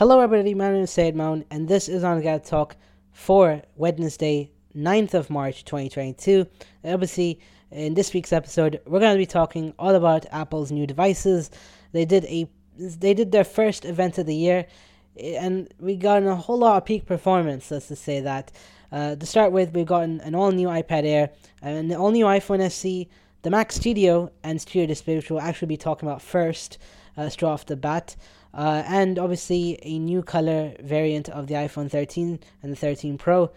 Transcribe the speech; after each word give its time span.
Hello, 0.00 0.18
everybody. 0.18 0.54
My 0.54 0.72
name 0.72 0.84
is 0.84 0.90
Sayed 0.90 1.14
Mound, 1.14 1.44
and 1.50 1.68
this 1.68 1.86
is 1.86 2.04
on 2.04 2.22
Talk 2.40 2.74
for 3.12 3.60
Wednesday, 3.76 4.50
9th 4.74 5.12
of 5.12 5.28
March, 5.28 5.62
2022. 5.66 6.46
Obviously, 6.86 7.38
in 7.70 7.92
this 7.92 8.14
week's 8.14 8.32
episode, 8.32 8.80
we're 8.86 8.98
going 8.98 9.12
to 9.12 9.18
be 9.18 9.26
talking 9.26 9.74
all 9.78 9.94
about 9.94 10.24
Apple's 10.32 10.72
new 10.72 10.86
devices. 10.86 11.50
They 11.92 12.06
did 12.06 12.24
a 12.24 12.48
they 12.78 13.12
did 13.12 13.30
their 13.30 13.44
first 13.44 13.84
event 13.84 14.16
of 14.16 14.24
the 14.24 14.34
year, 14.34 14.64
and 15.22 15.70
we 15.78 15.96
got 15.96 16.22
a 16.22 16.34
whole 16.34 16.60
lot 16.60 16.78
of 16.78 16.86
peak 16.86 17.04
performance. 17.04 17.70
Let's 17.70 17.88
just 17.88 18.02
say 18.02 18.20
that. 18.20 18.52
Uh, 18.90 19.16
to 19.16 19.26
start 19.26 19.52
with, 19.52 19.74
we've 19.74 19.84
gotten 19.84 20.22
an 20.22 20.34
all 20.34 20.50
new 20.50 20.68
iPad 20.68 21.04
Air, 21.04 21.28
an 21.60 21.92
all 21.92 22.10
new 22.10 22.24
iPhone 22.24 22.60
SE, 22.60 23.06
the 23.42 23.50
Mac 23.50 23.70
Studio, 23.70 24.32
and 24.44 24.62
Studio 24.62 24.86
Display, 24.86 25.16
which 25.16 25.30
we'll 25.30 25.42
actually 25.42 25.68
be 25.68 25.76
talking 25.76 26.08
about 26.08 26.22
first, 26.22 26.78
uh, 27.18 27.28
straight 27.28 27.50
off 27.50 27.66
the 27.66 27.76
bat. 27.76 28.16
Uh, 28.52 28.82
and 28.86 29.18
obviously 29.18 29.78
a 29.82 29.98
new 29.98 30.22
color 30.22 30.74
variant 30.80 31.28
of 31.28 31.46
the 31.46 31.54
iPhone 31.54 31.90
13 31.90 32.40
and 32.62 32.72
the 32.72 32.76
13 32.76 33.16
Pro. 33.16 33.50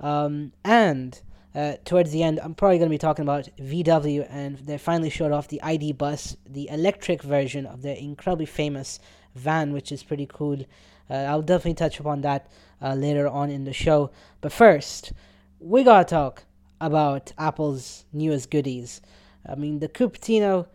Um, 0.00 0.52
and 0.64 1.20
uh, 1.54 1.74
towards 1.84 2.10
the 2.10 2.22
end, 2.22 2.40
I'm 2.42 2.54
probably 2.54 2.78
going 2.78 2.88
to 2.88 2.94
be 2.94 2.98
talking 2.98 3.24
about 3.24 3.48
VW, 3.58 4.26
and 4.30 4.58
they 4.58 4.78
finally 4.78 5.10
showed 5.10 5.32
off 5.32 5.48
the 5.48 5.62
ID 5.62 5.92
Bus, 5.92 6.36
the 6.48 6.68
electric 6.68 7.22
version 7.22 7.66
of 7.66 7.82
their 7.82 7.96
incredibly 7.96 8.46
famous 8.46 9.00
van, 9.34 9.72
which 9.72 9.90
is 9.90 10.02
pretty 10.02 10.26
cool. 10.26 10.64
Uh, 11.08 11.14
I'll 11.14 11.42
definitely 11.42 11.74
touch 11.74 11.98
upon 11.98 12.20
that 12.20 12.48
uh, 12.80 12.94
later 12.94 13.28
on 13.28 13.50
in 13.50 13.64
the 13.64 13.72
show. 13.72 14.10
But 14.40 14.52
first, 14.52 15.12
we 15.58 15.82
gotta 15.82 16.04
talk 16.04 16.44
about 16.80 17.32
Apple's 17.36 18.04
newest 18.12 18.50
goodies. 18.50 19.00
I 19.46 19.56
mean, 19.56 19.80
the 19.80 19.88
Cupertino 19.88 20.66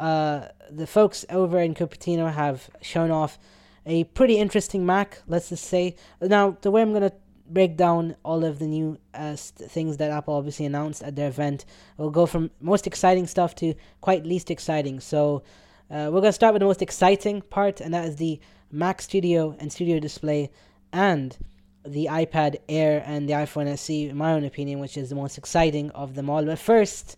uh, 0.00 0.48
the 0.70 0.86
folks 0.86 1.26
over 1.28 1.60
in 1.60 1.74
Cupertino 1.74 2.32
have 2.32 2.70
shown 2.80 3.10
off 3.10 3.38
a 3.84 4.04
pretty 4.04 4.38
interesting 4.38 4.86
Mac, 4.86 5.20
let's 5.26 5.50
just 5.50 5.64
say. 5.64 5.94
Now, 6.22 6.56
the 6.62 6.70
way 6.70 6.80
I'm 6.80 6.92
going 6.92 7.02
to 7.02 7.12
break 7.46 7.76
down 7.76 8.16
all 8.24 8.44
of 8.44 8.58
the 8.58 8.66
new 8.66 8.96
uh, 9.12 9.36
things 9.36 9.98
that 9.98 10.10
Apple 10.10 10.34
obviously 10.34 10.64
announced 10.64 11.02
at 11.02 11.16
their 11.16 11.28
event, 11.28 11.66
we'll 11.98 12.10
go 12.10 12.24
from 12.24 12.50
most 12.60 12.86
exciting 12.86 13.26
stuff 13.26 13.54
to 13.56 13.74
quite 14.00 14.24
least 14.24 14.50
exciting. 14.50 15.00
So, 15.00 15.42
uh, 15.90 16.08
we're 16.10 16.20
going 16.20 16.24
to 16.24 16.32
start 16.32 16.54
with 16.54 16.60
the 16.60 16.66
most 16.66 16.82
exciting 16.82 17.42
part, 17.42 17.82
and 17.82 17.92
that 17.92 18.06
is 18.06 18.16
the 18.16 18.40
Mac 18.72 19.02
Studio 19.02 19.54
and 19.58 19.70
Studio 19.70 20.00
Display 20.00 20.50
and 20.94 21.36
the 21.84 22.06
iPad 22.06 22.56
Air 22.70 23.02
and 23.04 23.28
the 23.28 23.34
iPhone 23.34 23.66
SE, 23.66 24.08
in 24.08 24.16
my 24.16 24.32
own 24.32 24.44
opinion, 24.44 24.78
which 24.78 24.96
is 24.96 25.10
the 25.10 25.14
most 25.14 25.36
exciting 25.36 25.90
of 25.90 26.14
them 26.14 26.30
all. 26.30 26.44
But 26.44 26.58
first, 26.58 27.16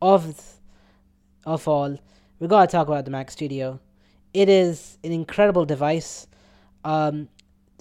of 0.00 0.58
of 1.44 1.66
all, 1.66 1.98
we 2.40 2.48
gotta 2.48 2.66
talk 2.66 2.88
about 2.88 3.04
the 3.04 3.10
Mac 3.10 3.30
Studio. 3.30 3.78
It 4.32 4.48
is 4.48 4.96
an 5.04 5.12
incredible 5.12 5.66
device. 5.66 6.26
Um, 6.84 7.28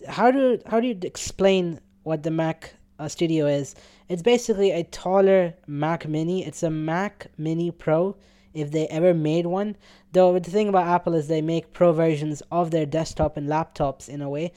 how 0.07 0.31
do 0.31 0.59
how 0.65 0.81
do 0.81 0.87
you 0.87 0.99
explain 1.01 1.79
what 2.03 2.23
the 2.23 2.31
Mac 2.31 2.73
uh, 2.99 3.07
Studio 3.07 3.47
is? 3.47 3.73
It's 4.09 4.21
basically 4.21 4.71
a 4.71 4.83
taller 4.83 5.53
Mac 5.65 6.07
Mini. 6.07 6.45
It's 6.45 6.61
a 6.61 6.69
Mac 6.69 7.27
Mini 7.37 7.71
Pro 7.71 8.17
if 8.53 8.71
they 8.71 8.87
ever 8.87 9.13
made 9.13 9.45
one. 9.45 9.77
Though 10.11 10.37
the 10.37 10.51
thing 10.51 10.67
about 10.67 10.87
Apple 10.87 11.15
is 11.15 11.29
they 11.29 11.41
make 11.41 11.71
pro 11.71 11.93
versions 11.93 12.43
of 12.51 12.71
their 12.71 12.85
desktop 12.85 13.37
and 13.37 13.47
laptops 13.47 14.09
in 14.09 14.21
a 14.21 14.29
way. 14.29 14.51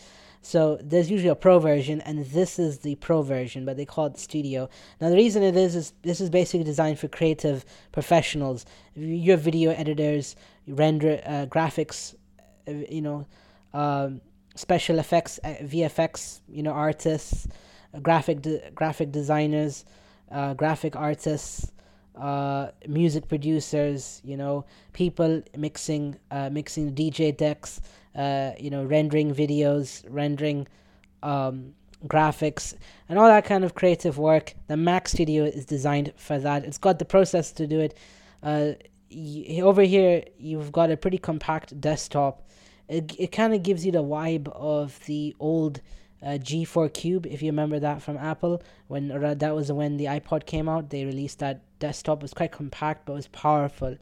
So 0.45 0.77
there's 0.83 1.09
usually 1.09 1.29
a 1.29 1.37
pro 1.37 1.61
version, 1.61 2.01
and 2.01 2.27
this 2.27 2.59
is 2.59 2.81
the 2.81 2.97
pro 2.97 3.23
version, 3.23 3.65
but 3.65 3.77
they 3.77 3.85
call 3.85 4.07
it 4.07 4.19
Studio. 4.19 4.69
Now 5.01 5.09
the 5.09 5.15
reason 5.17 5.45
it 5.45 5.57
is 5.57 5.77
is 5.77 5.93
this 6.03 6.21
is 6.21 6.31
basically 6.31 6.65
designed 6.65 6.99
for 6.99 7.07
creative 7.07 7.65
professionals. 7.93 8.67
You're 8.97 9.37
video 9.37 9.71
editors, 9.71 10.35
render 10.67 11.23
uh, 11.25 11.47
graphics, 11.47 12.17
uh, 12.67 12.73
you 12.73 13.03
know, 13.03 13.25
um, 13.73 14.21
special 14.57 14.99
effects, 14.99 15.39
uh, 15.45 15.55
VFX, 15.63 16.41
you 16.49 16.65
know, 16.65 16.73
artists, 16.73 17.47
uh, 17.95 18.01
graphic 18.01 18.43
de- 18.43 18.69
graphic 18.75 19.13
designers, 19.13 19.85
uh, 20.31 20.55
graphic 20.55 20.97
artists. 20.97 21.71
Uh, 22.15 22.71
music 22.87 23.27
producers, 23.27 24.21
you 24.23 24.37
know, 24.37 24.67
people 24.93 25.43
mixing, 25.57 26.15
mixing 26.51 26.95
DJ 26.95 27.35
decks, 27.35 27.81
uh, 28.15 28.53
you 28.59 28.71
know, 28.71 28.85
rendering 28.85 29.35
videos, 29.35 30.05
rendering 30.09 30.67
um, 31.23 31.75
graphics, 32.07 32.75
and 33.09 33.19
all 33.19 33.27
that 33.29 33.45
kind 33.45 33.65
of 33.65 33.75
creative 33.75 34.19
work. 34.19 34.55
The 34.67 34.77
Mac 34.77 35.09
Studio 35.09 35.45
is 35.45 35.65
designed 35.65 36.13
for 36.17 36.39
that. 36.39 36.65
It's 36.65 36.79
got 36.79 36.99
the 36.99 37.05
process 37.05 37.53
to 37.53 37.67
do 37.67 37.81
it. 37.81 37.97
Uh, 38.43 38.73
y- 39.11 39.61
over 39.63 39.83
here, 39.83 40.25
you've 40.39 40.73
got 40.73 40.91
a 40.91 40.97
pretty 40.97 41.19
compact 41.19 41.81
desktop. 41.81 42.49
It, 42.89 43.15
it 43.19 43.33
kind 43.33 43.55
of 43.55 43.63
gives 43.63 43.87
you 43.87 43.93
the 43.93 44.03
vibe 44.03 44.49
of 44.49 44.99
the 45.07 45.35
old 45.39 45.81
uh, 46.23 46.39
G4 46.39 46.93
Cube, 46.93 47.27
if 47.27 47.43
you 47.43 47.49
remember 47.49 47.81
that 47.81 48.03
from 48.03 48.17
Apple. 48.17 48.63
When 48.89 49.09
that 49.09 49.55
was 49.55 49.73
when 49.73 49.97
the 49.97 50.07
iPod 50.07 50.47
came 50.47 50.69
out, 50.69 50.91
they 50.91 51.05
released 51.05 51.39
that 51.41 51.63
desktop. 51.79 52.19
It 52.19 52.23
was 52.23 52.35
quite 52.35 52.53
compact, 52.53 53.07
but 53.07 53.15
it 53.15 53.17
was 53.17 53.29
powerful. 53.29 53.97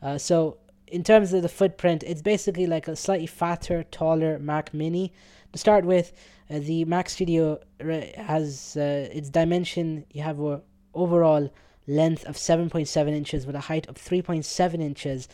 Uh, 0.00 0.16
so 0.16 0.56
in 0.90 1.04
terms 1.04 1.32
of 1.32 1.42
the 1.42 1.48
footprint, 1.48 2.02
it's 2.06 2.22
basically 2.22 2.66
like 2.66 2.88
a 2.88 2.96
slightly 2.96 3.26
fatter, 3.26 3.84
taller 3.84 4.38
Mac 4.38 4.74
Mini. 4.74 5.12
To 5.52 5.58
start 5.58 5.84
with, 5.84 6.12
uh, 6.50 6.58
the 6.58 6.84
Mac 6.84 7.08
Studio 7.08 7.60
has 7.80 8.76
uh, 8.76 9.08
its 9.12 9.30
dimension. 9.30 10.04
You 10.12 10.22
have 10.22 10.40
a 10.40 10.62
overall 10.94 11.50
length 11.86 12.24
of 12.26 12.36
7.7 12.36 13.08
inches 13.08 13.46
with 13.46 13.56
a 13.56 13.60
height 13.60 13.88
of 13.88 13.96
3.7 13.96 14.80
inches. 14.80 15.28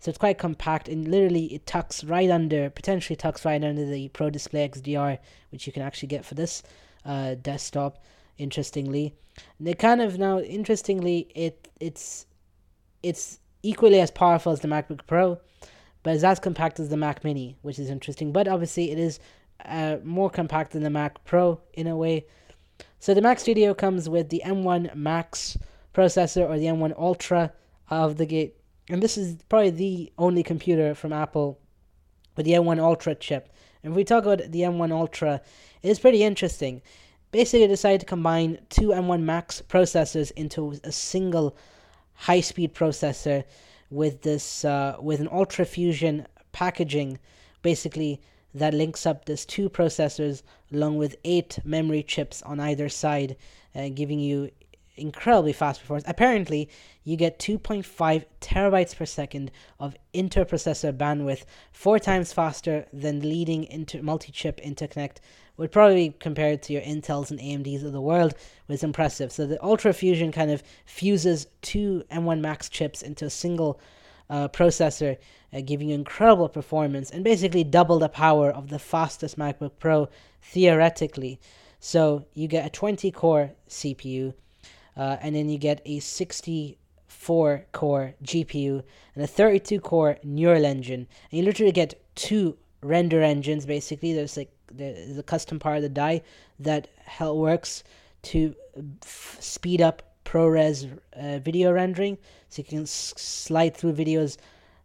So 0.00 0.10
it's 0.10 0.18
quite 0.18 0.38
compact 0.38 0.88
and 0.88 1.08
literally 1.08 1.46
it 1.46 1.66
tucks 1.66 2.04
right 2.04 2.30
under, 2.30 2.70
potentially 2.70 3.16
tucks 3.16 3.44
right 3.44 3.62
under 3.62 3.84
the 3.84 4.08
Pro 4.08 4.30
Display 4.30 4.68
XDR, 4.68 5.18
which 5.50 5.66
you 5.66 5.72
can 5.72 5.82
actually 5.82 6.08
get 6.08 6.24
for 6.24 6.34
this 6.34 6.62
uh, 7.04 7.34
desktop. 7.34 8.02
Interestingly, 8.38 9.16
and 9.58 9.66
it 9.66 9.80
kind 9.80 10.00
of 10.00 10.16
now 10.16 10.38
interestingly 10.38 11.26
it 11.34 11.66
it's 11.80 12.26
it's 13.02 13.40
equally 13.62 14.00
as 14.00 14.10
powerful 14.10 14.52
as 14.52 14.60
the 14.60 14.68
MacBook 14.68 15.06
Pro, 15.06 15.38
but 16.02 16.14
it's 16.14 16.24
as 16.24 16.38
compact 16.38 16.80
as 16.80 16.88
the 16.88 16.96
Mac 16.96 17.24
Mini, 17.24 17.56
which 17.62 17.78
is 17.78 17.90
interesting. 17.90 18.32
But 18.32 18.48
obviously, 18.48 18.90
it 18.90 18.98
is 18.98 19.20
uh, 19.64 19.96
more 20.04 20.30
compact 20.30 20.72
than 20.72 20.82
the 20.82 20.90
Mac 20.90 21.24
Pro 21.24 21.60
in 21.74 21.86
a 21.86 21.96
way. 21.96 22.26
So 23.00 23.14
the 23.14 23.22
Mac 23.22 23.38
Studio 23.38 23.74
comes 23.74 24.08
with 24.08 24.28
the 24.28 24.42
M1 24.44 24.94
Max 24.94 25.58
processor 25.94 26.48
or 26.48 26.58
the 26.58 26.66
M1 26.66 26.96
Ultra 26.98 27.52
of 27.90 28.16
the 28.16 28.26
gate, 28.26 28.56
and 28.88 29.02
this 29.02 29.18
is 29.18 29.36
probably 29.48 29.70
the 29.70 30.12
only 30.18 30.42
computer 30.42 30.94
from 30.94 31.12
Apple 31.12 31.58
with 32.36 32.46
the 32.46 32.52
M1 32.52 32.78
Ultra 32.78 33.14
chip. 33.14 33.52
And 33.82 33.92
if 33.92 33.96
we 33.96 34.04
talk 34.04 34.24
about 34.24 34.50
the 34.50 34.60
M1 34.60 34.92
Ultra, 34.92 35.40
it 35.82 35.88
is 35.88 35.98
pretty 35.98 36.22
interesting. 36.22 36.82
Basically, 37.30 37.60
they 37.60 37.72
decided 37.72 38.00
to 38.00 38.06
combine 38.06 38.58
two 38.70 38.88
M1 38.88 39.22
Max 39.22 39.62
processors 39.68 40.32
into 40.32 40.78
a 40.84 40.92
single 40.92 41.56
high 42.18 42.40
speed 42.40 42.74
processor 42.74 43.44
with 43.90 44.22
this 44.22 44.64
uh, 44.64 44.96
with 45.00 45.20
an 45.20 45.28
ultra 45.30 45.64
fusion 45.64 46.26
packaging 46.52 47.18
basically 47.62 48.20
that 48.54 48.74
links 48.74 49.06
up 49.06 49.24
this 49.24 49.44
two 49.46 49.70
processors 49.70 50.42
along 50.72 50.96
with 50.96 51.16
eight 51.24 51.58
memory 51.64 52.02
chips 52.02 52.42
on 52.42 52.58
either 52.58 52.88
side 52.88 53.36
uh, 53.74 53.88
giving 53.94 54.18
you 54.18 54.50
incredibly 54.96 55.52
fast 55.52 55.80
performance. 55.80 56.04
Apparently 56.08 56.68
you 57.04 57.16
get 57.16 57.38
2.5 57.38 58.24
terabytes 58.40 58.96
per 58.96 59.06
second 59.06 59.52
of 59.78 59.96
interprocessor 60.12 60.92
bandwidth 60.92 61.44
four 61.70 62.00
times 62.00 62.32
faster 62.32 62.86
than 62.92 63.20
leading 63.20 63.64
inter- 63.64 64.02
multi-chip 64.02 64.60
interconnect 64.60 65.18
would 65.58 65.72
probably 65.72 66.08
be 66.08 66.16
compared 66.18 66.62
to 66.62 66.72
your 66.72 66.82
Intels 66.82 67.30
and 67.30 67.38
AMDs 67.40 67.84
of 67.84 67.92
the 67.92 68.00
world 68.00 68.34
was 68.68 68.82
impressive. 68.82 69.30
So 69.30 69.46
the 69.46 69.62
Ultra 69.62 69.92
Fusion 69.92 70.32
kind 70.32 70.50
of 70.50 70.62
fuses 70.86 71.48
two 71.60 72.04
M1 72.10 72.40
Max 72.40 72.68
chips 72.68 73.02
into 73.02 73.26
a 73.26 73.30
single 73.30 73.78
uh, 74.30 74.48
processor, 74.48 75.18
uh, 75.52 75.60
giving 75.60 75.88
you 75.88 75.94
incredible 75.94 76.48
performance 76.48 77.10
and 77.10 77.24
basically 77.24 77.64
double 77.64 77.98
the 77.98 78.08
power 78.08 78.50
of 78.50 78.68
the 78.68 78.78
fastest 78.78 79.38
MacBook 79.38 79.72
Pro 79.78 80.08
theoretically. 80.42 81.40
So 81.80 82.24
you 82.34 82.48
get 82.48 82.66
a 82.66 82.70
20 82.70 83.10
core 83.10 83.52
CPU, 83.68 84.34
uh, 84.96 85.16
and 85.20 85.34
then 85.34 85.48
you 85.48 85.58
get 85.58 85.80
a 85.84 86.00
64 86.00 87.66
core 87.72 88.14
GPU 88.22 88.82
and 89.14 89.24
a 89.24 89.26
32 89.26 89.80
core 89.80 90.18
neural 90.22 90.64
engine, 90.64 91.08
and 91.30 91.38
you 91.38 91.42
literally 91.42 91.72
get 91.72 92.00
two 92.14 92.56
render 92.82 93.22
engines 93.22 93.66
basically. 93.66 94.12
There's 94.12 94.36
like 94.36 94.52
a 94.78 95.22
custom 95.22 95.58
part 95.58 95.76
of 95.76 95.82
the 95.82 95.88
die 95.88 96.22
that 96.58 96.88
works 97.20 97.84
to 98.22 98.54
speed 99.00 99.80
up 99.80 100.02
ProRes 100.24 100.98
uh, 101.16 101.38
video 101.38 101.72
rendering, 101.72 102.18
so 102.48 102.60
you 102.60 102.64
can 102.64 102.86
slide 102.86 103.76
through 103.76 103.94
videos 103.94 104.36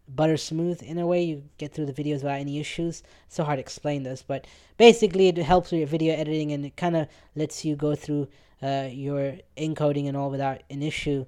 butter 0.07 0.38
smooth 0.38 0.81
in 0.81 0.97
a 0.97 1.07
way. 1.07 1.24
You 1.24 1.44
get 1.57 1.74
through 1.74 1.85
the 1.85 1.94
videos 1.94 2.15
without 2.15 2.39
any 2.39 2.59
issues. 2.59 3.03
So 3.27 3.44
hard 3.44 3.57
to 3.57 3.62
explain 3.62 4.03
this, 4.03 4.24
but 4.25 4.47
basically 4.77 5.27
it 5.27 5.38
helps 5.38 5.71
with 5.71 5.80
your 5.80 5.88
video 5.88 6.15
editing 6.15 6.51
and 6.51 6.65
it 6.65 6.75
kind 6.75 6.95
of 6.95 7.07
lets 7.36 7.65
you 7.65 7.75
go 7.75 7.95
through 7.95 8.27
uh, 8.62 8.88
your 8.91 9.36
encoding 9.57 10.07
and 10.07 10.15
all 10.15 10.29
without 10.29 10.63
an 10.69 10.81
issue. 10.81 11.25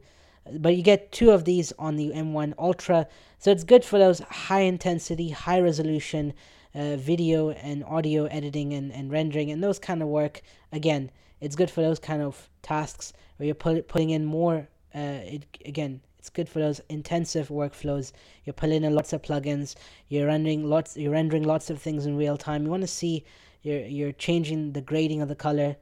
But 0.51 0.75
you 0.75 0.83
get 0.83 1.11
two 1.11 1.31
of 1.31 1.45
these 1.45 1.73
on 1.79 1.95
the 1.95 2.11
M1 2.11 2.53
Ultra, 2.59 3.07
so 3.39 3.51
it's 3.51 3.63
good 3.63 3.83
for 3.83 3.97
those 3.97 4.19
high 4.19 4.61
intensity, 4.61 5.31
high 5.31 5.59
resolution 5.59 6.33
uh, 6.75 6.97
video 6.97 7.51
and 7.51 7.83
audio 7.85 8.25
editing 8.25 8.73
and, 8.73 8.91
and 8.91 9.11
rendering 9.11 9.49
and 9.49 9.63
those 9.63 9.79
kind 9.79 10.01
of 10.01 10.07
work, 10.07 10.41
again, 10.71 11.09
it's 11.41 11.55
good 11.55 11.71
for 11.71 11.81
those 11.81 11.99
kind 11.99 12.21
of 12.21 12.49
tasks 12.61 13.13
where 13.37 13.45
you're 13.45 13.55
put, 13.55 13.87
putting 13.87 14.09
in 14.09 14.25
more. 14.25 14.67
Uh, 14.93 15.19
it, 15.23 15.45
again, 15.65 16.01
it's 16.19 16.29
good 16.29 16.49
for 16.49 16.59
those 16.59 16.81
intensive 16.89 17.49
workflows. 17.49 18.11
You're 18.45 18.53
pulling 18.53 18.83
in 18.83 18.95
lots 18.95 19.13
of 19.13 19.21
plugins. 19.21 19.75
You're 20.07 20.27
rendering 20.27 20.67
lots. 20.67 20.97
You're 20.97 21.11
rendering 21.11 21.43
lots 21.43 21.69
of 21.69 21.79
things 21.79 22.05
in 22.05 22.17
real 22.17 22.35
time. 22.35 22.63
You 22.63 22.71
want 22.71 22.81
to 22.81 22.87
see. 22.87 23.25
You're 23.61 23.81
you're 23.81 24.11
changing 24.11 24.73
the 24.73 24.81
grading 24.81 25.21
of 25.21 25.27
the 25.27 25.35
color. 25.35 25.75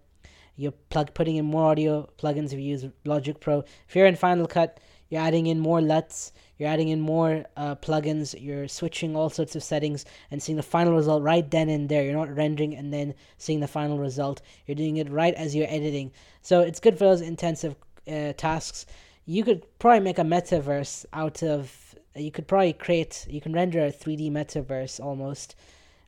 You're 0.55 0.73
plug 0.89 1.13
putting 1.13 1.37
in 1.37 1.45
more 1.45 1.71
audio 1.71 2.09
plugins 2.17 2.47
if 2.47 2.53
you 2.53 2.59
use 2.59 2.85
Logic 3.05 3.39
Pro. 3.39 3.63
If 3.87 3.95
you're 3.95 4.05
in 4.05 4.17
Final 4.17 4.45
Cut, 4.45 4.79
you're 5.09 5.21
adding 5.21 5.47
in 5.47 5.59
more 5.59 5.79
LUTs, 5.79 6.33
you're 6.63 6.71
adding 6.71 6.87
in 6.87 7.01
more 7.01 7.43
uh, 7.57 7.75
plugins, 7.75 8.33
you're 8.39 8.69
switching 8.69 9.17
all 9.17 9.29
sorts 9.29 9.53
of 9.53 9.61
settings 9.61 10.05
and 10.31 10.41
seeing 10.41 10.55
the 10.55 10.63
final 10.63 10.95
result 10.95 11.21
right 11.21 11.51
then 11.51 11.67
and 11.67 11.89
there. 11.89 12.05
You're 12.05 12.13
not 12.13 12.33
rendering 12.33 12.73
and 12.73 12.93
then 12.93 13.15
seeing 13.37 13.59
the 13.59 13.67
final 13.67 13.97
result. 13.97 14.41
You're 14.65 14.75
doing 14.75 14.95
it 14.95 15.09
right 15.09 15.33
as 15.33 15.53
you're 15.53 15.67
editing. 15.67 16.13
So 16.41 16.61
it's 16.61 16.79
good 16.79 16.97
for 16.97 17.03
those 17.03 17.19
intensive 17.19 17.75
uh, 18.07 18.31
tasks. 18.37 18.85
You 19.25 19.43
could 19.43 19.65
probably 19.77 19.99
make 19.99 20.19
a 20.19 20.21
metaverse 20.21 21.05
out 21.11 21.43
of. 21.43 21.95
You 22.15 22.31
could 22.31 22.47
probably 22.47 22.71
create. 22.71 23.27
You 23.29 23.41
can 23.41 23.51
render 23.51 23.83
a 23.85 23.91
3D 23.91 24.31
metaverse 24.31 25.03
almost 25.03 25.57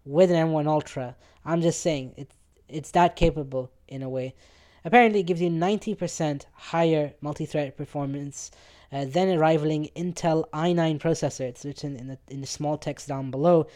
with 0.06 0.32
an 0.32 0.38
M1 0.38 0.68
Ultra. 0.68 1.18
I'm 1.44 1.62
just 1.62 1.82
saying 1.82 2.14
it's 2.16 2.36
it's 2.70 2.92
that 2.92 3.18
capable 3.18 3.72
in 3.90 4.02
a 4.02 4.08
way. 4.08 4.36
Apparently, 4.86 5.20
it 5.20 5.24
gives 5.24 5.42
you 5.42 5.50
90% 5.50 6.46
higher 6.54 7.12
multi-thread 7.20 7.76
performance 7.76 8.52
uh, 8.92 9.06
then 9.08 9.38
rivaling 9.40 9.90
Intel 9.96 10.48
i9 10.52 11.00
processor. 11.00 11.42
It's 11.42 11.66
written 11.66 11.96
in 11.96 12.08
the 12.08 12.18
in 12.28 12.42
the 12.42 12.48
small 12.48 12.78
text 12.78 13.08
down 13.08 13.32
below, 13.32 13.68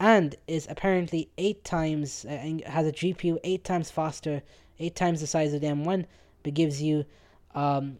and 0.00 0.34
is 0.46 0.66
apparently 0.70 1.30
eight 1.38 1.64
times 1.64 2.24
uh, 2.24 2.30
has 2.66 2.86
a 2.86 2.92
GPU 2.92 3.38
eight 3.44 3.64
times 3.64 3.90
faster, 3.90 4.42
eight 4.78 4.96
times 4.96 5.20
the 5.20 5.26
size 5.26 5.54
of 5.54 5.60
the 5.60 5.68
M1, 5.68 6.06
but 6.42 6.54
gives 6.54 6.82
you 6.82 7.04
um, 7.54 7.98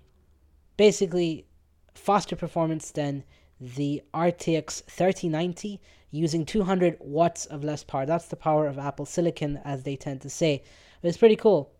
basically 0.76 1.47
faster 1.94 2.37
performance 2.37 2.91
than 2.91 3.25
the 3.61 4.03
RTX 4.12 4.82
3090 4.85 5.81
using 6.11 6.44
200 6.44 6.97
watts 7.00 7.47
of 7.47 7.64
less 7.64 7.85
power. 7.85 8.05
That's 8.05 8.26
the 8.26 8.37
power 8.37 8.67
of 8.67 8.79
Apple 8.79 9.06
Silicon, 9.06 9.61
as 9.64 9.82
they 9.82 9.97
tend 9.97 10.20
to 10.23 10.31
say. 10.31 10.62
But 11.00 11.09
it's 11.09 11.19
pretty 11.19 11.37
cool. 11.37 11.70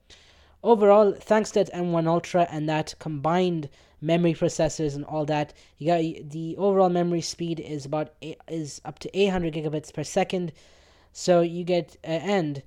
Overall, 0.62 1.12
thanks 1.12 1.50
to 1.50 1.64
that 1.64 1.73
M1 1.73 2.06
Ultra 2.06 2.46
and 2.50 2.69
that 2.69 2.94
combined 2.99 3.69
memory 4.02 4.34
processors 4.34 4.94
and 4.94 5.04
all 5.04 5.25
that. 5.25 5.54
You 5.78 5.87
got 5.87 6.31
the 6.31 6.56
overall 6.58 6.90
memory 6.90 7.22
speed 7.22 7.60
is 7.60 7.87
about 7.87 8.12
is 8.49 8.82
up 8.84 8.99
to 8.99 9.19
800 9.19 9.54
gigabits 9.54 9.94
per 9.94 10.04
second. 10.04 10.52
So 11.12 11.40
you 11.40 11.64
get 11.64 11.96
uh, 12.04 12.10
and 12.10 12.62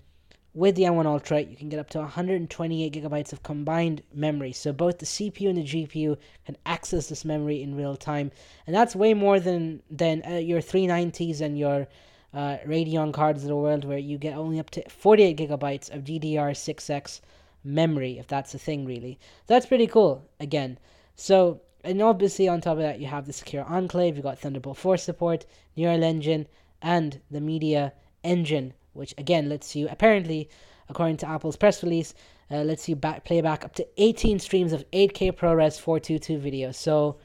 with 0.55 0.75
the 0.75 0.83
M1 0.83 1.05
Ultra, 1.05 1.41
you 1.41 1.57
can 1.57 1.67
get 1.67 1.79
up 1.79 1.89
to 1.89 1.99
128 1.99 2.93
gigabytes 2.93 3.33
of 3.33 3.43
combined 3.43 4.01
memory. 4.13 4.53
So 4.53 4.71
both 4.71 4.99
the 4.99 5.05
CPU 5.05 5.49
and 5.49 5.57
the 5.57 5.63
GPU 5.63 6.17
can 6.45 6.55
access 6.65 7.09
this 7.09 7.25
memory 7.25 7.61
in 7.61 7.75
real 7.75 7.97
time, 7.97 8.31
and 8.65 8.73
that's 8.73 8.95
way 8.95 9.13
more 9.13 9.39
than 9.39 9.83
than 9.91 10.23
uh, 10.25 10.35
your 10.35 10.61
390s 10.61 11.41
and 11.41 11.59
your 11.59 11.88
uh, 12.33 12.57
Radeon 12.65 13.13
cards 13.13 13.43
of 13.43 13.49
the 13.49 13.55
world, 13.55 13.83
where 13.83 13.97
you 13.97 14.17
get 14.17 14.38
only 14.38 14.59
up 14.59 14.69
to 14.71 14.89
48 14.89 15.38
gigabytes 15.38 15.93
of 15.93 16.03
GDDR6X 16.05 17.19
memory, 17.65 18.17
if 18.17 18.27
that's 18.27 18.53
a 18.53 18.59
thing, 18.59 18.85
really. 18.85 19.19
That's 19.47 19.65
pretty 19.65 19.88
cool. 19.88 20.25
Again, 20.39 20.77
so, 21.15 21.62
and 21.83 22.01
obviously 22.01 22.47
on 22.47 22.62
top 22.62 22.73
of 22.73 22.83
that, 22.83 23.00
you 23.00 23.07
have 23.07 23.25
the 23.25 23.33
Secure 23.33 23.63
Enclave, 23.63 24.15
you've 24.15 24.23
got 24.23 24.39
Thunderbolt 24.39 24.77
4 24.77 24.97
support, 24.97 25.45
Neural 25.75 26.03
Engine, 26.03 26.47
and 26.81 27.21
the 27.31 27.41
Media 27.41 27.94
Engine, 28.23 28.73
which 28.94 29.13
again 29.17 29.50
lets 29.50 29.75
you, 29.75 29.88
apparently, 29.89 30.50
according 30.89 31.17
to 31.17 31.29
Apple's 31.29 31.56
press 31.56 31.83
release, 31.83 32.13
uh, 32.51 32.57
lets 32.57 32.88
you 32.89 32.95
back, 32.95 33.23
play 33.23 33.41
back 33.41 33.63
up 33.63 33.73
to 33.75 33.88
18 33.97 34.39
streams 34.39 34.73
of 34.73 34.89
8K 34.91 35.31
ProRes 35.31 35.79
422 35.79 36.38
video. 36.38 36.71
So, 36.71 37.17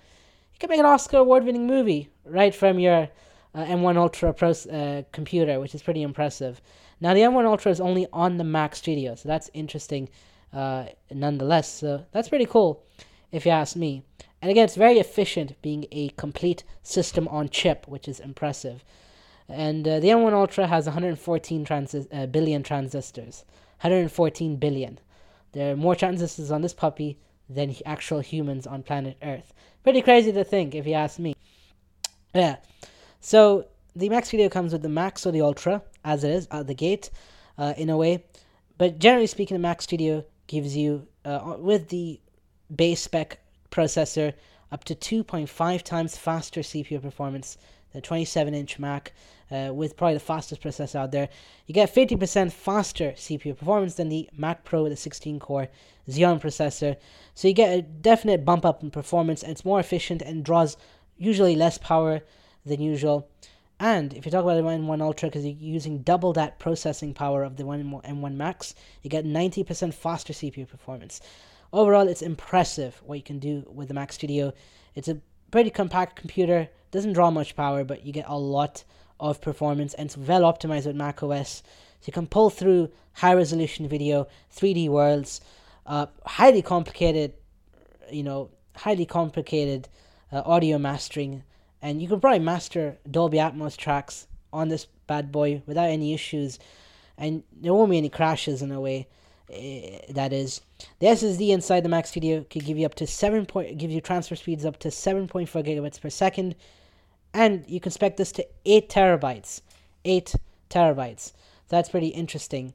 you 0.53 0.59
can 0.59 0.71
make 0.71 0.81
an 0.81 0.87
Oscar 0.87 1.19
award 1.19 1.45
winning 1.45 1.67
movie 1.67 2.09
right 2.25 2.55
from 2.55 2.79
your 2.79 3.09
uh, 3.55 3.65
M1 3.65 3.97
Ultra 3.97 4.33
Pro 4.33 4.51
uh, 4.51 5.03
computer, 5.13 5.59
which 5.59 5.75
is 5.75 5.83
pretty 5.83 6.03
impressive. 6.03 6.61
Now, 7.01 7.13
the 7.13 7.21
M1 7.21 7.45
Ultra 7.45 7.73
is 7.73 7.81
only 7.81 8.07
on 8.13 8.37
the 8.37 8.45
Mac 8.45 8.77
Studio, 8.77 9.15
so 9.15 9.29
that's 9.29 9.51
interesting 9.53 10.09
uh, 10.53 10.87
nonetheless. 11.11 11.69
So, 11.69 12.07
that's 12.13 12.29
pretty 12.29 12.47
cool 12.47 12.85
if 13.33 13.45
you 13.47 13.53
ask 13.53 13.77
me. 13.77 14.03
And 14.43 14.51
again, 14.51 14.65
it's 14.65 14.77
very 14.77 14.99
efficient 14.99 15.61
being 15.63 15.87
a 15.93 16.09
complete 16.11 16.65
system 16.83 17.29
on 17.29 17.49
chip, 17.49 17.87
which 17.87 18.09
is 18.09 18.21
impressive. 18.21 18.85
And 19.49 19.87
uh, 19.87 20.01
the 20.01 20.09
M1 20.09 20.33
Ultra 20.33 20.67
has 20.67 20.87
114 20.87 21.65
transi- 21.65 22.07
uh, 22.13 22.27
billion 22.27 22.63
transistors. 22.63 23.45
114 23.81 24.57
billion. 24.57 24.99
There 25.53 25.73
are 25.73 25.77
more 25.77 25.97
transistors 25.97 26.51
on 26.51 26.63
this 26.63 26.73
puppy 26.73 27.19
than 27.49 27.75
actual 27.85 28.21
humans 28.21 28.67
on 28.67 28.83
planet 28.83 29.17
Earth. 29.23 29.53
Pretty 29.83 30.03
crazy 30.03 30.33
to 30.33 30.45
think, 30.45 30.75
if 30.75 30.87
you 30.87 30.95
ask 30.95 31.19
me. 31.19 31.35
Yeah. 32.35 32.57
So 33.21 33.67
the 33.97 34.09
Mac 34.09 34.25
Studio 34.25 34.49
comes 34.49 34.73
with 34.73 34.83
the 34.83 34.89
Max 34.89 35.27
or 35.27 35.33
the 35.33 35.41
Ultra, 35.41 35.83
as 36.05 36.23
it 36.23 36.31
is, 36.31 36.49
out 36.51 36.67
the 36.67 36.75
gate, 36.75 37.11
uh, 37.59 37.75
in 37.77 37.91
a 37.91 37.97
way. 37.97 38.25
But 38.79 38.99
generally 38.99 39.27
speaking, 39.27 39.57
the 39.57 39.61
Mac 39.61 39.83
Studio 39.83 40.25
gives 40.47 40.77
you, 40.77 41.07
uh, 41.25 41.57
with 41.59 41.89
the 41.89 42.21
base 42.75 43.03
spec 43.03 43.39
processor 43.71 44.35
up 44.73 44.85
to 44.85 44.95
2.5 44.95 45.83
times 45.83 46.17
faster 46.17 46.61
CPU 46.61 47.03
performance 47.03 47.59
than 47.93 48.03
27 48.03 48.55
inch 48.55 48.79
Mac 48.79 49.13
uh, 49.51 49.71
with 49.75 49.97
probably 49.97 50.15
the 50.15 50.21
fastest 50.21 50.63
processor 50.63 50.97
out 50.97 51.11
there. 51.11 51.29
You 51.67 51.75
get 51.75 51.95
50% 51.95 52.53
faster 52.53 53.13
CPU 53.13 53.57
performance 53.57 53.95
than 53.95 54.09
the 54.09 54.29
Mac 54.37 54.65
Pro 54.65 54.85
with 54.85 54.93
a 54.93 54.97
16 54.97 55.41
core 55.41 55.69
Xeon 56.09 56.41
processor. 56.41 56.97
So 57.35 57.49
you 57.49 57.55
get 57.55 57.77
a 57.77 57.83
definite 57.83 58.45
bump 58.45 58.65
up 58.65 58.83
in 58.83 58.91
performance 58.91 59.43
and 59.43 59.53
it's 59.53 59.65
more 59.65 59.81
efficient 59.81 60.23
and 60.23 60.45
draws 60.45 60.77
usually 61.19 61.57
less 61.57 61.79
power 61.79 62.21
than 62.65 62.81
usual. 62.81 63.29
And 63.79 64.13
if 64.13 64.27
you 64.27 64.31
talk 64.31 64.45
about 64.45 64.57
the 64.57 64.63
M1 64.63 65.01
Ultra, 65.01 65.31
because 65.31 65.45
you're 65.45 65.55
using 65.55 66.03
double 66.03 66.35
that 66.35 66.59
processing 66.59 67.15
power 67.15 67.43
of 67.43 67.57
the 67.57 67.65
1 67.65 67.83
M1 67.83 68.35
Max, 68.35 68.75
you 69.03 69.09
get 69.09 69.25
90% 69.25 69.95
faster 69.95 70.35
CPU 70.35 70.69
performance. 70.69 71.23
Overall, 71.73 72.09
it's 72.09 72.23
impressive 72.23 73.01
what 73.05 73.17
you 73.17 73.23
can 73.23 73.39
do 73.39 73.65
with 73.73 73.89
the 73.89 73.95
Mac 73.95 74.13
Studio. 74.13 74.53
It's 74.95 75.09
a 75.09 75.19
pretty 75.51 75.71
compact 75.71 76.17
computer, 76.17 76.69
doesn't 76.91 77.13
draw 77.13 77.31
much 77.31 77.55
power, 77.55 77.85
but 77.85 78.05
you 78.05 78.13
get 78.13 78.27
a 78.29 78.39
lot 78.39 78.85
of 79.21 79.41
performance 79.41 79.95
and 79.95 80.07
it's 80.07 80.17
well 80.17 80.43
optimized 80.43 80.87
with 80.87 80.97
Mac 80.97 81.23
OS. 81.23 81.63
So 82.01 82.07
you 82.07 82.13
can 82.13 82.27
pull 82.27 82.51
through 82.51 82.91
high 83.15 83.35
resolution 83.35 83.87
video, 83.89 84.27
3D 84.55 84.89
worlds, 84.89 85.41
uh, 85.87 86.07
highly 86.27 86.63
complicated, 86.63 87.35
you 88.11 88.23
know, 88.23 88.51
highly 88.75 89.07
complicated 89.07 89.89
uh, 90.33 90.43
audio 90.45 90.79
mastering, 90.79 91.43
and 91.83 92.01
you 92.01 92.09
can 92.09 92.21
probably 92.21 92.39
master 92.39 92.99
Dolby 93.11 93.39
Atmos 93.39 93.77
tracks 93.77 94.27
on 94.53 94.69
this 94.69 94.87
bad 95.07 95.31
boy 95.31 95.63
without 95.67 95.89
any 95.89 96.15
issues, 96.15 96.59
and 97.19 97.43
there 97.53 97.75
won't 97.75 97.91
be 97.91 97.99
any 97.99 98.09
crashes 98.09 98.63
in 98.63 98.73
a 98.73 98.81
way. 98.81 99.09
Uh, 99.51 99.99
that 100.11 100.33
is 100.33 100.61
the 101.01 101.09
SSD 101.09 101.51
inside 101.51 101.85
the 101.85 101.89
Mac 101.89 102.07
Studio 102.07 102.45
could 102.49 102.65
give 102.65 102.79
you 102.79 102.87
up 102.87 102.95
to 102.95 103.07
seven 103.07 103.47
point 103.47 103.79
gives 103.79 103.93
you 103.93 104.01
transfer 104.01 104.37
speeds 104.37 104.65
up 104.65 104.79
to 104.79 104.91
seven 104.91 105.27
point 105.27 105.49
four 105.49 105.63
gigabits 105.63 106.01
per 106.01 106.11
second, 106.11 106.55
and 107.35 107.65
you 107.67 107.81
can 107.81 107.91
spec 107.91 108.17
this 108.17 108.31
to 108.33 108.47
eight 108.65 108.89
terabytes, 108.89 109.63
eight 110.05 110.35
terabytes. 110.69 111.33
That's 111.69 111.89
pretty 111.89 112.09
interesting. 112.09 112.75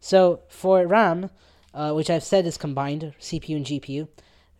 So 0.00 0.40
for 0.48 0.86
RAM, 0.86 1.30
uh, 1.74 1.92
which 1.92 2.10
I've 2.10 2.24
said 2.24 2.46
is 2.46 2.56
combined 2.56 3.14
CPU 3.20 3.56
and 3.56 3.66
GPU, 3.66 4.08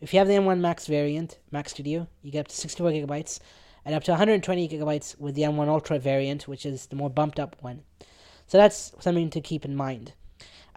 if 0.01 0.13
you 0.13 0.19
have 0.19 0.29
the 0.29 0.35
M1 0.35 0.61
Max 0.61 0.87
variant, 0.87 1.39
Mac 1.51 1.69
Studio, 1.69 2.07
you 2.23 2.31
get 2.31 2.41
up 2.41 2.49
to 2.49 2.55
64 2.55 2.91
gigabytes, 2.91 3.41
and 3.85 3.95
up 3.95 4.05
to 4.05 4.13
120 4.13 4.69
gigabytes 4.69 5.19
with 5.19 5.35
the 5.35 5.43
M1 5.43 5.69
Ultra 5.69 5.99
variant, 5.99 6.47
which 6.47 6.67
is 6.67 6.87
the 6.87 6.97
more 6.97 7.11
bumped 7.11 7.41
up 7.41 7.57
one. 7.61 7.83
So 8.47 8.59
that's 8.59 8.93
something 9.01 9.31
to 9.31 9.41
keep 9.41 9.65
in 9.65 9.75
mind. 9.75 10.13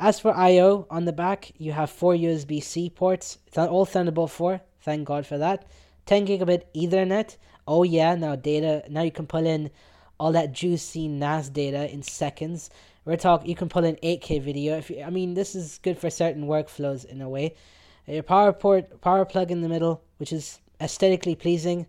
As 0.02 0.18
for 0.18 0.34
I/O 0.34 0.88
on 0.90 1.04
the 1.04 1.12
back, 1.12 1.52
you 1.58 1.74
have 1.74 1.90
four 1.90 2.14
USB-C 2.14 2.90
ports, 2.92 3.38
It's 3.48 3.58
all 3.58 3.84
Thunderbolt 3.84 4.32
4. 4.32 4.62
Thank 4.80 5.06
God 5.06 5.26
for 5.26 5.38
that. 5.38 5.66
10 6.06 6.26
gigabit 6.26 6.64
Ethernet. 6.74 7.36
Oh 7.68 7.84
yeah, 7.84 8.16
now 8.16 8.38
data. 8.38 8.86
Now 8.90 9.02
you 9.02 9.12
can 9.12 9.28
pull 9.28 9.46
in 9.46 9.72
all 10.18 10.32
that 10.32 10.54
juicy 10.54 11.10
NAS 11.10 11.50
data 11.50 11.92
in 11.92 12.02
seconds. 12.02 12.70
We're 13.04 13.18
talking. 13.18 13.50
You 13.50 13.56
can 13.58 13.68
pull 13.68 13.84
in 13.84 13.98
8K 13.98 14.42
video. 14.42 14.78
If 14.78 14.90
you, 14.90 15.04
I 15.04 15.10
mean, 15.10 15.34
this 15.34 15.54
is 15.54 15.82
good 15.84 15.98
for 15.98 16.10
certain 16.10 16.48
workflows 16.48 17.04
in 17.04 17.22
a 17.22 17.28
way. 17.28 17.56
Uh, 18.08 18.14
your 18.14 18.24
power 18.24 18.54
port, 18.54 19.02
power 19.02 19.26
plug 19.26 19.52
in 19.52 19.60
the 19.60 19.68
middle, 19.68 20.02
which 20.16 20.32
is 20.32 20.62
aesthetically 20.80 21.36
pleasing. 21.36 21.88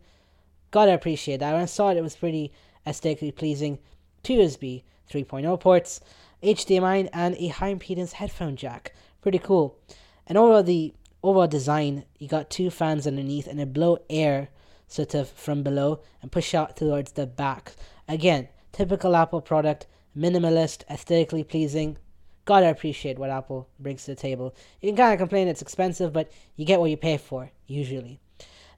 Gotta 0.73 0.95
appreciate 0.95 1.38
that. 1.38 1.52
When 1.52 1.62
I 1.62 1.67
saw 1.67 1.90
it, 1.90 1.97
it 1.97 2.02
was 2.02 2.17
pretty 2.17 2.52
aesthetically 2.85 3.31
pleasing. 3.31 3.79
Two 4.25 4.35
USB 4.35 4.83
3.0 5.09 5.61
ports. 5.61 6.00
HDMI, 6.42 7.09
and 7.12 7.35
a 7.37 7.49
high 7.49 7.75
impedance 7.75 8.12
headphone 8.12 8.56
jack. 8.56 8.94
Pretty 9.20 9.38
cool. 9.38 9.78
And 10.26 10.38
overall, 10.38 10.62
the 10.62 10.94
overall 11.23 11.47
design, 11.47 12.04
you 12.18 12.28
got 12.28 12.50
two 12.50 12.70
fans 12.70 13.06
underneath 13.06 13.47
and 13.47 13.59
they 13.59 13.64
blow 13.64 13.99
air 14.09 14.49
sort 14.87 15.14
of 15.14 15.28
from 15.28 15.62
below 15.62 16.00
and 16.23 16.32
push 16.32 16.54
out 16.54 16.76
towards 16.76 17.12
the 17.12 17.26
back. 17.26 17.75
Again, 18.09 18.49
typical 18.73 19.14
Apple 19.14 19.40
product, 19.40 19.87
minimalist, 20.16 20.82
aesthetically 20.90 21.44
pleasing. 21.44 21.99
Gotta 22.44 22.70
appreciate 22.70 23.18
what 23.18 23.30
Apple 23.30 23.68
brings 23.78 24.04
to 24.04 24.12
the 24.12 24.20
table. 24.20 24.54
You 24.80 24.88
can 24.88 24.97
kind 24.97 25.12
of 25.12 25.18
complain 25.18 25.47
it's 25.47 25.62
expensive, 25.62 26.12
but 26.12 26.32
you 26.56 26.64
get 26.64 26.80
what 26.80 26.90
you 26.90 26.97
pay 26.97 27.18
for, 27.18 27.50
usually. 27.66 28.18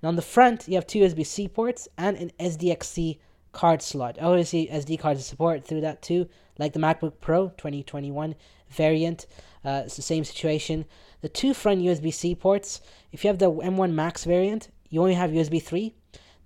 Now 0.03 0.09
on 0.09 0.17
the 0.17 0.23
front, 0.23 0.69
you 0.69 0.75
have 0.75 0.87
two 0.87 0.99
USB 0.99 1.25
C 1.25 1.49
ports 1.49 1.89
and 1.97 2.17
an 2.17 2.33
SDXC 2.41 3.19
card 3.53 3.83
slot. 3.83 4.19
Obviously, 4.21 4.67
SD 4.67 4.99
cards 4.99 5.25
support 5.25 5.65
through 5.65 5.83
that 5.83 6.03
too, 6.03 6.29
like 6.59 6.73
the 6.73 6.81
MacBook 6.81 7.15
Pro 7.21 7.49
2021 7.51 8.35
variant. 8.69 9.27
Uh, 9.65 9.83
it's 9.85 9.97
the 9.97 10.03
same 10.03 10.25
situation. 10.25 10.85
The 11.21 11.29
two 11.29 11.55
front 11.55 11.83
USB 11.83 12.13
C 12.13 12.35
ports, 12.35 12.81
if 13.13 13.23
you 13.23 13.29
have 13.29 13.39
the 13.39 13.51
M1 13.51 13.93
Max 13.93 14.25
variant, 14.25 14.71
you 14.89 15.01
only 15.01 15.15
have 15.15 15.31
USB 15.31 15.63
3. 15.63 15.95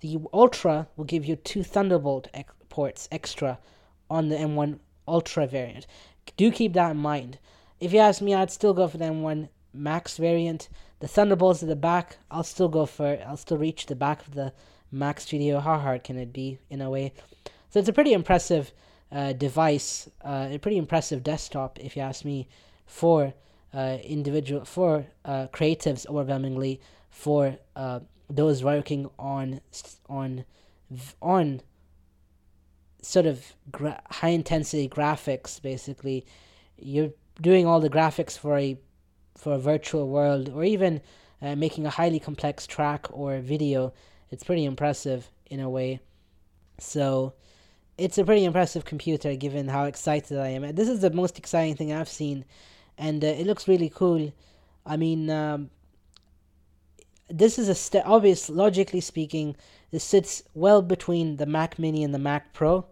The 0.01 0.19
Ultra 0.31 0.87
will 0.95 1.05
give 1.05 1.25
you 1.25 1.35
two 1.35 1.63
Thunderbolt 1.63 2.27
ex- 2.33 2.53
ports 2.69 3.07
extra 3.11 3.57
on 4.09 4.29
the 4.29 4.35
M1 4.35 4.79
Ultra 5.07 5.47
variant. 5.47 5.87
Do 6.35 6.51
keep 6.51 6.73
that 6.73 6.91
in 6.91 6.97
mind. 6.97 7.39
If 7.79 7.93
you 7.93 7.99
ask 7.99 8.21
me, 8.21 8.35
I'd 8.35 8.51
still 8.51 8.73
go 8.73 8.87
for 8.87 8.97
the 8.97 9.05
M1 9.05 9.49
Max 9.73 10.17
variant. 10.17 10.69
The 10.99 11.07
Thunderbolts 11.07 11.63
at 11.63 11.69
the 11.69 11.75
back, 11.75 12.17
I'll 12.29 12.43
still 12.43 12.69
go 12.69 12.85
for. 12.85 13.19
I'll 13.25 13.37
still 13.37 13.57
reach 13.57 13.85
the 13.85 13.95
back 13.95 14.27
of 14.27 14.33
the 14.33 14.53
Mac 14.91 15.19
Studio. 15.19 15.59
How 15.59 15.77
hard 15.77 16.03
can 16.03 16.17
it 16.17 16.33
be, 16.33 16.59
in 16.69 16.81
a 16.81 16.89
way? 16.89 17.13
So 17.69 17.79
it's 17.79 17.89
a 17.89 17.93
pretty 17.93 18.13
impressive 18.13 18.71
uh, 19.11 19.33
device, 19.33 20.09
uh, 20.23 20.49
a 20.51 20.57
pretty 20.57 20.77
impressive 20.77 21.23
desktop, 21.23 21.79
if 21.79 21.95
you 21.95 22.01
ask 22.01 22.25
me, 22.25 22.47
for 22.85 23.33
uh, 23.73 23.97
individual 24.03 24.65
for 24.65 25.05
uh, 25.25 25.47
creatives 25.53 26.07
overwhelmingly 26.07 26.79
for 27.09 27.57
uh, 27.75 27.99
those 28.29 28.63
working 28.63 29.09
on 29.19 29.61
on 30.09 30.45
on 31.21 31.61
sort 33.01 33.25
of 33.25 33.53
gra- 33.71 34.01
high 34.09 34.29
intensity 34.29 34.87
graphics 34.87 35.61
basically 35.61 36.25
you're 36.77 37.11
doing 37.41 37.65
all 37.65 37.79
the 37.79 37.89
graphics 37.89 38.37
for 38.37 38.57
a 38.57 38.77
for 39.37 39.53
a 39.53 39.59
virtual 39.59 40.07
world 40.07 40.49
or 40.49 40.63
even 40.63 41.01
uh, 41.41 41.55
making 41.55 41.85
a 41.85 41.89
highly 41.89 42.19
complex 42.19 42.65
track 42.65 43.05
or 43.11 43.39
video 43.39 43.93
it's 44.31 44.43
pretty 44.43 44.65
impressive 44.65 45.29
in 45.49 45.59
a 45.59 45.69
way. 45.69 45.99
So 46.79 47.33
it's 47.97 48.17
a 48.17 48.23
pretty 48.25 48.45
impressive 48.45 48.85
computer 48.85 49.35
given 49.35 49.67
how 49.67 49.85
excited 49.85 50.37
i 50.37 50.49
am. 50.49 50.75
This 50.75 50.89
is 50.89 51.01
the 51.01 51.09
most 51.09 51.37
exciting 51.37 51.75
thing 51.75 51.91
i've 51.91 52.09
seen 52.09 52.45
and 52.97 53.23
uh, 53.23 53.27
it 53.27 53.45
looks 53.47 53.67
really 53.67 53.89
cool. 53.89 54.31
I 54.85 54.97
mean 54.97 55.29
um, 55.29 55.69
this 57.29 57.57
is 57.57 57.69
a 57.69 57.75
st- 57.75 58.05
obvious 58.05 58.49
logically 58.49 59.01
speaking 59.01 59.55
this 59.91 60.03
sits 60.03 60.43
well 60.53 60.81
between 60.81 61.37
the 61.37 61.45
mac 61.45 61.79
mini 61.79 62.03
and 62.03 62.13
the 62.13 62.19
mac 62.19 62.53
pro. 62.53 62.85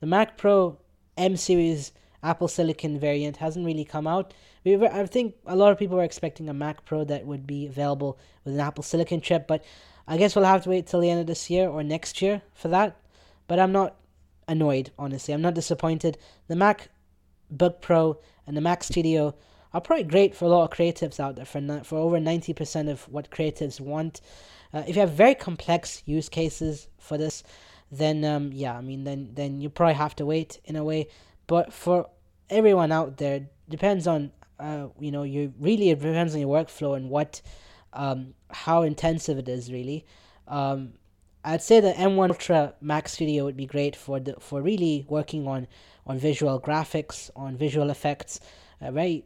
The 0.00 0.06
mac 0.06 0.36
pro 0.36 0.78
m 1.16 1.36
series 1.36 1.92
apple 2.22 2.48
silicon 2.48 3.00
variant 3.00 3.38
hasn't 3.38 3.66
really 3.66 3.84
come 3.84 4.06
out. 4.06 4.32
We 4.64 4.76
were, 4.76 4.92
i 4.92 5.04
think 5.06 5.34
a 5.46 5.56
lot 5.56 5.72
of 5.72 5.78
people 5.78 5.96
were 5.96 6.04
expecting 6.04 6.48
a 6.48 6.54
mac 6.54 6.84
pro 6.84 7.02
that 7.04 7.26
would 7.26 7.46
be 7.48 7.66
available 7.66 8.18
with 8.44 8.54
an 8.54 8.60
apple 8.60 8.84
silicon 8.84 9.20
chip 9.20 9.48
but 9.48 9.64
i 10.06 10.16
guess 10.16 10.34
we'll 10.34 10.44
have 10.44 10.62
to 10.62 10.68
wait 10.70 10.86
till 10.86 11.00
the 11.00 11.10
end 11.10 11.20
of 11.20 11.26
this 11.26 11.50
year 11.50 11.68
or 11.68 11.82
next 11.82 12.22
year 12.22 12.42
for 12.54 12.68
that 12.68 12.96
but 13.46 13.58
i'm 13.58 13.72
not 13.72 13.96
annoyed 14.48 14.90
honestly 14.98 15.32
i'm 15.32 15.42
not 15.42 15.54
disappointed 15.54 16.18
the 16.48 16.56
mac 16.56 16.88
book 17.50 17.80
pro 17.80 18.18
and 18.46 18.56
the 18.56 18.60
mac 18.60 18.82
studio 18.82 19.34
are 19.74 19.80
probably 19.80 20.04
great 20.04 20.34
for 20.34 20.44
a 20.44 20.48
lot 20.48 20.64
of 20.64 20.76
creatives 20.76 21.18
out 21.18 21.36
there 21.36 21.44
for 21.44 21.60
for 21.84 21.98
over 21.98 22.18
90% 22.18 22.90
of 22.90 23.08
what 23.08 23.30
creatives 23.30 23.80
want. 23.80 24.20
Uh, 24.72 24.82
if 24.86 24.96
you 24.96 25.00
have 25.00 25.12
very 25.12 25.34
complex 25.34 26.02
use 26.06 26.28
cases 26.28 26.88
for 26.98 27.18
this, 27.18 27.42
then 27.90 28.24
um, 28.24 28.50
yeah, 28.52 28.76
I 28.76 28.80
mean 28.80 29.04
then 29.04 29.30
then 29.34 29.60
you 29.60 29.68
probably 29.70 29.94
have 29.94 30.16
to 30.16 30.26
wait 30.26 30.60
in 30.64 30.76
a 30.76 30.84
way. 30.84 31.08
But 31.46 31.72
for 31.72 32.08
everyone 32.48 32.92
out 32.92 33.18
there, 33.18 33.48
depends 33.68 34.06
on 34.06 34.32
uh, 34.58 34.88
you 34.98 35.10
know 35.10 35.22
you 35.22 35.52
really 35.58 35.90
it 35.90 36.00
depends 36.00 36.34
on 36.34 36.40
your 36.40 36.48
workflow 36.48 36.96
and 36.96 37.10
what 37.10 37.42
um, 37.92 38.34
how 38.50 38.82
intensive 38.82 39.38
it 39.38 39.48
is 39.48 39.72
really. 39.72 40.04
Um, 40.48 40.94
I'd 41.44 41.62
say 41.62 41.80
the 41.80 41.92
M1 41.92 42.30
Ultra 42.30 42.74
Mac 42.80 43.08
Studio 43.08 43.44
would 43.44 43.56
be 43.56 43.66
great 43.66 43.96
for 43.96 44.20
the 44.20 44.34
for 44.38 44.62
really 44.62 45.04
working 45.08 45.48
on 45.48 45.66
on 46.06 46.18
visual 46.18 46.60
graphics, 46.60 47.30
on 47.34 47.56
visual 47.56 47.90
effects, 47.90 48.40
uh, 48.80 48.90
very 48.90 49.24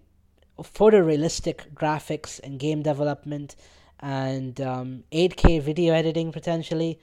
photorealistic 0.58 1.73
graphics 1.75 2.40
and 2.42 2.58
game 2.58 2.82
development 2.82 3.56
and 4.00 4.61
um, 4.61 5.04
8K 5.12 5.61
video 5.62 5.94
editing 5.94 6.32
potentially, 6.32 6.99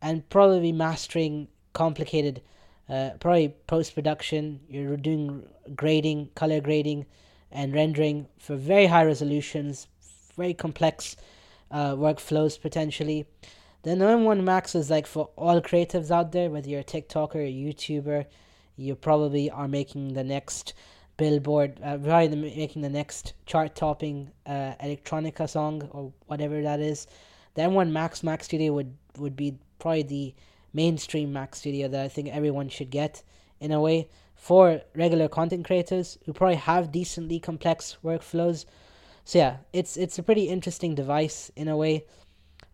and 0.00 0.28
probably 0.28 0.72
mastering 0.72 1.48
complicated, 1.72 2.42
uh, 2.88 3.10
probably 3.20 3.54
post 3.66 3.94
production. 3.94 4.60
You're 4.68 4.96
doing 4.96 5.46
grading, 5.74 6.30
color 6.34 6.60
grading, 6.60 7.06
and 7.50 7.74
rendering 7.74 8.26
for 8.38 8.56
very 8.56 8.86
high 8.86 9.04
resolutions, 9.04 9.88
very 10.36 10.54
complex 10.54 11.16
uh, 11.70 11.92
workflows 11.92 12.60
potentially. 12.60 13.26
The 13.82 13.90
M1 13.92 14.42
Max 14.42 14.74
is 14.74 14.90
like 14.90 15.06
for 15.06 15.30
all 15.36 15.60
creatives 15.60 16.10
out 16.10 16.32
there, 16.32 16.50
whether 16.50 16.68
you're 16.68 16.80
a 16.80 16.84
TikToker, 16.84 17.36
or 17.36 17.40
a 17.40 17.52
YouTuber, 17.52 18.26
you 18.76 18.94
probably 18.94 19.50
are 19.50 19.68
making 19.68 20.14
the 20.14 20.24
next 20.24 20.74
Billboard, 21.16 21.80
uh, 21.82 21.96
probably 21.96 22.36
making 22.36 22.82
the 22.82 22.90
next 22.90 23.32
chart-topping 23.46 24.30
uh, 24.44 24.74
electronica 24.82 25.48
song 25.48 25.88
or 25.92 26.12
whatever 26.26 26.60
that 26.60 26.80
is. 26.80 27.06
The 27.54 27.62
M1 27.62 27.90
Max 27.90 28.22
Mac 28.22 28.44
Studio 28.44 28.74
would 28.74 28.94
would 29.16 29.34
be 29.34 29.56
probably 29.78 30.02
the 30.02 30.34
mainstream 30.74 31.32
Mac 31.32 31.54
Studio 31.54 31.88
that 31.88 32.04
I 32.04 32.08
think 32.08 32.28
everyone 32.28 32.68
should 32.68 32.90
get 32.90 33.22
in 33.60 33.72
a 33.72 33.80
way 33.80 34.08
for 34.34 34.82
regular 34.94 35.28
content 35.28 35.64
creators 35.64 36.18
who 36.26 36.34
probably 36.34 36.56
have 36.56 36.92
decently 36.92 37.40
complex 37.40 37.96
workflows. 38.04 38.66
So 39.26 39.38
yeah, 39.40 39.56
it's 39.72 39.96
it's 39.96 40.20
a 40.20 40.22
pretty 40.22 40.44
interesting 40.44 40.94
device 40.94 41.50
in 41.56 41.66
a 41.66 41.76
way. 41.76 42.04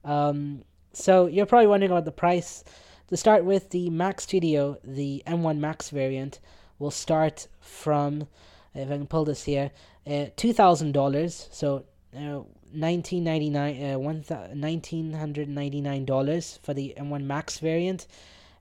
Um, 0.04 0.64
so 0.92 1.26
you're 1.26 1.46
probably 1.46 1.66
wondering 1.66 1.90
about 1.90 2.04
the 2.04 2.12
price. 2.12 2.62
To 3.08 3.16
start 3.16 3.46
with, 3.46 3.70
the 3.70 3.88
Mac 3.88 4.20
Studio, 4.20 4.76
the 4.84 5.22
M1 5.26 5.56
Max 5.58 5.88
variant, 5.88 6.40
will 6.78 6.90
start 6.90 7.48
from, 7.60 8.28
if 8.74 8.90
I 8.90 8.98
can 8.98 9.06
pull 9.06 9.24
this 9.24 9.44
here, 9.44 9.70
uh, 10.06 10.28
$2,000. 10.36 11.54
So 11.54 11.86
uh, 12.14 12.42
1999 12.74 13.94
uh, 13.94 13.98
one 13.98 14.22
$1999 14.22 16.58
for 16.62 16.74
the 16.74 16.92
M1 16.98 17.24
Max 17.24 17.58
variant 17.58 18.06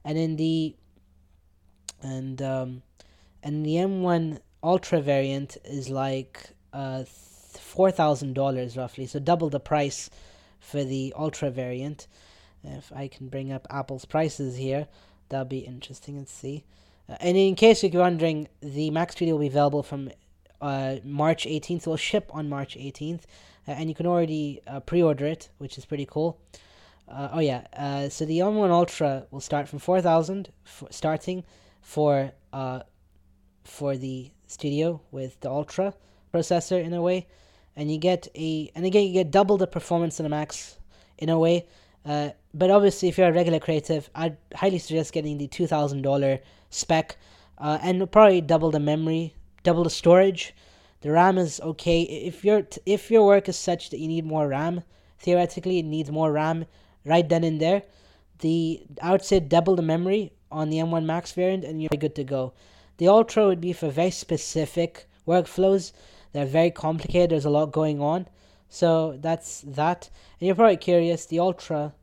and 0.05 0.17
in 0.17 0.37
the 0.37 0.77
and 2.01 2.41
um 2.41 2.83
and 3.43 3.65
the 3.65 3.75
M1 3.75 4.39
Ultra 4.63 5.01
variant 5.01 5.57
is 5.65 5.89
like 5.89 6.51
uh 6.73 7.03
$4,000 7.57 8.77
roughly. 8.77 9.05
So 9.05 9.19
double 9.19 9.49
the 9.49 9.59
price 9.59 10.09
for 10.59 10.83
the 10.83 11.13
Ultra 11.17 11.49
variant. 11.49 12.07
If 12.63 12.91
I 12.95 13.07
can 13.07 13.27
bring 13.27 13.51
up 13.51 13.65
Apple's 13.69 14.05
prices 14.05 14.57
here 14.57 14.87
that'll 15.31 15.45
be 15.45 15.59
interesting 15.59 16.17
and 16.17 16.29
see. 16.29 16.63
Uh, 17.09 17.15
and 17.19 17.35
in 17.35 17.55
case 17.55 17.83
you're 17.83 18.01
wondering, 18.01 18.47
the 18.61 18.91
Mac 18.91 19.11
Studio 19.13 19.33
will 19.33 19.41
be 19.41 19.47
available 19.47 19.81
from 19.81 20.11
uh, 20.61 20.97
March 21.03 21.45
18th. 21.45 21.81
It 21.81 21.87
will 21.87 21.97
ship 21.97 22.29
on 22.33 22.47
March 22.47 22.75
18th, 22.75 23.21
uh, 23.67 23.71
and 23.71 23.89
you 23.89 23.95
can 23.95 24.05
already 24.05 24.61
uh, 24.67 24.81
pre-order 24.81 25.25
it, 25.25 25.49
which 25.57 25.77
is 25.77 25.85
pretty 25.85 26.05
cool. 26.05 26.39
Uh, 27.07 27.29
oh 27.33 27.39
yeah, 27.39 27.65
uh, 27.75 28.07
so 28.09 28.25
the 28.25 28.39
M1 28.39 28.69
Ultra 28.69 29.25
will 29.31 29.41
start 29.41 29.67
from 29.67 29.79
4,000 29.79 30.49
f- 30.65 30.83
starting 30.91 31.43
for 31.81 32.31
for 33.63 33.95
the 33.95 34.31
Studio 34.47 35.01
with 35.11 35.39
the 35.41 35.49
Ultra 35.49 35.93
processor 36.33 36.83
in 36.83 36.93
a 36.93 37.01
way, 37.01 37.27
and 37.75 37.91
you 37.91 37.97
get 37.97 38.27
a 38.35 38.71
and 38.75 38.85
again 38.85 39.05
you 39.07 39.13
get 39.13 39.31
double 39.31 39.57
the 39.57 39.67
performance 39.67 40.19
in 40.19 40.23
the 40.23 40.29
Max 40.29 40.77
in 41.17 41.29
a 41.29 41.37
way. 41.37 41.65
but 42.03 42.69
obviously, 42.71 43.09
if 43.09 43.17
you're 43.17 43.29
a 43.29 43.33
regular 43.33 43.59
creative, 43.59 44.09
I'd 44.15 44.37
highly 44.55 44.79
suggest 44.79 45.13
getting 45.13 45.37
the 45.37 45.47
two 45.47 45.67
thousand 45.67 46.01
dollar 46.01 46.39
spec, 46.69 47.17
uh, 47.57 47.77
and 47.81 48.11
probably 48.11 48.41
double 48.41 48.71
the 48.71 48.79
memory, 48.79 49.35
double 49.63 49.83
the 49.83 49.89
storage. 49.89 50.53
The 51.01 51.11
RAM 51.11 51.37
is 51.37 51.59
okay. 51.61 52.01
If 52.03 52.43
your 52.45 52.67
if 52.85 53.09
your 53.11 53.25
work 53.25 53.49
is 53.49 53.57
such 53.57 53.89
that 53.89 53.99
you 53.99 54.07
need 54.07 54.25
more 54.25 54.47
RAM, 54.47 54.83
theoretically 55.19 55.79
it 55.79 55.85
needs 55.85 56.11
more 56.11 56.31
RAM 56.31 56.65
right 57.05 57.27
then 57.27 57.43
and 57.43 57.59
there. 57.59 57.83
The 58.39 58.83
I 59.01 59.11
would 59.11 59.25
say 59.25 59.39
double 59.39 59.75
the 59.75 59.81
memory 59.81 60.33
on 60.51 60.69
the 60.69 60.77
M1 60.77 61.05
Max 61.05 61.31
variant, 61.31 61.63
and 61.63 61.81
you're 61.81 61.89
good 61.97 62.15
to 62.15 62.23
go. 62.23 62.53
The 62.97 63.07
Ultra 63.07 63.47
would 63.47 63.61
be 63.61 63.73
for 63.73 63.89
very 63.89 64.11
specific 64.11 65.07
workflows. 65.27 65.91
They're 66.33 66.45
very 66.45 66.71
complicated. 66.71 67.31
There's 67.31 67.45
a 67.45 67.49
lot 67.49 67.71
going 67.71 68.01
on. 68.01 68.27
So 68.69 69.17
that's 69.19 69.61
that. 69.61 70.09
And 70.39 70.47
you're 70.47 70.55
probably 70.55 70.77
curious. 70.77 71.25
The 71.25 71.39
Ultra 71.39 71.93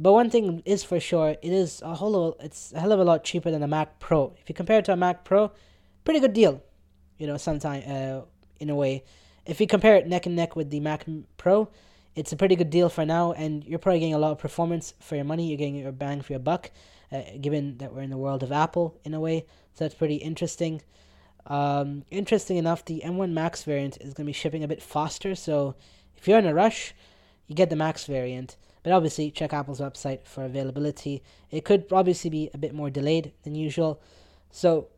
but 0.00 0.12
one 0.12 0.30
thing 0.30 0.62
is 0.64 0.84
for 0.84 1.00
sure, 1.00 1.30
it 1.30 1.52
is 1.52 1.82
a 1.82 1.94
whole 1.94 2.36
it's 2.40 2.72
a 2.72 2.80
hell 2.80 2.92
of 2.92 3.00
a 3.00 3.04
lot 3.04 3.24
cheaper 3.24 3.50
than 3.50 3.62
a 3.62 3.66
Mac 3.66 3.98
Pro. 3.98 4.32
If 4.40 4.48
you 4.48 4.54
compare 4.54 4.78
it 4.78 4.84
to 4.84 4.92
a 4.92 4.96
Mac 4.96 5.24
Pro, 5.24 5.50
pretty 6.04 6.20
good 6.20 6.32
deal. 6.32 6.62
You 7.18 7.26
know, 7.26 7.36
sometime 7.36 7.82
uh, 7.86 8.20
in 8.60 8.70
a 8.70 8.76
way. 8.76 9.04
If 9.44 9.60
you 9.60 9.66
compare 9.66 9.96
it 9.96 10.06
neck 10.06 10.26
and 10.26 10.36
neck 10.36 10.54
with 10.54 10.70
the 10.70 10.78
Mac 10.78 11.04
Pro, 11.36 11.68
it's 12.14 12.32
a 12.32 12.36
pretty 12.36 12.54
good 12.54 12.70
deal 12.70 12.88
for 12.88 13.04
now, 13.04 13.32
and 13.32 13.64
you're 13.64 13.78
probably 13.78 13.98
getting 13.98 14.14
a 14.14 14.18
lot 14.18 14.32
of 14.32 14.38
performance 14.38 14.94
for 15.00 15.16
your 15.16 15.24
money. 15.24 15.48
You're 15.48 15.58
getting 15.58 15.76
your 15.76 15.90
bang 15.90 16.20
for 16.20 16.32
your 16.32 16.40
buck. 16.40 16.70
uh, 17.10 17.22
given 17.40 17.78
that 17.78 17.94
we're 17.94 18.02
in 18.02 18.10
the 18.10 18.18
world 18.18 18.42
of 18.42 18.52
Apple 18.52 18.98
in 19.04 19.14
a 19.14 19.20
way. 19.20 19.46
So 19.74 19.84
that's 19.84 19.94
pretty 19.94 20.16
interesting. 20.16 20.82
Um, 21.48 22.04
interesting 22.10 22.58
enough, 22.58 22.84
the 22.84 23.02
M1 23.04 23.32
Max 23.32 23.64
variant 23.64 23.96
is 23.96 24.14
going 24.14 24.26
to 24.26 24.30
be 24.30 24.32
shipping 24.32 24.62
a 24.62 24.68
bit 24.68 24.82
faster. 24.82 25.34
So 25.34 25.74
if 26.16 26.28
you're 26.28 26.38
in 26.38 26.46
a 26.46 26.54
rush, 26.54 26.94
you 27.46 27.54
get 27.54 27.70
the 27.70 27.76
Max 27.76 28.04
variant. 28.04 28.56
But 28.82 28.92
obviously, 28.92 29.30
check 29.30 29.52
Apple's 29.52 29.80
website 29.80 30.24
for 30.24 30.44
availability. 30.44 31.22
It 31.50 31.64
could 31.64 31.86
obviously 31.90 32.30
be 32.30 32.50
a 32.54 32.58
bit 32.58 32.74
more 32.74 32.90
delayed 32.90 33.32
than 33.42 33.54
usual. 33.54 34.00
So 34.50 34.88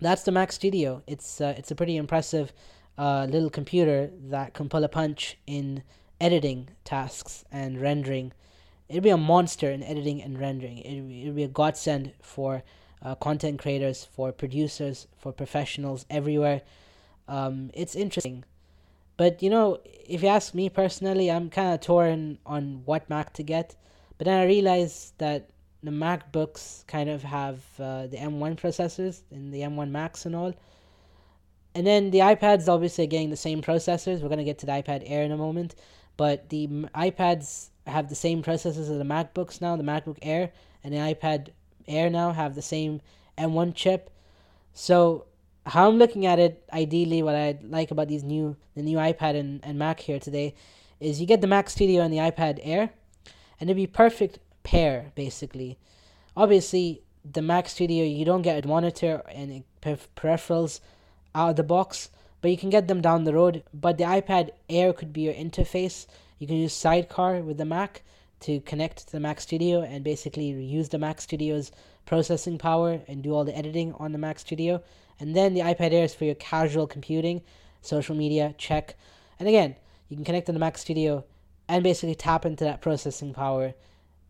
that's 0.00 0.22
the 0.22 0.32
Mac 0.32 0.52
Studio. 0.52 1.02
It's 1.06 1.40
uh, 1.40 1.54
it's 1.58 1.70
a 1.70 1.74
pretty 1.74 1.96
impressive 1.96 2.52
uh, 2.96 3.26
little 3.28 3.50
computer 3.50 4.10
that 4.28 4.54
can 4.54 4.68
pull 4.68 4.84
a 4.84 4.88
punch 4.88 5.36
in 5.46 5.82
editing 6.20 6.70
tasks 6.84 7.44
and 7.52 7.80
rendering. 7.80 8.32
It'd 8.88 9.02
be 9.02 9.10
a 9.10 9.16
monster 9.18 9.70
in 9.70 9.82
editing 9.82 10.22
and 10.22 10.38
rendering. 10.38 10.78
It'd, 10.78 11.10
it'd 11.10 11.36
be 11.36 11.44
a 11.44 11.48
godsend 11.48 12.12
for 12.22 12.62
uh, 13.02 13.14
content 13.14 13.58
creators, 13.58 14.04
for 14.04 14.32
producers, 14.32 15.06
for 15.16 15.32
professionals 15.32 16.06
everywhere. 16.10 16.62
Um, 17.28 17.70
it's 17.74 17.94
interesting. 17.94 18.44
But 19.16 19.42
you 19.42 19.50
know, 19.50 19.80
if 19.84 20.22
you 20.22 20.28
ask 20.28 20.54
me 20.54 20.68
personally, 20.68 21.30
I'm 21.30 21.50
kind 21.50 21.74
of 21.74 21.80
torn 21.80 22.38
on 22.46 22.82
what 22.84 23.08
Mac 23.10 23.32
to 23.34 23.42
get. 23.42 23.76
But 24.16 24.26
then 24.26 24.40
I 24.40 24.44
realize 24.44 25.12
that 25.18 25.50
the 25.82 25.90
MacBooks 25.90 26.86
kind 26.86 27.08
of 27.08 27.22
have 27.22 27.58
uh, 27.78 28.06
the 28.08 28.16
M1 28.16 28.60
processors 28.60 29.22
and 29.30 29.52
the 29.52 29.60
M1 29.60 29.90
Max 29.90 30.26
and 30.26 30.34
all. 30.34 30.54
And 31.74 31.86
then 31.86 32.10
the 32.10 32.18
iPads 32.18 32.68
obviously 32.68 33.06
getting 33.06 33.30
the 33.30 33.36
same 33.36 33.62
processors. 33.62 34.20
We're 34.20 34.28
going 34.28 34.38
to 34.38 34.44
get 34.44 34.58
to 34.58 34.66
the 34.66 34.72
iPad 34.72 35.02
Air 35.06 35.22
in 35.22 35.30
a 35.30 35.36
moment. 35.36 35.76
But 36.16 36.48
the 36.48 36.66
iPads 36.66 37.68
have 37.86 38.08
the 38.08 38.16
same 38.16 38.42
processors 38.42 38.90
as 38.90 38.98
the 38.98 39.04
MacBooks 39.04 39.60
now. 39.60 39.76
The 39.76 39.84
MacBook 39.84 40.18
Air 40.22 40.50
and 40.82 40.92
the 40.92 40.98
iPad 40.98 41.50
Air 41.88 42.10
now 42.10 42.32
have 42.32 42.54
the 42.54 42.62
same 42.62 43.00
M1 43.36 43.74
chip. 43.74 44.10
So 44.72 45.26
how 45.66 45.88
I'm 45.88 45.96
looking 45.96 46.26
at 46.26 46.38
it, 46.38 46.64
ideally, 46.72 47.22
what 47.22 47.34
I 47.34 47.58
like 47.62 47.90
about 47.90 48.08
these 48.08 48.22
new 48.22 48.56
the 48.74 48.82
new 48.82 48.98
iPad 48.98 49.38
and, 49.38 49.60
and 49.64 49.78
Mac 49.78 50.00
here 50.00 50.18
today, 50.18 50.54
is 51.00 51.20
you 51.20 51.26
get 51.26 51.40
the 51.40 51.46
Mac 51.46 51.68
Studio 51.70 52.02
and 52.02 52.12
the 52.12 52.18
iPad 52.18 52.60
Air, 52.62 52.90
and 53.60 53.68
it'd 53.68 53.76
be 53.76 53.86
perfect 53.86 54.38
pair 54.62 55.12
basically. 55.14 55.78
Obviously, 56.36 57.02
the 57.24 57.42
Mac 57.42 57.68
Studio 57.68 58.04
you 58.04 58.24
don't 58.24 58.42
get 58.42 58.64
a 58.64 58.68
monitor 58.68 59.22
and 59.32 59.64
peripherals 59.82 60.80
out 61.34 61.50
of 61.50 61.56
the 61.56 61.62
box, 61.62 62.10
but 62.40 62.50
you 62.50 62.56
can 62.56 62.70
get 62.70 62.88
them 62.88 63.00
down 63.00 63.24
the 63.24 63.34
road. 63.34 63.62
But 63.74 63.98
the 63.98 64.04
iPad 64.04 64.50
Air 64.68 64.92
could 64.92 65.12
be 65.12 65.22
your 65.22 65.34
interface. 65.34 66.06
You 66.38 66.46
can 66.46 66.56
use 66.56 66.72
Sidecar 66.72 67.40
with 67.40 67.58
the 67.58 67.64
Mac 67.64 68.02
to 68.40 68.60
connect 68.60 69.06
to 69.06 69.12
the 69.12 69.20
Mac 69.20 69.40
Studio 69.40 69.82
and 69.82 70.04
basically 70.04 70.46
use 70.46 70.88
the 70.88 70.98
Mac 70.98 71.20
Studio's 71.20 71.72
processing 72.06 72.58
power 72.58 73.00
and 73.08 73.22
do 73.22 73.34
all 73.34 73.44
the 73.44 73.56
editing 73.56 73.92
on 73.94 74.12
the 74.12 74.18
Mac 74.18 74.38
Studio. 74.38 74.82
And 75.20 75.34
then 75.34 75.54
the 75.54 75.60
iPad 75.60 75.92
Air 75.92 76.04
is 76.04 76.14
for 76.14 76.24
your 76.24 76.36
casual 76.36 76.86
computing, 76.86 77.42
social 77.82 78.14
media, 78.14 78.54
check. 78.58 78.96
And 79.38 79.48
again, 79.48 79.76
you 80.08 80.16
can 80.16 80.24
connect 80.24 80.46
to 80.46 80.52
the 80.52 80.58
Mac 80.58 80.78
Studio 80.78 81.24
and 81.68 81.82
basically 81.82 82.14
tap 82.14 82.46
into 82.46 82.64
that 82.64 82.80
processing 82.80 83.34
power 83.34 83.74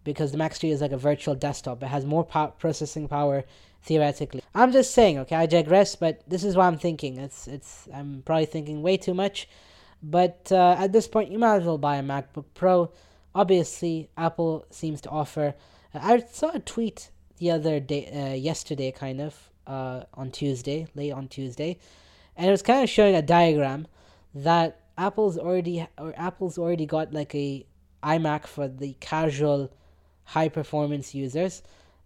because 0.05 0.33
the 0.33 0.39
Mac 0.39 0.55
Studio 0.55 0.75
is 0.75 0.81
like 0.81 0.93
a 0.93 0.99
virtual 0.99 1.35
desktop. 1.35 1.83
It 1.83 1.87
has 1.87 2.05
more 2.05 2.25
pow- 2.25 2.55
processing 2.59 3.09
power 3.09 3.45
theoretically. 3.83 4.43
I'm 4.55 4.73
just 4.73 4.93
saying, 4.93 5.19
okay, 5.19 5.37
I 5.37 5.47
digress, 5.47 5.95
but 5.95 6.23
this 6.27 6.45
is 6.45 6.57
what 6.57 6.65
I'm 6.65 6.79
thinking. 6.79 7.19
It's 7.19 7.47
it's 7.47 7.89
I'm 7.95 8.23
probably 8.25 8.47
thinking 8.47 8.83
way 8.83 8.97
too 8.97 9.15
much, 9.15 9.49
but 10.03 10.51
uh, 10.51 10.77
at 10.79 10.93
this 10.93 11.07
point, 11.07 11.31
you 11.31 11.39
might 11.39 11.57
as 11.57 11.65
well 11.65 11.79
buy 11.79 11.97
a 11.97 12.03
MacBook 12.03 12.47
Pro. 12.55 12.91
Obviously, 13.39 14.11
Apple 14.17 14.67
seems 14.69 15.01
to 15.03 15.11
offer. 15.11 15.55
Uh, 15.95 16.01
I 16.03 16.19
saw 16.19 16.51
a 16.53 16.59
tweet 16.59 17.13
the 17.37 17.53
other 17.53 17.79
day, 17.79 18.09
uh, 18.11 18.35
yesterday, 18.35 18.91
kind 18.91 19.21
of, 19.21 19.51
uh, 19.65 20.03
on 20.15 20.33
Tuesday, 20.33 20.89
late 20.97 21.13
on 21.13 21.29
Tuesday, 21.29 21.79
and 22.37 22.49
it 22.49 22.51
was 22.51 22.63
kind 22.63 22.83
of 22.83 22.91
showing 22.91 23.15
a 23.15 23.23
diagram 23.23 23.87
that 24.35 24.81
Apple's 24.97 25.39
already 25.39 25.87
or 25.97 26.13
Apple's 26.17 26.59
already 26.59 26.85
got 26.85 27.15
like 27.15 27.33
a 27.33 27.65
iMac 28.03 28.45
for 28.49 28.67
the 28.67 28.97
casual, 28.99 29.73
high 30.25 30.49
performance 30.49 31.15
users, 31.15 31.63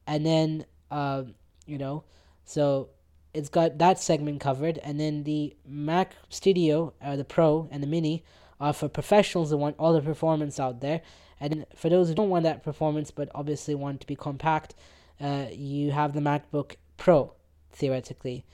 and 0.06 0.26
then 0.26 0.66
uh, 0.90 1.22
you 1.64 1.78
know, 1.78 2.04
so 2.44 2.90
it's 3.32 3.48
got 3.48 3.78
that 3.78 3.98
segment 3.98 4.42
covered, 4.42 4.76
and 4.84 5.00
then 5.00 5.24
the 5.24 5.56
Mac 5.66 6.12
Studio, 6.28 6.92
uh, 7.00 7.16
the 7.16 7.24
Pro 7.24 7.68
and 7.70 7.82
the 7.82 7.86
Mini, 7.86 8.22
are 8.62 8.72
for 8.72 8.88
professionals 8.88 9.50
that 9.50 9.56
want 9.56 9.74
all 9.78 9.92
the 9.92 10.00
performance 10.00 10.60
out 10.60 10.80
there, 10.80 11.02
and 11.40 11.66
for 11.74 11.88
those 11.88 12.08
who 12.08 12.14
don't 12.14 12.30
want 12.30 12.44
that 12.44 12.62
performance 12.62 13.10
but 13.10 13.28
obviously 13.34 13.74
want 13.74 14.00
to 14.00 14.06
be 14.06 14.14
compact, 14.14 14.74
uh, 15.20 15.46
you 15.50 15.90
have 15.90 16.12
the 16.12 16.20
MacBook 16.20 16.76
Pro 16.96 17.32
theoretically, 17.72 18.44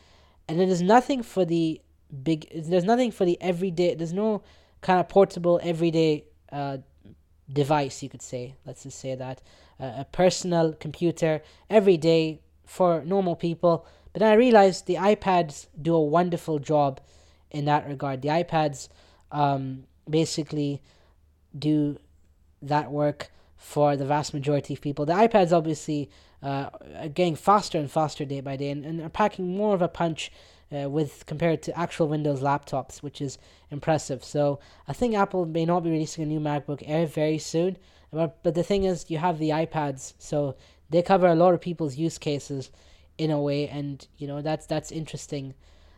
and 0.49 0.59
there's 0.59 0.81
nothing 0.83 1.23
for 1.23 1.45
the 1.45 1.81
big. 2.23 2.49
There's 2.55 2.85
nothing 2.85 3.11
for 3.11 3.27
the 3.27 3.37
everyday. 3.41 3.95
There's 3.95 4.15
no 4.15 4.43
kind 4.81 4.99
of 4.99 5.09
portable 5.11 5.61
everyday 5.63 6.25
uh, 6.51 6.79
device 7.53 8.03
you 8.03 8.09
could 8.09 8.23
say. 8.23 8.55
Let's 8.65 8.85
just 8.85 8.99
say 8.99 9.15
that 9.15 9.43
uh, 9.79 9.93
a 9.99 10.07
personal 10.11 10.73
computer 10.73 11.43
everyday 11.69 12.41
for 12.65 13.03
normal 13.05 13.37
people. 13.37 13.87
But 14.15 14.23
I 14.23 14.35
realized 14.35 14.87
the 14.87 14.95
iPads 14.95 15.67
do 15.81 15.95
a 15.95 16.03
wonderful 16.03 16.59
job 16.59 17.01
in 17.51 17.67
that 17.67 17.87
regard. 17.87 18.23
The 18.23 18.29
iPads 18.29 18.89
um, 19.31 19.85
basically 20.11 20.83
do 21.59 21.99
that 22.63 22.91
work 22.91 23.31
for 23.57 23.97
the 23.97 24.05
vast 24.05 24.33
majority 24.33 24.75
of 24.75 24.81
people. 24.81 25.05
The 25.05 25.15
iPads 25.15 25.53
obviously 25.53 26.11
uh, 26.43 26.71
are 26.97 27.09
getting 27.09 27.37
faster 27.37 27.79
and 27.79 27.91
faster 27.91 28.25
day 28.25 28.41
by 28.41 28.57
day 28.57 28.71
and, 28.71 28.85
and 28.85 29.01
are 29.01 29.09
packing 29.09 29.57
more 29.57 29.75
of 29.75 29.83
a 29.83 29.89
punch 29.89 30.31
uh, 30.71 30.89
with 30.89 31.27
compared 31.27 31.63
to 31.63 31.79
actual 31.79 32.09
Windows 32.09 32.41
laptops, 32.41 32.99
which 32.99 33.21
is 33.21 33.39
impressive. 33.71 34.23
So 34.23 34.61
I 34.87 34.93
think 34.93 35.15
Apple 35.15 35.47
may 35.47 35.65
not 35.65 35.81
be 35.81 35.91
releasing 35.91 36.23
a 36.25 36.27
new 36.27 36.41
MacBook 36.41 36.83
Air 36.87 37.07
very 37.07 37.39
soon. 37.39 37.77
But, 38.13 38.43
but 38.43 38.55
the 38.55 38.63
thing 38.63 38.85
is, 38.85 39.11
you 39.11 39.19
have 39.19 39.39
the 39.39 39.51
iPads, 39.51 40.15
so 40.19 40.57
they 40.89 41.03
cover 41.03 41.27
a 41.27 41.35
lot 41.35 41.55
of 41.55 41.61
people's 41.61 41.97
use 41.97 42.19
cases 42.19 42.71
in 43.19 43.31
a 43.31 43.41
way, 43.41 43.69
and 43.69 44.07
you 44.17 44.27
know 44.27 44.41
that's 44.41 44.67
that's 44.67 44.91
interesting. 44.91 45.55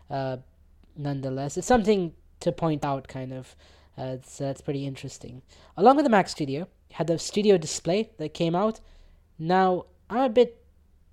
Uh, 0.08 0.38
nonetheless, 0.96 1.56
it's 1.56 1.66
something 1.66 2.12
to 2.40 2.50
point 2.50 2.84
out, 2.84 3.06
kind 3.06 3.32
of. 3.32 3.54
Uh, 4.00 4.16
that's 4.38 4.62
pretty 4.62 4.86
interesting. 4.86 5.42
Along 5.76 5.96
with 5.96 6.06
the 6.06 6.10
Mac 6.10 6.26
Studio, 6.28 6.68
had 6.92 7.06
the 7.06 7.18
Studio 7.18 7.58
Display 7.58 8.10
that 8.16 8.32
came 8.32 8.54
out. 8.54 8.80
Now 9.38 9.84
I'm 10.08 10.22
a 10.22 10.28
bit, 10.30 10.64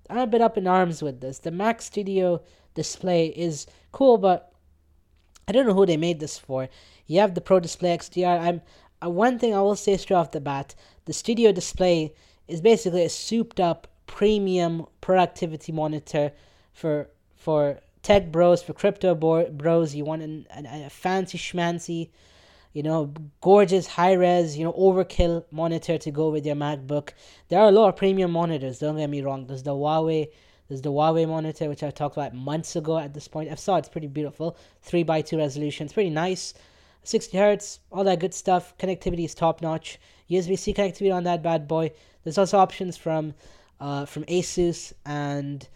I'm 0.08 0.18
a 0.18 0.26
bit 0.26 0.40
up 0.40 0.56
in 0.56 0.66
arms 0.66 1.02
with 1.02 1.20
this. 1.20 1.38
The 1.38 1.50
Mac 1.50 1.82
Studio 1.82 2.40
Display 2.74 3.26
is 3.26 3.66
cool, 3.92 4.16
but 4.16 4.54
I 5.46 5.52
don't 5.52 5.66
know 5.66 5.74
who 5.74 5.84
they 5.84 5.98
made 5.98 6.18
this 6.18 6.38
for. 6.38 6.68
You 7.06 7.20
have 7.20 7.34
the 7.34 7.42
Pro 7.42 7.60
Display 7.60 7.94
XDR. 7.94 8.40
I'm 8.40 8.62
uh, 9.04 9.10
one 9.10 9.38
thing 9.38 9.54
I 9.54 9.60
will 9.60 9.76
say 9.76 9.98
straight 9.98 10.16
off 10.16 10.30
the 10.30 10.40
bat: 10.40 10.74
the 11.04 11.12
Studio 11.12 11.52
Display 11.52 12.14
is 12.46 12.62
basically 12.62 13.04
a 13.04 13.10
souped 13.10 13.60
up 13.60 13.86
premium 14.06 14.86
productivity 15.02 15.72
monitor 15.72 16.32
for 16.72 17.08
for 17.36 17.80
tech 18.02 18.32
bros, 18.32 18.62
for 18.62 18.72
crypto 18.72 19.14
bros. 19.14 19.94
You 19.94 20.06
want 20.06 20.22
an, 20.22 20.46
an, 20.50 20.64
a 20.64 20.88
fancy 20.88 21.36
schmancy, 21.36 22.08
you 22.72 22.82
know, 22.82 23.12
gorgeous 23.40 23.86
high 23.86 24.12
res, 24.12 24.56
you 24.56 24.64
know, 24.64 24.72
overkill 24.72 25.44
monitor 25.50 25.98
to 25.98 26.10
go 26.10 26.30
with 26.30 26.46
your 26.46 26.56
MacBook. 26.56 27.10
There 27.48 27.60
are 27.60 27.68
a 27.68 27.72
lot 27.72 27.88
of 27.88 27.96
premium 27.96 28.30
monitors. 28.30 28.78
Don't 28.78 28.96
get 28.96 29.10
me 29.10 29.22
wrong. 29.22 29.46
There's 29.46 29.62
the 29.62 29.74
Huawei. 29.74 30.28
There's 30.68 30.82
the 30.82 30.92
Huawei 30.92 31.26
monitor, 31.26 31.68
which 31.68 31.82
I 31.82 31.90
talked 31.90 32.16
about 32.16 32.34
months 32.34 32.76
ago. 32.76 32.98
At 32.98 33.14
this 33.14 33.26
point, 33.26 33.50
I 33.50 33.54
saw 33.54 33.76
it's 33.76 33.88
pretty 33.88 34.06
beautiful, 34.06 34.56
three 34.82 35.02
by 35.02 35.22
two 35.22 35.38
resolution. 35.38 35.86
It's 35.86 35.94
pretty 35.94 36.10
nice. 36.10 36.54
60 37.04 37.38
hertz, 37.38 37.80
all 37.90 38.04
that 38.04 38.20
good 38.20 38.34
stuff. 38.34 38.76
Connectivity 38.76 39.24
is 39.24 39.34
top 39.34 39.62
notch. 39.62 39.98
USB 40.30 40.58
C 40.58 40.74
connectivity 40.74 41.14
on 41.14 41.24
that 41.24 41.42
bad 41.42 41.66
boy. 41.66 41.90
There's 42.22 42.36
also 42.36 42.58
options 42.58 42.96
from 42.98 43.34
uh, 43.80 44.04
from 44.04 44.24
Asus 44.24 44.92
and 45.06 45.66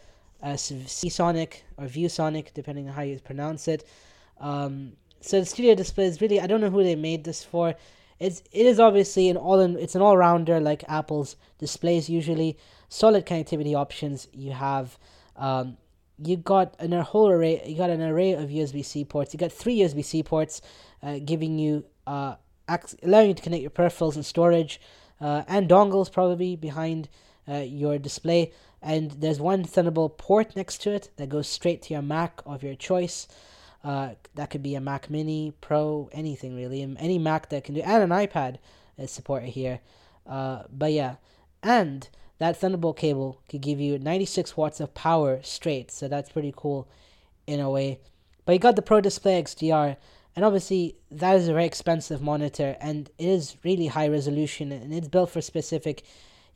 uh, 0.43 0.57
Sonic 0.57 1.65
or 1.79 1.87
ViewSonic, 1.87 2.53
depending 2.53 2.89
on 2.89 2.95
how 2.95 3.03
you 3.03 3.19
pronounce 3.21 3.69
it. 3.69 3.87
Um, 4.41 4.93
so 5.23 5.41
the 5.41 5.47
studio 5.47 5.75
display 5.75 6.07
is 6.07 6.21
really 6.21 6.41
I 6.41 6.47
don't 6.47 6.61
know 6.61 6.71
who 6.71 6.83
they 6.83 6.97
made 6.97 7.25
this 7.25 7.43
for. 7.45 7.75
It's 8.19 8.43
it 8.53 8.67
is 8.67 8.79
obviously 8.79 9.29
an 9.29 9.37
all 9.37 9.61
in 9.61 9.77
it's 9.77 9.95
an 9.95 10.03
all 10.03 10.17
rounder 10.17 10.61
like 10.61 10.85
Apple's 10.89 11.37
displays 11.59 12.09
usually. 12.09 12.59
Solid 12.89 13.25
connectivity 13.25 13.75
options. 13.75 14.29
You 14.33 14.53
have 14.53 14.99
um, 15.37 15.79
you 16.19 16.37
got 16.37 16.75
an, 16.79 16.93
a 16.93 17.03
whole 17.03 17.31
array. 17.31 17.63
You 17.67 17.77
got 17.77 17.91
an 17.91 18.03
array 18.03 18.33
of 18.33 18.51
USB 18.51 18.85
C 18.85 19.05
ports. 19.05 19.33
You 19.33 19.39
got 19.39 19.53
three 19.53 19.79
USB 19.79 20.05
C 20.05 20.23
ports, 20.23 20.61
uh, 21.03 21.19
giving 21.25 21.59
you 21.59 21.85
uh, 22.07 22.37
ac- 22.69 22.99
allowing 23.03 23.29
you 23.29 23.35
to 23.35 23.43
connect 23.43 23.63
your 23.63 23.71
peripherals 23.71 24.15
and 24.15 24.27
storage 24.27 24.81
uh, 25.21 25.43
and 25.47 25.69
dongles 25.69 26.13
probably 26.13 26.57
behind 26.57 27.09
uh, 27.49 27.57
your 27.57 27.99
display. 27.99 28.53
And 28.83 29.13
there's 29.13 29.41
one 29.41 29.65
Thunderbolt 29.65 30.19
port 30.19 30.57
next 30.57 30.79
to 30.83 30.91
it 30.91 31.11
that 31.17 31.29
goes 31.29 31.49
straight 31.49 31.83
to 31.83 31.95
your 31.95 32.03
Mac 32.03 32.43
of 32.45 32.63
your 32.63 32.75
choice. 32.75 33.29
Uh, 33.85 34.11
that 34.35 34.51
could 34.51 34.63
be 34.63 34.75
a 34.75 34.81
Mac 34.81 35.11
Mini, 35.11 35.53
Pro, 35.61 36.09
anything 36.13 36.55
really, 36.55 36.83
any 36.99 37.19
Mac 37.19 37.49
that 37.49 37.65
can 37.65 37.75
do, 37.75 37.81
and 37.81 38.03
an 38.03 38.11
iPad 38.11 38.59
is 38.97 39.11
supported 39.11 39.49
here. 39.49 39.81
Uh, 40.27 40.63
but 40.71 40.93
yeah, 40.93 41.17
and 41.63 42.09
that 42.39 42.57
Thunderbolt 42.57 42.97
cable 42.97 43.41
could 43.49 43.61
give 43.61 43.81
you 43.81 43.99
96 43.99 44.57
watts 44.57 44.81
of 44.81 44.95
power 44.95 45.41
straight, 45.43 45.91
so 45.91 46.09
that's 46.09 46.31
pretty 46.31 46.53
cool 46.57 46.89
in 47.47 47.61
a 47.61 47.71
way. 47.71 48.01
But 48.45 48.53
you 48.53 48.59
got 48.59 48.77
the 48.77 48.83
Pro 48.83 49.01
Display 49.01 49.43
XDR, 49.43 49.97
and 50.35 50.45
obviously 50.45 50.97
that 51.11 51.37
is 51.37 51.49
a 51.49 51.53
very 51.53 51.67
expensive 51.67 52.23
monitor, 52.23 52.77
and 52.81 53.11
it 53.19 53.29
is 53.29 53.57
really 53.65 53.89
high 53.89 54.09
resolution, 54.09 54.73
and 54.73 54.93
it's 54.93 55.09
built 55.09 55.31
for 55.31 55.41
specific 55.41 56.03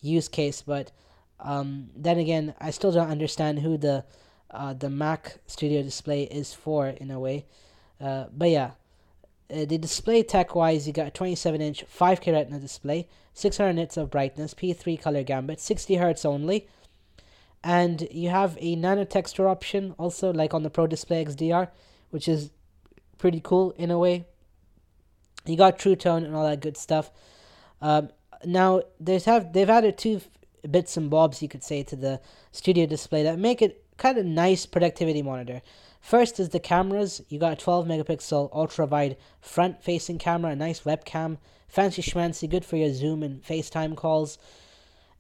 use 0.00 0.28
case. 0.28 0.62
But 0.62 0.92
um, 1.40 1.90
then 1.94 2.18
again, 2.18 2.54
I 2.60 2.70
still 2.70 2.92
don't 2.92 3.10
understand 3.10 3.60
who 3.60 3.76
the 3.76 4.04
uh, 4.50 4.72
the 4.72 4.90
Mac 4.90 5.38
Studio 5.46 5.82
Display 5.82 6.24
is 6.24 6.54
for 6.54 6.88
in 6.88 7.11
a 7.11 7.20
way. 7.20 7.46
Uh, 8.00 8.24
but 8.37 8.50
yeah, 8.50 8.70
uh, 9.50 9.64
the 9.64 9.78
display 9.78 10.22
tech 10.22 10.54
wise, 10.54 10.87
you 10.87 10.92
got 10.92 11.06
a 11.06 11.11
27 11.11 11.61
inch 11.61 11.85
5K 11.87 12.32
Retina 12.32 12.59
display, 12.59 13.09
600 13.35 13.72
nits 13.74 13.96
of 13.96 14.11
brightness, 14.11 14.54
P3 14.54 15.00
color 15.00 15.22
gamut, 15.22 15.61
60 15.61 15.96
hertz 15.96 16.24
only, 16.24 16.68
and 17.62 18.06
you 18.11 18.28
have 18.28 18.56
a 18.61 18.76
nano 18.76 19.04
texture 19.04 19.48
option 19.48 19.94
also, 19.98 20.32
like 20.32 20.54
on 20.54 20.62
the 20.62 20.70
Pro 20.70 20.87
Display 20.87 21.24
XDR, 21.24 21.68
which 22.11 22.28
is 22.28 22.50
pretty 23.18 23.40
cool 23.40 23.72
in 23.72 23.90
a 23.90 23.98
way. 23.98 24.26
You 25.44 25.56
got 25.56 25.78
True 25.78 25.96
Tone 25.96 26.24
and 26.24 26.35
all 26.35 26.44
that 26.44 26.61
good 26.61 26.76
stuff. 26.76 27.11
Um, 27.80 28.11
now 28.44 28.82
there's 29.00 29.24
have 29.24 29.52
they've 29.52 29.70
added 29.70 29.96
two 29.96 30.20
bits 30.70 30.96
and 30.96 31.09
bobs 31.09 31.42
you 31.42 31.48
could 31.48 31.62
say 31.62 31.82
to 31.85 31.96
the 31.96 32.20
studio 32.52 32.87
display 32.87 33.22
that 33.22 33.38
make 33.38 33.62
it 33.62 33.86
kind 33.96 34.18
of 34.18 34.26
nice 34.26 34.66
productivity 34.66 35.22
monitor. 35.22 35.62
First 36.00 36.38
is 36.38 36.50
the 36.50 36.61
cameras. 36.61 37.22
You 37.28 37.38
got 37.38 37.52
a 37.52 37.56
12 37.56 37.87
megapixel 37.87 38.50
ultra 38.52 38.87
wide 38.87 39.16
front 39.40 39.82
facing 39.82 40.18
camera, 40.18 40.52
a 40.52 40.56
nice 40.56 40.82
webcam, 40.82 41.38
fancy 41.68 42.02
schmancy, 42.02 42.48
good 42.48 42.64
for 42.64 42.76
your 42.76 42.92
Zoom 42.92 43.22
and 43.22 43.42
FaceTime 43.42 43.96
calls. 43.96 44.38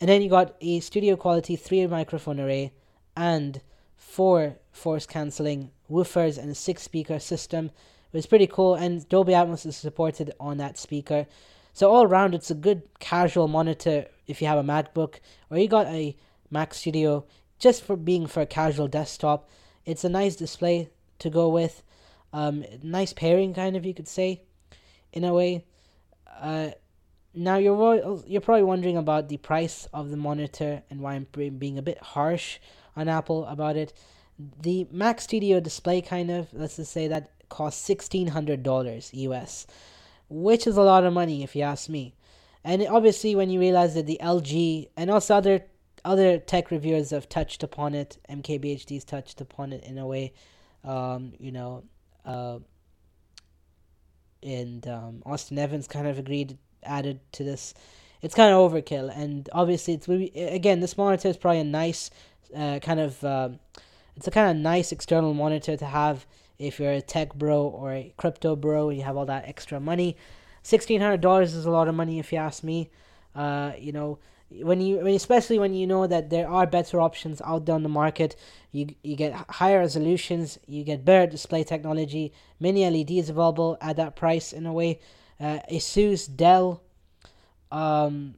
And 0.00 0.08
then 0.08 0.22
you 0.22 0.28
got 0.28 0.54
a 0.60 0.80
studio 0.80 1.16
quality 1.16 1.56
3 1.56 1.86
microphone 1.86 2.38
array 2.38 2.72
and 3.16 3.60
four 3.96 4.56
force 4.70 5.06
cancelling 5.06 5.70
woofers 5.90 6.38
and 6.38 6.50
a 6.50 6.54
six 6.54 6.82
speaker 6.82 7.18
system. 7.18 7.66
It 8.12 8.16
was 8.16 8.26
pretty 8.26 8.46
cool, 8.46 8.74
and 8.74 9.08
Dolby 9.08 9.32
Atmos 9.32 9.66
is 9.66 9.76
supported 9.76 10.32
on 10.38 10.58
that 10.58 10.78
speaker. 10.78 11.26
So 11.72 11.90
all 11.90 12.04
around, 12.04 12.34
it's 12.34 12.50
a 12.50 12.54
good 12.54 12.82
casual 12.98 13.48
monitor 13.48 14.06
if 14.26 14.40
you 14.40 14.46
have 14.48 14.58
a 14.58 14.62
MacBook 14.62 15.16
or 15.50 15.58
you 15.58 15.68
got 15.68 15.86
a 15.86 16.16
Mac 16.50 16.72
Studio 16.72 17.24
just 17.58 17.82
for 17.82 17.96
being 17.96 18.26
for 18.26 18.42
a 18.42 18.46
casual 18.46 18.88
desktop. 18.88 19.48
It's 19.84 20.04
a 20.04 20.08
nice 20.08 20.36
display 20.36 20.90
to 21.20 21.30
go 21.30 21.48
with. 21.48 21.82
Um, 22.32 22.64
nice 22.82 23.12
pairing, 23.12 23.54
kind 23.54 23.76
of 23.76 23.86
you 23.86 23.94
could 23.94 24.08
say, 24.08 24.42
in 25.12 25.24
a 25.24 25.32
way. 25.32 25.64
Uh, 26.40 26.70
now 27.34 27.56
you're 27.56 28.22
you're 28.26 28.40
probably 28.40 28.64
wondering 28.64 28.96
about 28.96 29.28
the 29.28 29.36
price 29.36 29.86
of 29.92 30.10
the 30.10 30.16
monitor 30.16 30.82
and 30.90 31.00
why 31.00 31.14
I'm 31.14 31.26
being 31.58 31.78
a 31.78 31.82
bit 31.82 31.98
harsh 31.98 32.58
on 32.96 33.08
Apple 33.08 33.44
about 33.46 33.76
it. 33.76 33.92
The 34.60 34.86
Mac 34.90 35.20
Studio 35.20 35.60
display, 35.60 36.02
kind 36.02 36.30
of, 36.30 36.52
let's 36.52 36.76
just 36.76 36.92
say 36.92 37.08
that 37.08 37.30
costs 37.48 37.82
sixteen 37.82 38.28
hundred 38.28 38.62
dollars 38.62 39.10
US, 39.12 39.66
which 40.28 40.66
is 40.66 40.76
a 40.76 40.82
lot 40.82 41.04
of 41.04 41.12
money 41.12 41.42
if 41.42 41.54
you 41.54 41.62
ask 41.62 41.88
me. 41.88 42.14
And 42.64 42.84
obviously, 42.88 43.36
when 43.36 43.50
you 43.50 43.60
realize 43.60 43.94
that 43.94 44.06
the 44.06 44.18
LG 44.20 44.88
and 44.96 45.10
also 45.10 45.36
other 45.36 45.62
other 46.06 46.38
tech 46.38 46.70
reviewers 46.70 47.10
have 47.10 47.28
touched 47.28 47.62
upon 47.62 47.94
it. 47.94 48.18
MKBHD's 48.30 49.04
touched 49.04 49.40
upon 49.40 49.72
it 49.72 49.84
in 49.84 49.98
a 49.98 50.06
way, 50.06 50.32
um, 50.84 51.32
you 51.38 51.50
know, 51.52 51.82
uh, 52.24 52.58
and 54.42 54.86
um, 54.86 55.22
Austin 55.26 55.58
Evans 55.58 55.88
kind 55.88 56.06
of 56.06 56.18
agreed, 56.18 56.56
added 56.84 57.20
to 57.32 57.44
this. 57.44 57.74
It's 58.22 58.34
kind 58.34 58.54
of 58.54 58.72
overkill, 58.72 59.14
and 59.14 59.48
obviously, 59.52 59.94
it's 59.94 60.08
again 60.08 60.80
this 60.80 60.96
monitor 60.96 61.28
is 61.28 61.36
probably 61.36 61.60
a 61.60 61.64
nice 61.64 62.10
uh, 62.56 62.78
kind 62.80 63.00
of 63.00 63.22
uh, 63.22 63.50
it's 64.16 64.26
a 64.26 64.30
kind 64.30 64.50
of 64.50 64.56
nice 64.56 64.92
external 64.92 65.34
monitor 65.34 65.76
to 65.76 65.84
have 65.84 66.26
if 66.58 66.80
you're 66.80 66.92
a 66.92 67.02
tech 67.02 67.34
bro 67.34 67.62
or 67.62 67.92
a 67.92 68.14
crypto 68.16 68.56
bro. 68.56 68.88
And 68.88 68.98
you 68.98 69.04
have 69.04 69.16
all 69.16 69.26
that 69.26 69.46
extra 69.46 69.80
money. 69.80 70.16
Sixteen 70.62 71.00
hundred 71.00 71.20
dollars 71.20 71.54
is 71.54 71.66
a 71.66 71.70
lot 71.70 71.88
of 71.88 71.94
money 71.94 72.18
if 72.18 72.32
you 72.32 72.38
ask 72.38 72.62
me. 72.62 72.90
Uh, 73.34 73.72
you 73.78 73.92
know, 73.92 74.18
when 74.50 74.80
you 74.80 75.04
especially 75.06 75.58
when 75.58 75.74
you 75.74 75.86
know 75.86 76.06
that 76.06 76.30
there 76.30 76.48
are 76.48 76.66
better 76.66 77.00
options 77.00 77.42
out 77.44 77.66
there 77.66 77.74
on 77.74 77.82
the 77.82 77.88
market 77.88 78.36
you 78.70 78.86
you 79.02 79.16
get 79.16 79.32
higher 79.50 79.80
resolutions 79.80 80.58
you 80.66 80.84
get 80.84 81.04
better 81.04 81.30
display 81.30 81.64
technology 81.64 82.32
mini 82.60 82.88
LEDs 82.88 83.28
available 83.28 83.76
at 83.80 83.96
that 83.96 84.16
price 84.16 84.52
in 84.52 84.66
a 84.66 84.72
way. 84.72 85.00
Uh, 85.38 85.58
asus 85.70 86.34
dell 86.34 86.82
um 87.70 88.36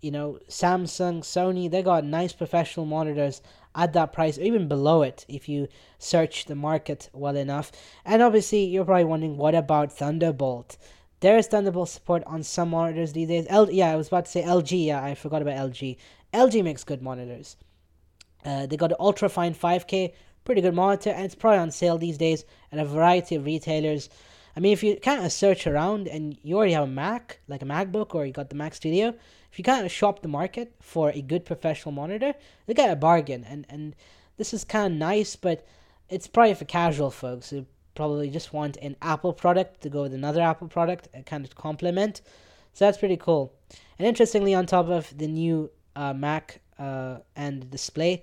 you 0.00 0.10
know 0.10 0.38
samsung 0.48 1.20
sony 1.20 1.70
they 1.70 1.82
got 1.82 2.04
nice 2.04 2.32
professional 2.32 2.86
monitors 2.86 3.42
at 3.74 3.92
that 3.92 4.12
price 4.12 4.38
or 4.38 4.42
even 4.42 4.66
below 4.66 5.02
it 5.02 5.24
if 5.28 5.48
you 5.48 5.68
search 5.98 6.46
the 6.46 6.54
market 6.54 7.08
well 7.12 7.36
enough. 7.36 7.70
And 8.04 8.22
obviously 8.22 8.64
you're 8.64 8.84
probably 8.84 9.04
wondering 9.04 9.36
what 9.36 9.54
about 9.54 9.92
thunderbolt 9.92 10.76
there 11.20 11.36
is 11.36 11.46
Thunderbolt 11.46 11.88
support 11.88 12.22
on 12.26 12.42
some 12.42 12.70
monitors 12.70 13.12
these 13.12 13.28
days. 13.28 13.46
L- 13.48 13.70
yeah, 13.70 13.90
I 13.90 13.96
was 13.96 14.08
about 14.08 14.24
to 14.24 14.30
say 14.30 14.42
LG. 14.42 14.86
Yeah, 14.86 15.02
I 15.04 15.14
forgot 15.14 15.42
about 15.42 15.56
LG. 15.70 15.96
LG 16.32 16.64
makes 16.64 16.84
good 16.84 17.02
monitors. 17.02 17.56
Uh, 18.44 18.66
they 18.66 18.76
got 18.76 18.90
an 18.90 18.96
ultra 18.98 19.28
fine 19.28 19.54
5K, 19.54 20.12
pretty 20.44 20.62
good 20.62 20.74
monitor, 20.74 21.10
and 21.10 21.24
it's 21.24 21.34
probably 21.34 21.58
on 21.58 21.70
sale 21.70 21.98
these 21.98 22.16
days 22.16 22.44
at 22.72 22.78
a 22.78 22.84
variety 22.84 23.34
of 23.34 23.44
retailers. 23.44 24.08
I 24.56 24.60
mean, 24.60 24.72
if 24.72 24.82
you 24.82 24.96
kind 24.96 25.24
of 25.24 25.30
search 25.30 25.66
around 25.66 26.08
and 26.08 26.38
you 26.42 26.56
already 26.56 26.72
have 26.72 26.84
a 26.84 26.86
Mac, 26.86 27.40
like 27.48 27.62
a 27.62 27.66
MacBook, 27.66 28.14
or 28.14 28.24
you 28.24 28.32
got 28.32 28.48
the 28.48 28.56
Mac 28.56 28.74
Studio, 28.74 29.14
if 29.52 29.58
you 29.58 29.64
kind 29.64 29.84
of 29.84 29.92
shop 29.92 30.22
the 30.22 30.28
market 30.28 30.74
for 30.80 31.10
a 31.10 31.20
good 31.20 31.44
professional 31.44 31.92
monitor, 31.92 32.34
they 32.66 32.74
get 32.74 32.90
a 32.90 32.96
bargain. 32.96 33.44
And 33.44 33.66
and 33.68 33.94
this 34.38 34.54
is 34.54 34.64
kind 34.64 34.92
of 34.92 34.98
nice, 34.98 35.36
but 35.36 35.66
it's 36.08 36.26
probably 36.26 36.54
for 36.54 36.64
casual 36.64 37.10
folks 37.10 37.50
who 37.50 37.66
probably 37.94 38.30
just 38.30 38.52
want 38.52 38.76
an 38.78 38.96
Apple 39.02 39.32
product 39.32 39.80
to 39.82 39.88
go 39.88 40.02
with 40.02 40.14
another 40.14 40.40
Apple 40.40 40.68
product 40.68 41.08
a 41.14 41.22
kind 41.22 41.44
of 41.44 41.54
complement. 41.54 42.22
So 42.72 42.84
that's 42.84 42.98
pretty 42.98 43.16
cool. 43.16 43.52
And 43.98 44.06
interestingly, 44.06 44.54
on 44.54 44.66
top 44.66 44.88
of 44.88 45.16
the 45.16 45.26
new 45.26 45.70
uh, 45.96 46.14
Mac 46.14 46.60
uh, 46.78 47.18
and 47.36 47.70
display, 47.70 48.22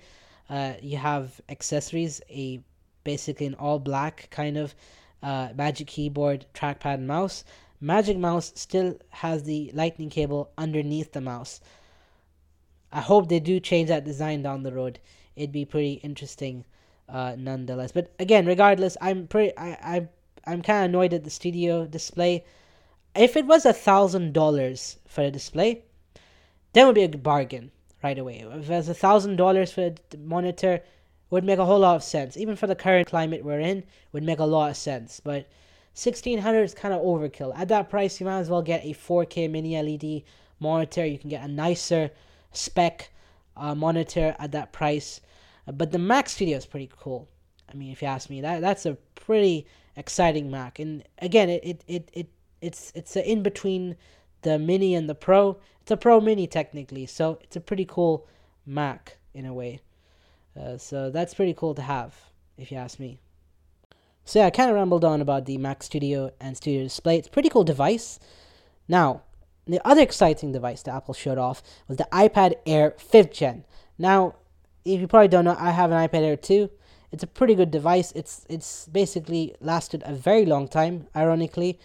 uh, 0.49 0.73
you 0.81 0.97
have 0.97 1.39
accessories, 1.49 2.21
a 2.29 2.61
basically 3.03 3.45
an 3.45 3.55
all 3.55 3.79
black 3.79 4.27
kind 4.31 4.57
of 4.57 4.73
uh, 5.21 5.49
Magic 5.55 5.87
Keyboard, 5.87 6.45
trackpad, 6.53 6.95
and 6.95 7.07
mouse. 7.07 7.43
Magic 7.79 8.17
Mouse 8.17 8.51
still 8.55 8.97
has 9.09 9.43
the 9.43 9.71
lightning 9.73 10.09
cable 10.09 10.49
underneath 10.57 11.11
the 11.11 11.21
mouse. 11.21 11.61
I 12.91 13.01
hope 13.01 13.29
they 13.29 13.39
do 13.39 13.59
change 13.59 13.89
that 13.89 14.05
design 14.05 14.41
down 14.41 14.63
the 14.63 14.71
road. 14.71 14.99
It'd 15.35 15.51
be 15.51 15.65
pretty 15.65 15.93
interesting 16.03 16.65
uh, 17.09 17.35
nonetheless. 17.37 17.91
But 17.91 18.13
again, 18.19 18.45
regardless, 18.45 18.97
I'm 19.01 19.27
pretty 19.27 19.57
I 19.57 19.69
I 19.97 20.07
I'm 20.45 20.61
kind 20.61 20.85
of 20.85 20.89
annoyed 20.89 21.13
at 21.13 21.23
the 21.23 21.29
studio 21.29 21.85
display. 21.85 22.45
If 23.15 23.35
it 23.35 23.45
was 23.45 23.65
a 23.65 23.73
thousand 23.73 24.33
dollars 24.33 24.97
for 25.07 25.21
a 25.21 25.31
display, 25.31 25.83
that 26.73 26.85
would 26.85 26.95
be 26.95 27.03
a 27.03 27.09
bargain 27.09 27.71
right 28.03 28.17
away. 28.17 28.39
If 28.39 28.69
it 28.69 28.73
was 28.73 28.89
a 28.89 28.93
thousand 28.93 29.37
dollars 29.37 29.71
for 29.71 29.87
a 29.87 30.17
monitor, 30.17 30.81
would 31.29 31.43
make 31.43 31.59
a 31.59 31.65
whole 31.65 31.79
lot 31.79 31.95
of 31.95 32.03
sense. 32.03 32.37
Even 32.37 32.55
for 32.55 32.67
the 32.67 32.75
current 32.75 33.07
climate 33.07 33.43
we're 33.43 33.59
in, 33.59 33.83
would 34.11 34.23
make 34.23 34.39
a 34.39 34.45
lot 34.45 34.69
of 34.71 34.77
sense. 34.77 35.19
But 35.19 35.47
sixteen 35.93 36.39
hundred 36.39 36.63
is 36.63 36.73
kind 36.73 36.93
of 36.93 37.01
overkill. 37.01 37.57
At 37.57 37.67
that 37.69 37.89
price, 37.89 38.19
you 38.19 38.25
might 38.25 38.39
as 38.39 38.49
well 38.49 38.61
get 38.61 38.85
a 38.85 38.93
4K 38.93 39.49
mini 39.49 39.81
LED 39.81 40.23
monitor. 40.59 41.05
You 41.05 41.17
can 41.17 41.29
get 41.29 41.43
a 41.43 41.47
nicer 41.47 42.11
spec 42.51 43.11
uh, 43.55 43.75
monitor 43.75 44.35
at 44.39 44.51
that 44.51 44.71
price. 44.71 45.21
But 45.71 45.91
the 45.91 45.99
Mac 45.99 46.29
Studio 46.29 46.57
is 46.57 46.65
pretty 46.65 46.89
cool. 46.97 47.27
I 47.69 47.75
mean, 47.75 47.91
if 47.91 48.01
you 48.01 48.07
ask 48.07 48.29
me, 48.29 48.41
that 48.41 48.61
that's 48.61 48.85
a 48.85 48.95
pretty 49.15 49.67
exciting 49.95 50.49
Mac. 50.49 50.79
And 50.79 51.03
again, 51.19 51.49
it 51.49 51.63
it, 51.63 51.83
it, 51.87 52.09
it 52.13 52.27
it's 52.61 52.91
it's 52.95 53.15
in 53.15 53.43
between 53.43 53.95
the 54.43 54.57
Mini 54.57 54.95
and 54.95 55.09
the 55.09 55.15
Pro. 55.15 55.57
It's 55.81 55.91
a 55.91 55.97
Pro 55.97 56.21
Mini 56.21 56.47
technically, 56.47 57.05
so 57.05 57.39
it's 57.41 57.55
a 57.55 57.61
pretty 57.61 57.85
cool 57.85 58.27
Mac 58.65 59.17
in 59.33 59.45
a 59.45 59.53
way. 59.53 59.81
Uh, 60.59 60.77
so 60.77 61.11
that's 61.11 61.33
pretty 61.33 61.53
cool 61.53 61.75
to 61.75 61.81
have, 61.81 62.15
if 62.57 62.71
you 62.71 62.77
ask 62.77 62.99
me. 62.99 63.19
So 64.25 64.39
yeah, 64.39 64.47
I 64.47 64.49
kind 64.49 64.69
of 64.69 64.75
rambled 64.75 65.05
on 65.05 65.21
about 65.21 65.45
the 65.45 65.57
Mac 65.57 65.83
Studio 65.83 66.31
and 66.39 66.57
Studio 66.57 66.83
Display. 66.83 67.17
It's 67.17 67.27
a 67.27 67.31
pretty 67.31 67.49
cool 67.49 67.63
device. 67.63 68.19
Now, 68.87 69.21
the 69.65 69.85
other 69.87 70.01
exciting 70.01 70.51
device 70.51 70.81
that 70.83 70.95
Apple 70.95 71.13
showed 71.13 71.37
off 71.37 71.61
was 71.87 71.97
the 71.97 72.07
iPad 72.11 72.55
Air 72.65 72.95
5th 72.97 73.31
Gen. 73.31 73.65
Now, 73.97 74.35
if 74.93 75.01
you 75.01 75.07
probably 75.07 75.27
don't 75.27 75.45
know, 75.45 75.55
I 75.59 75.71
have 75.71 75.91
an 75.91 76.07
iPad 76.07 76.21
Air 76.21 76.37
2. 76.37 76.69
It's 77.11 77.23
a 77.23 77.27
pretty 77.27 77.55
good 77.55 77.71
device. 77.71 78.11
It's 78.13 78.45
it's 78.49 78.87
basically 78.87 79.55
lasted 79.61 80.03
a 80.05 80.13
very 80.13 80.45
long 80.45 80.67
time. 80.67 81.07
Ironically, 81.15 81.79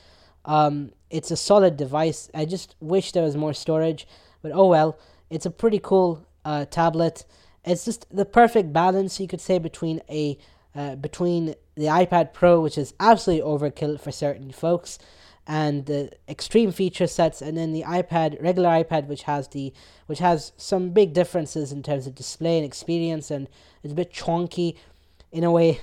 um, 0.44 0.92
it's 1.10 1.30
a 1.30 1.36
solid 1.36 1.76
device. 1.76 2.28
I 2.34 2.44
just 2.44 2.74
wish 2.80 3.12
there 3.12 3.22
was 3.22 3.36
more 3.36 3.54
storage, 3.54 4.06
but 4.42 4.52
oh 4.52 4.66
well. 4.66 4.98
It's 5.30 5.46
a 5.46 5.50
pretty 5.50 5.78
cool 5.78 6.26
uh, 6.44 6.66
tablet. 6.66 7.24
It's 7.64 7.84
just 7.84 8.06
the 8.14 8.24
perfect 8.24 8.72
balance 8.72 9.18
you 9.20 9.28
could 9.28 9.40
say 9.40 9.58
between 9.58 10.02
a 10.10 10.36
uh, 10.74 10.96
between 10.96 11.54
the 11.74 11.86
iPad 11.86 12.32
Pro, 12.32 12.60
which 12.60 12.76
is 12.76 12.92
absolutely 12.98 13.46
overkill 13.46 14.00
for 14.00 14.10
certain 14.10 14.50
folks, 14.50 14.98
and 15.46 15.86
the 15.86 16.10
extreme 16.28 16.70
feature 16.70 17.06
sets 17.06 17.42
and 17.42 17.56
then 17.56 17.72
the 17.72 17.82
ipad 17.82 18.40
regular 18.40 18.68
ipad 18.68 19.08
which 19.08 19.22
has 19.22 19.48
the 19.48 19.72
which 20.06 20.20
has 20.20 20.52
some 20.56 20.90
big 20.90 21.12
differences 21.12 21.72
in 21.72 21.82
terms 21.82 22.06
of 22.06 22.14
display 22.14 22.56
and 22.56 22.64
experience 22.64 23.30
and 23.30 23.48
it's 23.82 23.92
a 23.92 23.96
bit 23.96 24.12
chonky 24.12 24.76
in 25.32 25.42
a 25.42 25.50
way. 25.50 25.80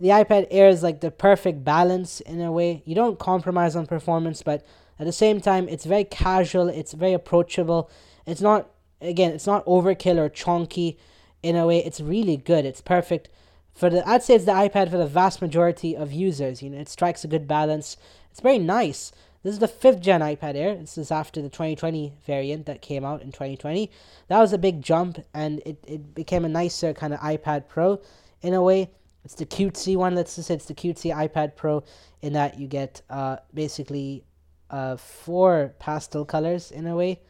The 0.00 0.08
ipad 0.08 0.48
air 0.50 0.68
is 0.68 0.82
like 0.82 1.00
the 1.00 1.10
perfect 1.10 1.64
balance 1.64 2.20
in 2.20 2.40
a 2.40 2.50
way. 2.50 2.82
You 2.84 2.94
don't 2.94 3.18
compromise 3.18 3.76
on 3.76 3.86
performance 3.86 4.42
but 4.42 4.66
at 4.98 5.06
the 5.06 5.12
same 5.12 5.40
time 5.40 5.68
it's 5.68 5.84
very 5.84 6.04
casual 6.04 6.68
it's 6.68 6.92
very 6.92 7.12
approachable. 7.12 7.88
It's 8.26 8.40
not 8.40 8.70
again 9.00 9.32
it's 9.32 9.46
not 9.46 9.64
overkill 9.66 10.18
or 10.18 10.28
chonky 10.28 10.96
in 11.42 11.54
a 11.54 11.64
way. 11.64 11.78
It's 11.84 12.00
really 12.00 12.36
good. 12.36 12.64
It's 12.64 12.80
perfect 12.80 13.28
for 13.72 13.88
the 13.88 14.06
I'd 14.08 14.22
say 14.24 14.34
it's 14.34 14.46
the 14.46 14.52
iPad 14.52 14.90
for 14.90 14.96
the 14.96 15.06
vast 15.06 15.40
majority 15.40 15.96
of 15.96 16.12
users. 16.12 16.60
You 16.62 16.70
know, 16.70 16.78
it 16.78 16.88
strikes 16.88 17.22
a 17.22 17.28
good 17.28 17.46
balance. 17.46 17.96
It's 18.36 18.42
very 18.42 18.58
nice. 18.58 19.12
This 19.42 19.54
is 19.54 19.60
the 19.60 19.66
fifth 19.66 20.02
gen 20.02 20.20
iPad 20.20 20.56
Air. 20.56 20.76
This 20.76 20.98
is 20.98 21.10
after 21.10 21.40
the 21.40 21.48
2020 21.48 22.12
variant 22.26 22.66
that 22.66 22.82
came 22.82 23.02
out 23.02 23.22
in 23.22 23.32
2020. 23.32 23.90
That 24.28 24.38
was 24.40 24.52
a 24.52 24.58
big 24.58 24.82
jump, 24.82 25.24
and 25.32 25.62
it, 25.64 25.82
it 25.88 26.14
became 26.14 26.44
a 26.44 26.48
nicer 26.50 26.92
kind 26.92 27.14
of 27.14 27.20
iPad 27.20 27.66
Pro 27.66 27.98
in 28.42 28.52
a 28.52 28.62
way. 28.62 28.90
It's 29.24 29.36
the 29.36 29.46
cutesy 29.46 29.96
one. 29.96 30.14
Let's 30.14 30.36
just 30.36 30.48
say 30.48 30.54
it's 30.54 30.66
the 30.66 30.74
cutesy 30.74 31.16
iPad 31.16 31.56
Pro 31.56 31.82
in 32.20 32.34
that 32.34 32.60
you 32.60 32.66
get 32.66 33.00
uh, 33.08 33.38
basically 33.54 34.22
uh, 34.68 34.98
four 34.98 35.72
pastel 35.78 36.26
colors 36.26 36.70
in 36.70 36.86
a 36.86 36.94
way. 36.94 37.20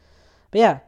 But 0.51 0.59
yeah, 0.59 0.79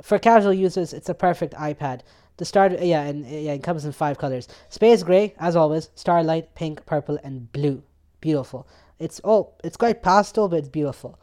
for 0.00 0.18
casual 0.18 0.54
users, 0.54 0.94
it's 0.94 1.10
a 1.10 1.14
perfect 1.14 1.52
iPad. 1.52 2.00
The 2.38 2.46
start, 2.46 2.80
yeah, 2.80 3.02
and 3.02 3.26
yeah, 3.26 3.52
it 3.52 3.62
comes 3.62 3.84
in 3.84 3.92
five 3.92 4.16
colors: 4.16 4.48
space 4.70 5.02
gray, 5.02 5.34
as 5.38 5.56
always, 5.56 5.90
starlight, 5.94 6.54
pink, 6.54 6.86
purple, 6.86 7.18
and 7.22 7.52
blue. 7.52 7.82
Beautiful. 8.22 8.66
It's 8.98 9.20
all, 9.20 9.58
it's 9.62 9.76
quite 9.76 10.02
pastel, 10.02 10.48
but 10.48 10.60
it's 10.60 10.68
beautiful. 10.68 11.18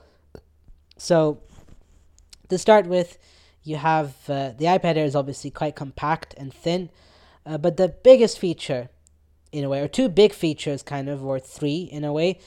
So, 0.98 1.42
to 2.50 2.58
start 2.58 2.88
with, 2.88 3.18
you 3.64 3.78
have 3.78 4.14
uh, 4.30 4.52
the 4.58 4.66
iPad 4.66 4.96
Air 4.96 5.06
is 5.06 5.16
obviously 5.16 5.52
quite 5.52 5.76
compact 5.76 6.34
and 6.38 6.54
thin, 6.54 6.90
uh, 7.46 7.58
but 7.58 7.78
the 7.78 7.90
biggest 7.90 8.40
feature, 8.40 8.90
in 9.52 9.64
a 9.64 9.70
way, 9.70 9.82
or 9.82 9.88
two 9.88 10.08
big 10.08 10.34
features, 10.34 10.84
kind 10.84 11.10
of, 11.10 11.24
or 11.26 11.40
three 11.40 11.90
in 11.92 12.04
a 12.04 12.14
way, 12.14 12.40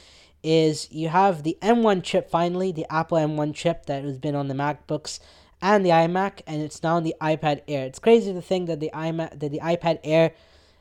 is 0.43 0.91
you 0.91 1.09
have 1.09 1.43
the 1.43 1.59
M1 1.61 2.03
chip 2.03 2.31
finally, 2.31 2.73
the 2.73 2.87
Apple 2.93 3.19
M1 3.19 3.55
chip 3.55 3.87
that 3.87 4.05
has 4.05 4.19
been 4.19 4.35
on 4.35 4.49
the 4.49 4.55
MacBooks 4.55 5.19
and 5.61 5.85
the 5.85 5.91
iMac, 5.91 6.41
and 6.47 6.63
it's 6.63 6.83
now 6.83 6.97
on 6.97 7.03
the 7.03 7.15
iPad 7.21 7.63
Air. 7.67 7.85
It's 7.85 7.99
crazy 7.99 8.33
to 8.33 8.41
think 8.41 8.69
that 8.69 8.81
the 8.81 8.91
iMac, 8.95 9.41
that 9.41 9.51
the 9.51 9.61
iPad 9.61 9.99
Air, 10.05 10.33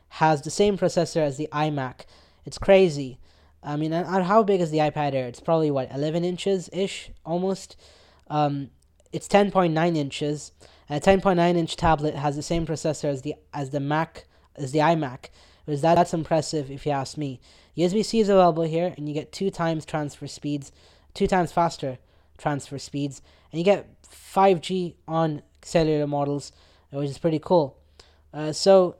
has 0.10 0.42
the 0.42 0.52
same 0.52 0.78
processor 0.78 1.22
as 1.22 1.38
the 1.38 1.50
iMac. 1.52 2.02
It's 2.46 2.58
crazy. 2.58 3.20
I 3.64 3.76
mean, 3.76 3.92
and 3.94 4.24
how 4.26 4.44
big 4.44 4.62
is 4.62 4.72
the 4.72 4.78
iPad 4.78 5.14
Air? 5.14 5.28
It's 5.28 5.40
probably 5.40 5.72
what 5.72 5.92
11 5.92 6.24
inches 6.24 6.70
ish, 6.72 7.12
almost. 7.26 7.76
Um, 8.30 8.70
it's 9.12 9.28
10.9 9.28 9.98
inches. 9.98 10.52
A 10.90 11.00
10.9 11.00 11.58
inch 11.58 11.76
tablet 11.76 12.16
has 12.16 12.36
the 12.36 12.42
same 12.42 12.66
processor 12.66 13.06
as 13.06 13.24
the 13.24 13.36
as 13.54 13.72
the 13.72 13.80
Mac 13.80 14.26
as 14.56 14.72
the 14.72 14.80
iMac. 14.80 15.30
Because 15.66 15.82
that, 15.82 15.96
that's 15.96 16.14
impressive 16.14 16.72
if 16.72 16.86
you 16.86 16.94
ask 16.94 17.18
me. 17.18 17.42
USB 17.78 18.06
C 18.06 18.20
is 18.22 18.30
available 18.30 18.64
here, 18.64 18.94
and 18.98 19.08
you 19.08 19.14
get 19.14 19.34
two 19.34 19.52
times 19.52 19.86
transfer 19.86 20.28
speeds, 20.28 20.72
two 21.14 21.28
times 21.28 21.52
faster 21.52 21.98
transfer 22.38 22.80
speeds, 22.80 23.22
and 23.52 23.60
you 23.60 23.66
get 23.66 23.88
5G 24.04 24.96
on 25.08 25.42
cellular 25.62 26.08
models, 26.08 26.52
which 26.92 27.10
is 27.10 27.18
pretty 27.18 27.40
cool. 27.40 27.78
Uh, 28.34 28.54
so 28.54 28.96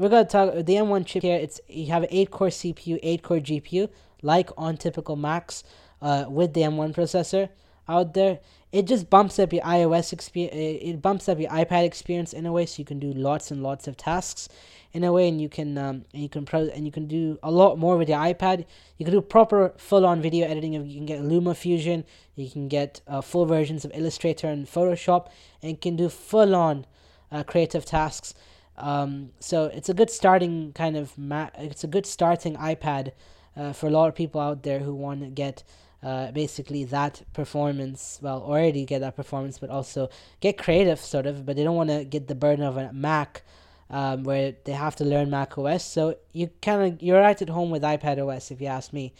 we're 0.00 0.08
gonna 0.08 0.24
talk 0.24 0.54
the 0.54 0.74
M1 0.76 1.04
chip 1.04 1.22
here. 1.22 1.36
It's 1.36 1.60
you 1.68 1.92
have 1.92 2.04
an 2.04 2.08
8 2.10 2.30
core 2.30 2.48
CPU, 2.48 2.98
8 3.02 3.22
core 3.22 3.36
GPU, 3.36 3.90
like 4.22 4.48
on 4.56 4.78
typical 4.78 5.14
Macs, 5.14 5.62
uh, 6.00 6.24
with 6.26 6.54
the 6.54 6.62
M1 6.62 6.94
processor 6.94 7.50
out 7.86 8.14
there. 8.14 8.38
It 8.72 8.86
just 8.86 9.10
bumps 9.10 9.38
up 9.38 9.52
your 9.52 9.62
iOS 9.62 10.14
experience. 10.14 10.54
It 10.82 11.02
bumps 11.02 11.28
up 11.28 11.38
your 11.38 11.50
iPad 11.50 11.84
experience 11.84 12.32
in 12.32 12.46
a 12.46 12.52
way, 12.52 12.64
so 12.64 12.78
you 12.78 12.86
can 12.86 12.98
do 12.98 13.12
lots 13.12 13.50
and 13.50 13.62
lots 13.62 13.86
of 13.86 13.98
tasks 13.98 14.48
in 14.94 15.04
a 15.04 15.12
way, 15.12 15.28
and 15.28 15.38
you 15.38 15.50
can 15.50 15.76
um, 15.76 16.06
and 16.14 16.22
you 16.22 16.30
can 16.30 16.46
pro 16.46 16.60
and 16.60 16.86
you 16.86 16.92
can 16.92 17.06
do 17.06 17.38
a 17.42 17.50
lot 17.50 17.78
more 17.78 17.98
with 17.98 18.08
your 18.08 18.20
iPad. 18.20 18.64
You 18.96 19.04
can 19.04 19.12
do 19.12 19.20
proper 19.20 19.74
full-on 19.76 20.22
video 20.22 20.48
editing. 20.48 20.72
You 20.72 20.96
can 20.96 21.04
get 21.04 21.20
LumaFusion. 21.20 22.04
You 22.36 22.50
can 22.50 22.68
get 22.68 23.02
uh, 23.06 23.20
full 23.20 23.44
versions 23.44 23.84
of 23.84 23.92
Illustrator 23.94 24.46
and 24.46 24.66
Photoshop, 24.66 25.28
and 25.60 25.72
you 25.72 25.76
can 25.76 25.96
do 25.96 26.08
full-on 26.08 26.86
uh, 27.30 27.42
creative 27.42 27.84
tasks. 27.84 28.32
Um, 28.80 29.30
so 29.40 29.64
it's 29.66 29.88
a 29.88 29.94
good 29.94 30.10
starting 30.10 30.72
kind 30.72 30.96
of 30.96 31.12
It's 31.58 31.84
a 31.84 31.86
good 31.86 32.06
starting 32.06 32.56
iPad 32.56 33.12
uh, 33.56 33.72
for 33.72 33.86
a 33.86 33.90
lot 33.90 34.08
of 34.08 34.14
people 34.14 34.40
out 34.40 34.62
there 34.62 34.80
who 34.80 34.94
want 34.94 35.20
to 35.20 35.28
get. 35.28 35.62
Uh, 36.02 36.30
basically 36.32 36.82
that 36.82 37.20
performance 37.34 38.18
well 38.22 38.40
already 38.40 38.86
get 38.86 39.00
that 39.00 39.14
performance 39.14 39.58
but 39.58 39.68
also 39.68 40.08
get 40.40 40.56
creative 40.56 40.98
sort 40.98 41.26
of 41.26 41.44
but 41.44 41.56
they 41.56 41.62
don't 41.62 41.76
want 41.76 41.90
to 41.90 42.06
get 42.06 42.26
the 42.26 42.34
burden 42.34 42.64
of 42.64 42.78
a 42.78 42.90
mac 42.90 43.42
um, 43.90 44.22
where 44.22 44.54
they 44.64 44.72
have 44.72 44.96
to 44.96 45.04
learn 45.04 45.30
Mac 45.30 45.58
OS. 45.58 45.84
So 45.84 46.16
you 46.32 46.50
kind 46.62 46.94
of 46.94 47.02
you're 47.02 47.20
right 47.20 47.40
at 47.40 47.48
home 47.48 47.70
with 47.70 47.82
iPad 47.82 48.24
OS 48.24 48.50
if 48.50 48.60
you 48.60 48.68
ask 48.68 48.92
me. 48.92 49.12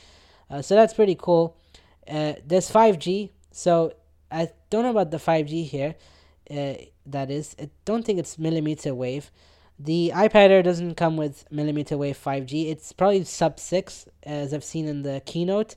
Uh, 0.48 0.62
so 0.62 0.74
that's 0.74 0.94
pretty 0.94 1.16
cool. 1.16 1.56
Uh, 2.08 2.34
there's 2.46 2.70
5G. 2.70 3.30
So 3.50 3.94
I 4.30 4.50
don't 4.70 4.84
know 4.84 4.90
about 4.90 5.10
the 5.10 5.18
5G 5.18 5.66
here. 5.66 5.96
Uh, 6.48 6.74
that 7.06 7.30
is, 7.30 7.54
I 7.60 7.70
don't 7.84 8.04
think 8.04 8.18
it's 8.18 8.38
millimeter 8.38 8.94
wave. 8.94 9.30
The 9.82 10.12
iPad 10.14 10.50
Air 10.50 10.62
doesn't 10.62 10.96
come 10.96 11.16
with 11.16 11.50
millimeter 11.50 11.96
wave 11.96 12.22
5G. 12.22 12.70
It's 12.70 12.92
probably 12.92 13.24
sub 13.24 13.58
6, 13.58 14.08
as 14.24 14.52
I've 14.52 14.62
seen 14.62 14.86
in 14.86 15.00
the 15.00 15.22
keynote. 15.24 15.74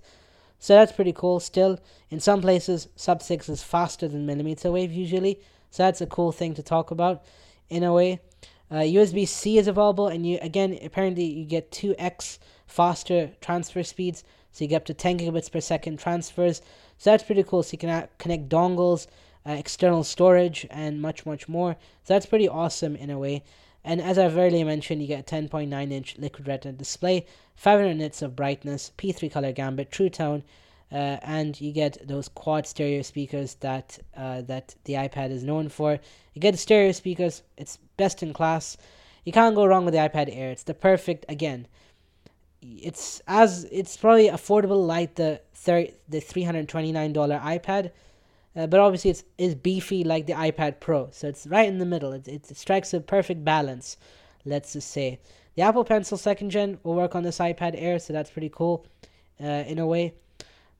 So 0.59 0.75
that's 0.75 0.91
pretty 0.91 1.13
cool. 1.13 1.39
Still, 1.39 1.79
in 2.09 2.19
some 2.19 2.41
places, 2.41 2.89
sub 2.97 3.21
6 3.21 3.47
is 3.47 3.63
faster 3.63 4.09
than 4.09 4.25
millimeter 4.25 4.73
wave 4.73 4.91
usually. 4.91 5.39
So 5.71 5.83
that's 5.83 6.01
a 6.01 6.05
cool 6.05 6.33
thing 6.33 6.53
to 6.55 6.61
talk 6.61 6.91
about 6.91 7.23
in 7.69 7.81
a 7.81 7.93
way. 7.93 8.19
Uh, 8.69 8.79
USB 8.79 9.25
C 9.25 9.57
is 9.57 9.67
available, 9.67 10.09
and 10.09 10.25
you 10.25 10.37
again 10.41 10.77
apparently 10.83 11.23
you 11.23 11.45
get 11.45 11.71
two 11.71 11.95
x 11.97 12.39
faster 12.67 13.31
transfer 13.39 13.83
speeds, 13.83 14.25
so 14.51 14.65
you 14.65 14.67
get 14.67 14.77
up 14.77 14.85
to 14.85 14.93
10 14.93 15.19
gigabits 15.19 15.49
per 15.49 15.61
second 15.61 15.97
transfers. 15.97 16.61
So 16.97 17.11
that's 17.11 17.23
pretty 17.23 17.43
cool. 17.43 17.63
So 17.63 17.71
you 17.71 17.77
can 17.77 18.09
connect 18.17 18.49
dongles, 18.49 19.07
uh, 19.47 19.51
external 19.51 20.03
storage, 20.03 20.67
and 20.69 21.01
much 21.01 21.25
much 21.25 21.47
more. 21.47 21.77
So 22.03 22.13
that's 22.13 22.25
pretty 22.25 22.49
awesome 22.49 22.97
in 22.97 23.09
a 23.09 23.17
way. 23.17 23.43
And 23.83 24.01
as 24.01 24.17
I've 24.17 24.37
earlier 24.37 24.65
mentioned, 24.65 25.01
you 25.01 25.07
get 25.07 25.31
a 25.31 25.35
10.9 25.35 25.91
inch 25.91 26.17
liquid 26.17 26.47
retina 26.47 26.73
display, 26.73 27.25
500 27.55 27.95
nits 27.95 28.21
of 28.21 28.35
brightness, 28.35 28.91
P3 28.97 29.31
color 29.31 29.51
gamut, 29.51 29.91
true 29.91 30.09
tone, 30.09 30.43
uh, 30.91 31.17
and 31.23 31.59
you 31.59 31.71
get 31.71 32.07
those 32.07 32.29
quad 32.29 32.67
stereo 32.67 33.01
speakers 33.01 33.55
that 33.55 33.97
uh, 34.15 34.41
that 34.43 34.75
the 34.83 34.93
iPad 34.93 35.31
is 35.31 35.43
known 35.43 35.67
for. 35.67 35.99
You 36.33 36.39
get 36.39 36.51
the 36.51 36.57
stereo 36.57 36.91
speakers; 36.91 37.41
it's 37.57 37.77
best 37.97 38.21
in 38.21 38.31
class. 38.31 38.77
You 39.25 39.31
can't 39.31 39.55
go 39.55 39.65
wrong 39.65 39.85
with 39.85 39.95
the 39.95 39.99
iPad 39.99 40.29
Air. 40.35 40.51
It's 40.51 40.63
the 40.63 40.75
perfect 40.75 41.25
again. 41.27 41.67
It's 42.61 43.21
as 43.27 43.65
it's 43.71 43.97
probably 43.97 44.29
affordable 44.29 44.85
like 44.85 45.15
the 45.15 45.41
thir- 45.55 45.87
the 46.07 46.19
three 46.19 46.43
hundred 46.43 46.69
twenty 46.69 46.91
nine 46.91 47.11
dollar 47.11 47.39
iPad, 47.39 47.89
uh, 48.55 48.67
but 48.67 48.79
obviously 48.79 49.11
it's 49.11 49.23
is 49.37 49.55
beefy 49.55 50.03
like 50.03 50.27
the 50.27 50.33
iPad 50.33 50.79
Pro. 50.79 51.09
So 51.11 51.27
it's 51.27 51.47
right 51.47 51.67
in 51.67 51.79
the 51.79 51.85
middle. 51.85 52.13
It, 52.13 52.27
it 52.27 52.57
strikes 52.57 52.93
a 52.93 52.99
perfect 52.99 53.43
balance. 53.43 53.97
Let's 54.45 54.73
just 54.73 54.91
say 54.91 55.19
the 55.55 55.63
Apple 55.63 55.83
Pencil 55.83 56.17
second 56.17 56.49
gen 56.49 56.79
will 56.83 56.95
work 56.95 57.15
on 57.15 57.23
this 57.23 57.39
iPad 57.39 57.75
Air, 57.77 57.99
so 57.99 58.13
that's 58.13 58.29
pretty 58.29 58.49
cool 58.49 58.85
uh, 59.41 59.63
in 59.67 59.79
a 59.79 59.85
way. 59.85 60.13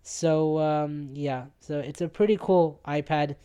So 0.02 0.60
um, 0.60 1.10
yeah, 1.14 1.46
so 1.60 1.80
it's 1.80 2.02
a 2.02 2.08
pretty 2.08 2.38
cool 2.40 2.80
iPad. 2.88 3.36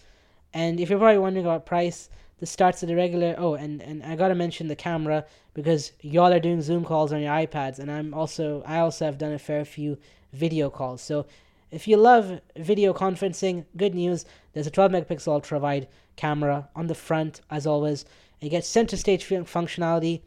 And 0.53 0.81
if 0.81 0.91
you're 0.91 0.99
probably 0.99 1.19
wondering 1.19 1.47
about 1.47 1.67
price, 1.67 2.09
this 2.41 2.51
starts 2.51 2.83
at 2.83 2.88
the 2.88 2.97
regular. 2.97 3.35
Oh, 3.38 3.55
and 3.55 3.83
and 3.83 4.03
I 4.03 4.17
gotta 4.17 4.35
mention 4.35 4.69
the 4.69 4.77
camera 4.77 5.25
because 5.55 5.93
y'all 6.01 6.33
are 6.33 6.41
doing 6.41 6.62
Zoom 6.62 6.85
calls 6.85 7.12
on 7.12 7.21
your 7.21 7.33
iPads, 7.33 7.79
and 7.79 7.91
I'm 7.91 8.14
also 8.14 8.62
I 8.67 8.79
also 8.79 9.05
have 9.05 9.19
done 9.19 9.33
a 9.33 9.38
fair 9.38 9.64
few 9.64 9.99
video 10.33 10.71
calls. 10.71 11.03
So 11.03 11.27
if 11.70 11.87
you 11.87 11.96
love 11.96 12.40
video 12.57 12.92
conferencing, 12.92 13.64
good 13.76 13.94
news. 13.94 14.24
There's 14.52 14.66
a 14.66 14.70
12 14.70 14.92
megapixel 14.92 15.28
ultra 15.28 15.59
wide 15.59 15.88
camera 16.16 16.68
on 16.74 16.87
the 16.87 16.94
front 16.94 17.40
as 17.50 17.66
always. 17.66 18.04
It 18.40 18.50
gets 18.50 18.68
center 18.68 18.96
stage 18.96 19.26
functionality, 19.26 20.22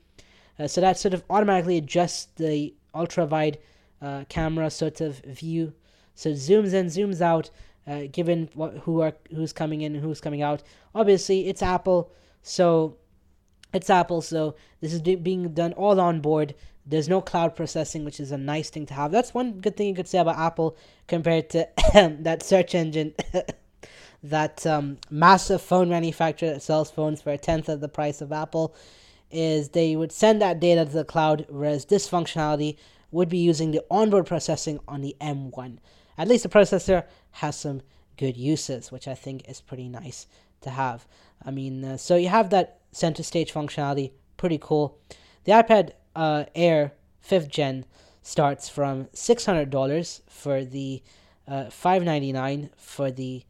uh, 0.59 0.67
so 0.67 0.81
that 0.81 0.97
sort 0.97 1.13
of 1.13 1.23
automatically 1.29 1.77
adjusts 1.77 2.27
the 2.35 2.73
ultra 2.93 3.25
wide 3.25 3.57
uh, 4.01 4.25
camera 4.27 4.69
sort 4.69 4.99
of 5.01 5.19
view 5.19 5.73
so 6.15 6.29
it 6.29 6.35
zooms 6.35 6.73
in, 6.73 6.87
zooms 6.87 7.21
out, 7.21 7.49
uh, 7.87 8.03
given 8.11 8.49
what 8.53 8.77
who 8.77 9.01
are 9.01 9.13
who's 9.33 9.53
coming 9.53 9.81
in 9.81 9.95
and 9.95 10.03
who's 10.03 10.21
coming 10.21 10.41
out. 10.41 10.61
Obviously, 10.93 11.47
it's 11.47 11.61
Apple, 11.61 12.11
so 12.43 12.97
it's 13.73 13.89
Apple, 13.89 14.21
so 14.21 14.55
this 14.81 14.93
is 14.93 15.01
being 15.01 15.53
done 15.53 15.73
all 15.73 15.99
on 15.99 16.21
board. 16.21 16.53
There's 16.85 17.07
no 17.07 17.21
cloud 17.21 17.55
processing, 17.55 18.05
which 18.05 18.19
is 18.19 18.31
a 18.31 18.37
nice 18.37 18.69
thing 18.69 18.85
to 18.87 18.93
have. 18.93 19.11
That's 19.11 19.33
one 19.33 19.59
good 19.59 19.77
thing 19.77 19.87
you 19.87 19.95
could 19.95 20.07
say 20.07 20.17
about 20.17 20.37
Apple 20.37 20.75
compared 21.07 21.49
to 21.51 21.67
that 21.93 22.43
search 22.43 22.73
engine, 22.73 23.13
that 24.23 24.65
um, 24.65 24.97
massive 25.09 25.61
phone 25.61 25.89
manufacturer 25.89 26.49
that 26.49 26.63
sells 26.63 26.91
phones 26.91 27.21
for 27.21 27.31
a 27.31 27.37
tenth 27.37 27.69
of 27.69 27.81
the 27.81 27.89
price 27.89 28.21
of 28.21 28.31
Apple. 28.31 28.75
Is 29.29 29.69
they 29.69 29.95
would 29.95 30.11
send 30.11 30.41
that 30.41 30.59
data 30.59 30.83
to 30.83 30.91
the 30.91 31.05
cloud, 31.05 31.45
whereas 31.47 31.85
this 31.85 32.09
functionality 32.09 32.75
would 33.11 33.29
be 33.29 33.37
using 33.37 33.71
the 33.71 33.83
onboard 33.89 34.25
processing 34.25 34.79
on 34.87 35.01
the 35.01 35.15
M1. 35.21 35.77
at 36.17 36.27
least 36.27 36.43
the 36.43 36.49
processor 36.49 37.05
has 37.31 37.57
some 37.57 37.81
good 38.17 38.37
uses, 38.37 38.91
which 38.91 39.07
I 39.07 39.15
think 39.15 39.47
is 39.49 39.61
pretty 39.61 39.89
nice 39.89 40.27
to 40.61 40.69
have. 40.69 41.07
I 41.43 41.51
mean, 41.51 41.83
uh, 41.83 41.97
so 41.97 42.15
you 42.15 42.29
have 42.29 42.49
that 42.51 42.79
center 42.91 43.23
stage 43.23 43.53
functionality, 43.53 44.11
pretty 44.37 44.59
cool. 44.61 44.99
The 45.43 45.53
iPad 45.53 45.91
uh, 46.15 46.45
Air 46.55 46.93
5th 47.27 47.49
gen 47.49 47.85
starts 48.21 48.69
from 48.69 49.05
$600 49.05 50.21
for 50.27 50.63
the 50.63 51.01
uh, 51.47 51.69
599 51.69 52.69
for 52.77 53.11
the 53.11 53.43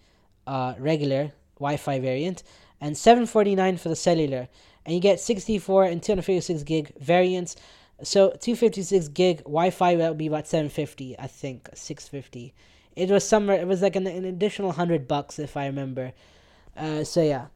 uh, 0.47 0.73
regular 0.79 1.33
Wi-Fi 1.59 1.99
variant 1.99 2.43
and 2.79 2.97
749 2.97 3.77
for 3.77 3.89
the 3.89 3.95
cellular. 3.95 4.47
And 4.85 4.95
you 4.95 5.01
get 5.01 5.19
64 5.19 5.85
and 5.85 6.01
256 6.01 6.63
gig 6.63 6.93
variants. 6.99 7.55
So 8.03 8.29
256 8.29 9.09
gig 9.09 9.37
Wi-Fi 9.43 9.95
that 9.95 10.09
would 10.09 10.17
be 10.17 10.27
about 10.27 10.47
750 10.47 11.19
I 11.19 11.27
think 11.27 11.69
650 11.73 12.53
it 12.95 13.09
was 13.09 13.23
somewhere 13.27 13.61
it 13.61 13.67
was 13.67 13.81
like 13.81 13.95
an, 13.95 14.07
an 14.07 14.25
additional 14.25 14.69
100 14.69 15.07
bucks 15.07 15.37
if 15.37 15.55
I 15.55 15.67
remember. 15.67 16.13
Uh, 16.75 17.03
so 17.03 17.21
yeah 17.21 17.47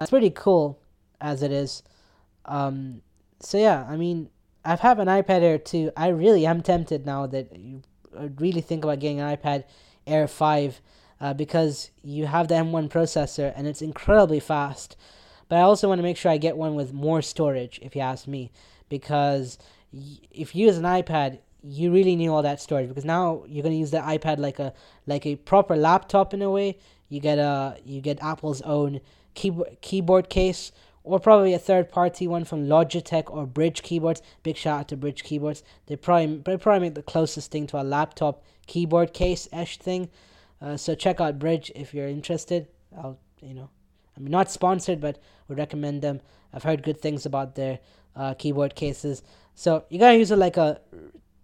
it's 0.00 0.10
pretty 0.10 0.30
cool 0.30 0.78
as 1.20 1.42
it 1.42 1.52
is. 1.52 1.82
Um, 2.46 3.02
so 3.40 3.58
yeah 3.58 3.86
I 3.86 3.96
mean 3.96 4.30
I've 4.64 4.80
had 4.80 4.98
an 4.98 5.08
iPad 5.08 5.42
Air 5.42 5.58
2 5.58 5.92
I 5.96 6.08
really 6.08 6.46
am 6.46 6.62
tempted 6.62 7.06
now 7.06 7.26
that 7.26 7.56
you 7.56 7.82
really 8.38 8.60
think 8.60 8.84
about 8.84 8.98
getting 9.00 9.20
an 9.20 9.36
iPad 9.36 9.64
Air 10.06 10.28
5 10.28 10.80
uh, 11.20 11.34
because 11.34 11.90
you 12.02 12.26
have 12.26 12.48
the 12.48 12.54
M1 12.54 12.88
processor 12.88 13.52
and 13.56 13.66
it's 13.66 13.82
incredibly 13.82 14.40
fast. 14.40 14.96
But 15.48 15.58
I 15.58 15.62
also 15.62 15.88
want 15.88 15.98
to 15.98 16.02
make 16.02 16.16
sure 16.16 16.30
I 16.30 16.38
get 16.38 16.56
one 16.56 16.74
with 16.74 16.92
more 16.92 17.22
storage, 17.22 17.78
if 17.82 17.96
you 17.96 18.02
ask 18.02 18.26
me, 18.26 18.52
because 18.88 19.58
y- 19.92 20.18
if 20.30 20.54
you 20.54 20.66
use 20.66 20.78
an 20.78 20.84
iPad, 20.84 21.38
you 21.62 21.92
really 21.92 22.16
need 22.16 22.28
all 22.28 22.42
that 22.42 22.60
storage 22.60 22.88
because 22.88 23.04
now 23.04 23.44
you're 23.46 23.62
going 23.62 23.74
to 23.74 23.78
use 23.78 23.90
the 23.90 23.98
iPad 23.98 24.38
like 24.38 24.58
a 24.58 24.72
like 25.06 25.26
a 25.26 25.36
proper 25.36 25.76
laptop 25.76 26.32
in 26.32 26.40
a 26.40 26.50
way. 26.50 26.78
You 27.08 27.20
get 27.20 27.38
a 27.38 27.76
you 27.84 28.00
get 28.00 28.22
Apple's 28.22 28.62
own 28.62 29.00
keyboard 29.34 29.76
keyboard 29.82 30.30
case 30.30 30.72
or 31.10 31.20
probably 31.20 31.54
a 31.54 31.58
third 31.58 31.90
party 31.90 32.26
one 32.26 32.44
from 32.44 32.66
Logitech 32.66 33.24
or 33.28 33.46
Brydge 33.46 33.82
Keyboards. 33.82 34.22
Big 34.42 34.56
shout 34.56 34.80
out 34.80 34.88
to 34.88 34.96
Brydge 34.96 35.22
Keyboards. 35.24 35.62
They 35.86 35.96
probably 35.96 36.36
they 36.44 36.56
probably 36.56 36.88
make 36.88 36.94
the 36.94 37.02
closest 37.02 37.50
thing 37.50 37.66
to 37.68 37.80
a 37.80 37.82
laptop 37.82 38.44
keyboard 38.66 39.12
case 39.12 39.48
ish 39.52 39.78
thing. 39.78 40.08
Uh, 40.62 40.76
so 40.76 40.94
check 40.94 41.20
out 41.20 41.38
Brydge 41.38 41.70
if 41.74 41.92
you're 41.92 42.08
interested. 42.08 42.68
I'll 42.96 43.18
you 43.42 43.54
know, 43.54 43.70
I'm 44.16 44.26
not 44.26 44.50
sponsored, 44.50 45.00
but 45.00 45.18
would 45.48 45.58
recommend 45.58 46.02
them. 46.02 46.20
I've 46.52 46.62
heard 46.62 46.82
good 46.82 47.00
things 47.00 47.26
about 47.26 47.54
their 47.54 47.78
uh, 48.14 48.34
keyboard 48.34 48.74
cases. 48.74 49.22
So 49.54 49.84
you 49.88 49.98
gotta 49.98 50.16
use 50.16 50.30
it 50.30 50.36
like 50.36 50.56
a, 50.56 50.80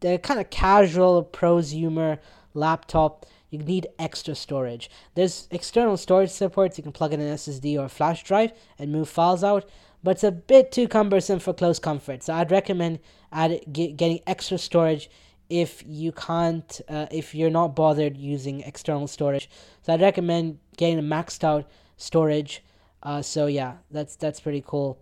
they're 0.01 0.19
kind 0.19 0.41
of 0.41 0.51
casual 0.51 1.25
prosumer 1.25 2.19
laptop. 2.55 3.27
You 3.61 3.65
need 3.65 3.87
extra 3.99 4.35
storage. 4.35 4.91
There's 5.15 5.49
external 5.51 5.97
storage 5.97 6.31
supports. 6.31 6.79
You 6.79 6.83
can 6.83 6.93
plug 6.93 7.13
in 7.13 7.21
an 7.21 7.35
SSD 7.35 7.79
or 7.79 7.89
flash 7.89 8.23
drive 8.23 8.53
and 8.79 8.93
move 8.93 9.09
files 9.09 9.43
out, 9.43 9.69
but 10.03 10.13
it's 10.13 10.25
a 10.25 10.33
bit 10.33 10.73
too 10.73 10.89
cumbersome 10.89 11.39
for 11.39 11.53
close 11.53 11.79
comfort. 11.79 12.23
So 12.23 12.35
I'd 12.35 12.51
recommend 12.51 12.99
add, 13.33 13.61
get, 13.73 13.97
getting 13.97 14.21
extra 14.27 14.59
storage 14.59 15.09
if 15.49 15.83
you 15.87 16.13
can't 16.13 16.81
uh, 16.89 17.07
if 17.11 17.35
you're 17.35 17.51
not 17.51 17.77
bothered 17.77 18.17
using 18.17 18.61
external 18.63 19.07
storage 19.07 19.49
so 19.83 19.93
i'd 19.93 20.01
recommend 20.01 20.59
getting 20.77 20.99
a 20.99 21.03
maxed 21.03 21.45
out 21.45 21.69
storage 21.97 22.65
uh, 23.05 23.23
so 23.23 23.47
yeah 23.47 23.75
that's 23.91 24.17
that's 24.17 24.41
pretty 24.41 24.63
cool 24.67 24.99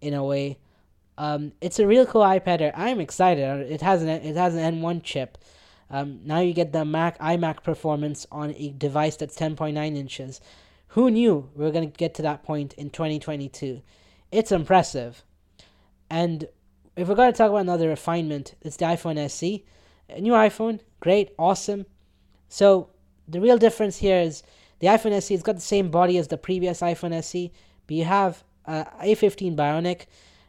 in 0.00 0.14
a 0.14 0.24
way 0.24 0.58
um, 1.18 1.52
it's 1.60 1.78
a 1.78 1.86
real 1.86 2.04
cool 2.04 2.22
ipad 2.22 2.60
Air. 2.60 2.72
i'm 2.76 3.00
excited 3.00 3.70
it 3.70 3.80
has 3.80 4.02
an 4.02 4.08
it 4.08 4.36
has 4.36 4.54
an 4.54 4.80
M1 4.80 5.02
chip 5.02 5.38
um, 5.90 6.20
now 6.24 6.40
you 6.40 6.52
get 6.52 6.72
the 6.72 6.84
mac 6.84 7.18
imac 7.18 7.62
performance 7.62 8.26
on 8.30 8.54
a 8.56 8.70
device 8.70 9.16
that's 9.16 9.36
10.9 9.36 9.96
inches 9.96 10.40
who 10.88 11.10
knew 11.10 11.48
we 11.54 11.64
were 11.64 11.70
going 11.70 11.90
to 11.90 11.96
get 11.96 12.14
to 12.14 12.22
that 12.22 12.42
point 12.42 12.72
in 12.74 12.90
2022 12.90 13.82
it's 14.30 14.52
impressive 14.52 15.24
and 16.10 16.48
if 16.96 17.08
we're 17.08 17.14
going 17.14 17.32
to 17.32 17.36
talk 17.36 17.50
about 17.50 17.58
another 17.58 17.88
refinement, 17.88 18.54
it's 18.62 18.76
the 18.76 18.86
iPhone 18.86 19.18
SE. 19.18 19.64
A 20.08 20.20
new 20.20 20.32
iPhone, 20.32 20.80
great, 21.00 21.30
awesome. 21.38 21.84
So 22.48 22.90
the 23.28 23.40
real 23.40 23.58
difference 23.58 23.98
here 23.98 24.18
is 24.18 24.42
the 24.78 24.86
iPhone 24.86 25.12
SE 25.12 25.34
has 25.34 25.42
got 25.42 25.56
the 25.56 25.60
same 25.60 25.90
body 25.90 26.16
as 26.16 26.28
the 26.28 26.38
previous 26.38 26.80
iPhone 26.80 27.12
SE, 27.12 27.52
but 27.86 27.96
you 27.96 28.04
have 28.04 28.44
uh, 28.66 28.84
A15 29.02 29.56
Bionic, 29.56 30.06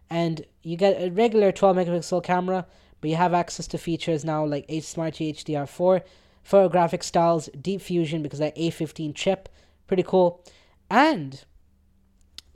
and 0.10 0.45
you 0.63 0.78
get 0.78 1.02
a 1.02 1.10
regular 1.10 1.52
12 1.52 1.76
megapixel 1.76 2.23
camera, 2.23 2.65
but 3.02 3.10
you 3.10 3.16
have 3.16 3.34
access 3.34 3.68
to 3.68 3.78
features 3.78 4.26
now 4.26 4.46
like 4.46 4.66
H 4.70 4.86
Smart 4.86 5.16
HDR4, 5.16 6.02
photographic 6.44 7.04
styles, 7.04 7.50
deep 7.60 7.82
fusion 7.82 8.24
because 8.24 8.40
that 8.40 8.56
A15 8.56 9.14
chip, 9.14 9.50
pretty 9.88 10.04
cool, 10.04 10.44
and 10.90 11.44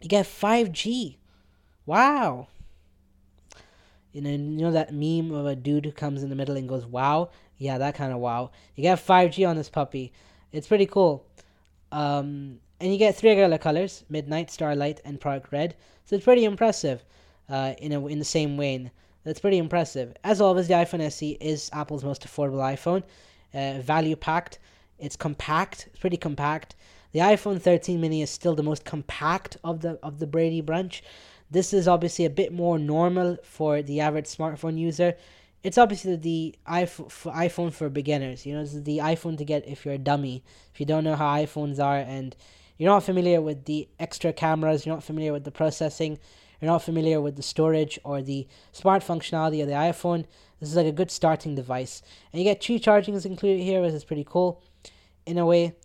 you 0.01 0.09
get 0.09 0.25
5G. 0.25 1.17
Wow, 1.85 2.47
you 4.11 4.21
know, 4.21 4.29
you 4.29 4.37
know 4.37 4.71
that 4.71 4.93
meme 4.93 5.31
of 5.31 5.45
a 5.45 5.55
dude 5.55 5.85
who 5.85 5.91
comes 5.91 6.23
in 6.23 6.29
the 6.29 6.35
middle 6.35 6.57
and 6.57 6.67
goes, 6.67 6.85
"Wow." 6.85 7.29
Yeah, 7.57 7.77
that 7.77 7.95
kind 7.95 8.11
of 8.11 8.19
wow. 8.19 8.51
You 8.75 8.81
get 8.81 8.99
5G 8.99 9.47
on 9.47 9.55
this 9.55 9.69
puppy. 9.69 10.11
It's 10.51 10.67
pretty 10.67 10.87
cool. 10.87 11.25
Um, 11.91 12.59
and 12.79 12.91
you 12.91 12.97
get 12.97 13.15
three 13.15 13.29
regular 13.29 13.57
colors: 13.57 14.03
midnight, 14.09 14.49
starlight, 14.51 14.99
and 15.05 15.19
product 15.19 15.51
red. 15.51 15.75
So 16.05 16.15
it's 16.15 16.25
pretty 16.25 16.45
impressive. 16.45 17.05
Uh, 17.47 17.73
in 17.79 17.91
a 17.91 18.05
in 18.07 18.19
the 18.19 18.25
same 18.25 18.57
way, 18.57 18.91
that's 19.23 19.39
pretty 19.39 19.57
impressive. 19.57 20.15
As 20.23 20.41
always, 20.41 20.67
the 20.67 20.73
iPhone 20.73 21.01
SE 21.01 21.37
is 21.39 21.69
Apple's 21.73 22.03
most 22.03 22.25
affordable 22.27 22.61
iPhone. 22.61 23.03
Uh, 23.53 23.81
value 23.81 24.15
packed. 24.15 24.59
It's 24.97 25.15
compact. 25.15 25.87
It's 25.87 25.99
pretty 25.99 26.17
compact. 26.17 26.75
The 27.11 27.19
iPhone 27.19 27.61
13 27.61 27.99
mini 27.99 28.21
is 28.21 28.29
still 28.29 28.55
the 28.55 28.63
most 28.63 28.85
compact 28.85 29.57
of 29.63 29.81
the 29.81 29.99
of 30.01 30.19
the 30.19 30.27
Brady 30.27 30.61
bunch. 30.61 31.03
This 31.49 31.73
is 31.73 31.87
obviously 31.87 32.23
a 32.23 32.29
bit 32.29 32.53
more 32.53 32.79
normal 32.79 33.37
for 33.43 33.81
the 33.81 33.99
average 33.99 34.25
smartphone 34.25 34.77
user. 34.77 35.15
It's 35.63 35.77
obviously 35.77 36.15
the 36.15 36.55
iPhone 36.65 37.73
for 37.73 37.89
beginners. 37.89 38.45
You 38.45 38.53
know, 38.53 38.61
this 38.61 38.73
is 38.73 38.83
the 38.83 38.99
iPhone 38.99 39.37
to 39.37 39.45
get 39.45 39.67
if 39.67 39.85
you're 39.85 39.95
a 39.95 39.99
dummy. 39.99 40.43
If 40.73 40.79
you 40.79 40.85
don't 40.85 41.03
know 41.03 41.15
how 41.15 41.35
iPhones 41.35 41.83
are 41.83 41.97
and 41.97 42.35
you're 42.77 42.91
not 42.91 43.03
familiar 43.03 43.41
with 43.41 43.65
the 43.65 43.87
extra 43.99 44.33
cameras, 44.33 44.85
you're 44.85 44.95
not 44.95 45.03
familiar 45.03 45.33
with 45.33 45.43
the 45.43 45.51
processing, 45.51 46.17
you're 46.61 46.71
not 46.71 46.83
familiar 46.83 47.19
with 47.19 47.35
the 47.35 47.43
storage 47.43 47.99
or 48.03 48.21
the 48.21 48.47
smart 48.71 49.03
functionality 49.03 49.61
of 49.61 49.67
the 49.67 49.73
iPhone, 49.73 50.25
this 50.59 50.69
is 50.69 50.75
like 50.75 50.85
a 50.85 50.91
good 50.91 51.09
starting 51.09 51.55
device. 51.55 52.03
And 52.31 52.39
you 52.39 52.43
get 52.43 52.61
two 52.61 52.79
chargings 52.79 53.25
included 53.25 53.63
here, 53.63 53.81
which 53.81 53.93
is 53.93 54.03
pretty 54.03 54.23
cool 54.23 54.61
in 55.25 55.37
a 55.37 55.45
way. 55.45 55.75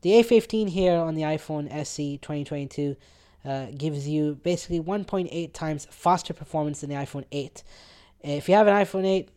The 0.00 0.10
A15 0.12 0.70
here 0.70 0.96
on 0.96 1.14
the 1.14 1.22
iPhone 1.22 1.70
SE 1.70 2.18
2022 2.18 2.96
uh, 3.44 3.66
gives 3.76 4.08
you 4.08 4.36
basically 4.42 4.80
1.8 4.80 5.52
times 5.52 5.86
faster 5.90 6.32
performance 6.32 6.80
than 6.80 6.90
the 6.90 6.96
iPhone 6.96 7.24
8. 7.30 7.62
If 8.22 8.48
you 8.48 8.54
have 8.54 8.66
an 8.66 8.74
iPhone 8.74 9.06
8, 9.06 9.28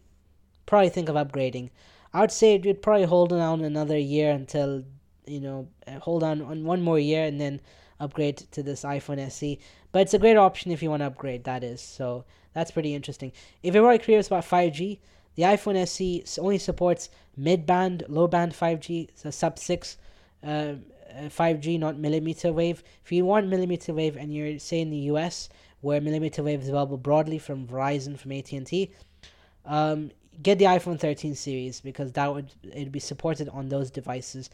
probably 0.65 0.89
think 0.89 1.09
of 1.09 1.15
upgrading. 1.15 1.71
I 2.13 2.21
would 2.21 2.31
say 2.31 2.57
you'd 2.57 2.81
probably 2.81 3.05
hold 3.05 3.33
on 3.33 3.63
another 3.63 3.97
year 3.97 4.31
until, 4.31 4.83
you 5.25 5.41
know, 5.41 5.67
uh, 5.85 5.99
hold 5.99 6.23
on, 6.23 6.41
on 6.41 6.63
one 6.63 6.81
more 6.81 6.99
year 6.99 7.25
and 7.25 7.41
then 7.41 7.59
upgrade 7.99 8.37
to 8.51 8.63
this 8.63 8.83
iPhone 8.83 9.19
SE. 9.19 9.59
But 9.95 10.01
it's 10.01 10.13
a 10.13 10.19
great 10.19 10.35
option 10.35 10.71
if 10.71 10.83
you 10.83 10.89
want 10.89 11.03
to 11.03 11.07
upgrade, 11.07 11.45
that 11.45 11.63
is. 11.63 11.79
So 11.79 12.25
that's 12.51 12.69
pretty 12.69 12.93
interesting. 12.93 13.31
If 13.63 13.73
you're 13.73 13.97
curious 13.97 14.27
about 14.27 14.43
5G, 14.43 14.99
the 15.35 15.43
iPhone 15.43 15.77
SE 15.77 16.25
only 16.37 16.57
supports 16.57 17.09
mid 17.37 17.65
band, 17.65 18.03
low 18.09 18.27
band 18.27 18.51
5G, 18.51 19.11
so 19.15 19.29
sub 19.29 19.57
6 19.57 19.97
uh, 20.43 20.73
5G, 21.13 21.79
not 21.79 21.97
millimeter 21.97 22.51
wave. 22.51 22.83
If 23.05 23.13
you 23.13 23.23
want 23.23 23.47
millimeter 23.47 23.93
wave 23.93 24.17
and 24.17 24.33
you're 24.33 24.59
say 24.59 24.81
in 24.81 24.89
the 24.89 24.97
US 25.13 25.47
where 25.79 26.01
millimeter 26.01 26.43
wave 26.43 26.61
is 26.63 26.67
available 26.67 26.97
broadly 26.97 27.39
from 27.39 27.65
Verizon, 27.65 28.19
from 28.19 28.33
AT&T, 28.33 28.91
um, 29.63 30.11
get 30.43 30.59
the 30.59 30.65
iPhone 30.65 30.99
13 30.99 31.35
series 31.35 31.79
because 31.79 32.11
that 32.11 32.33
would 32.33 32.51
it'd 32.65 32.91
be 32.91 32.99
supported 32.99 33.47
on 33.47 33.69
those 33.69 33.91
devices. 33.91 34.49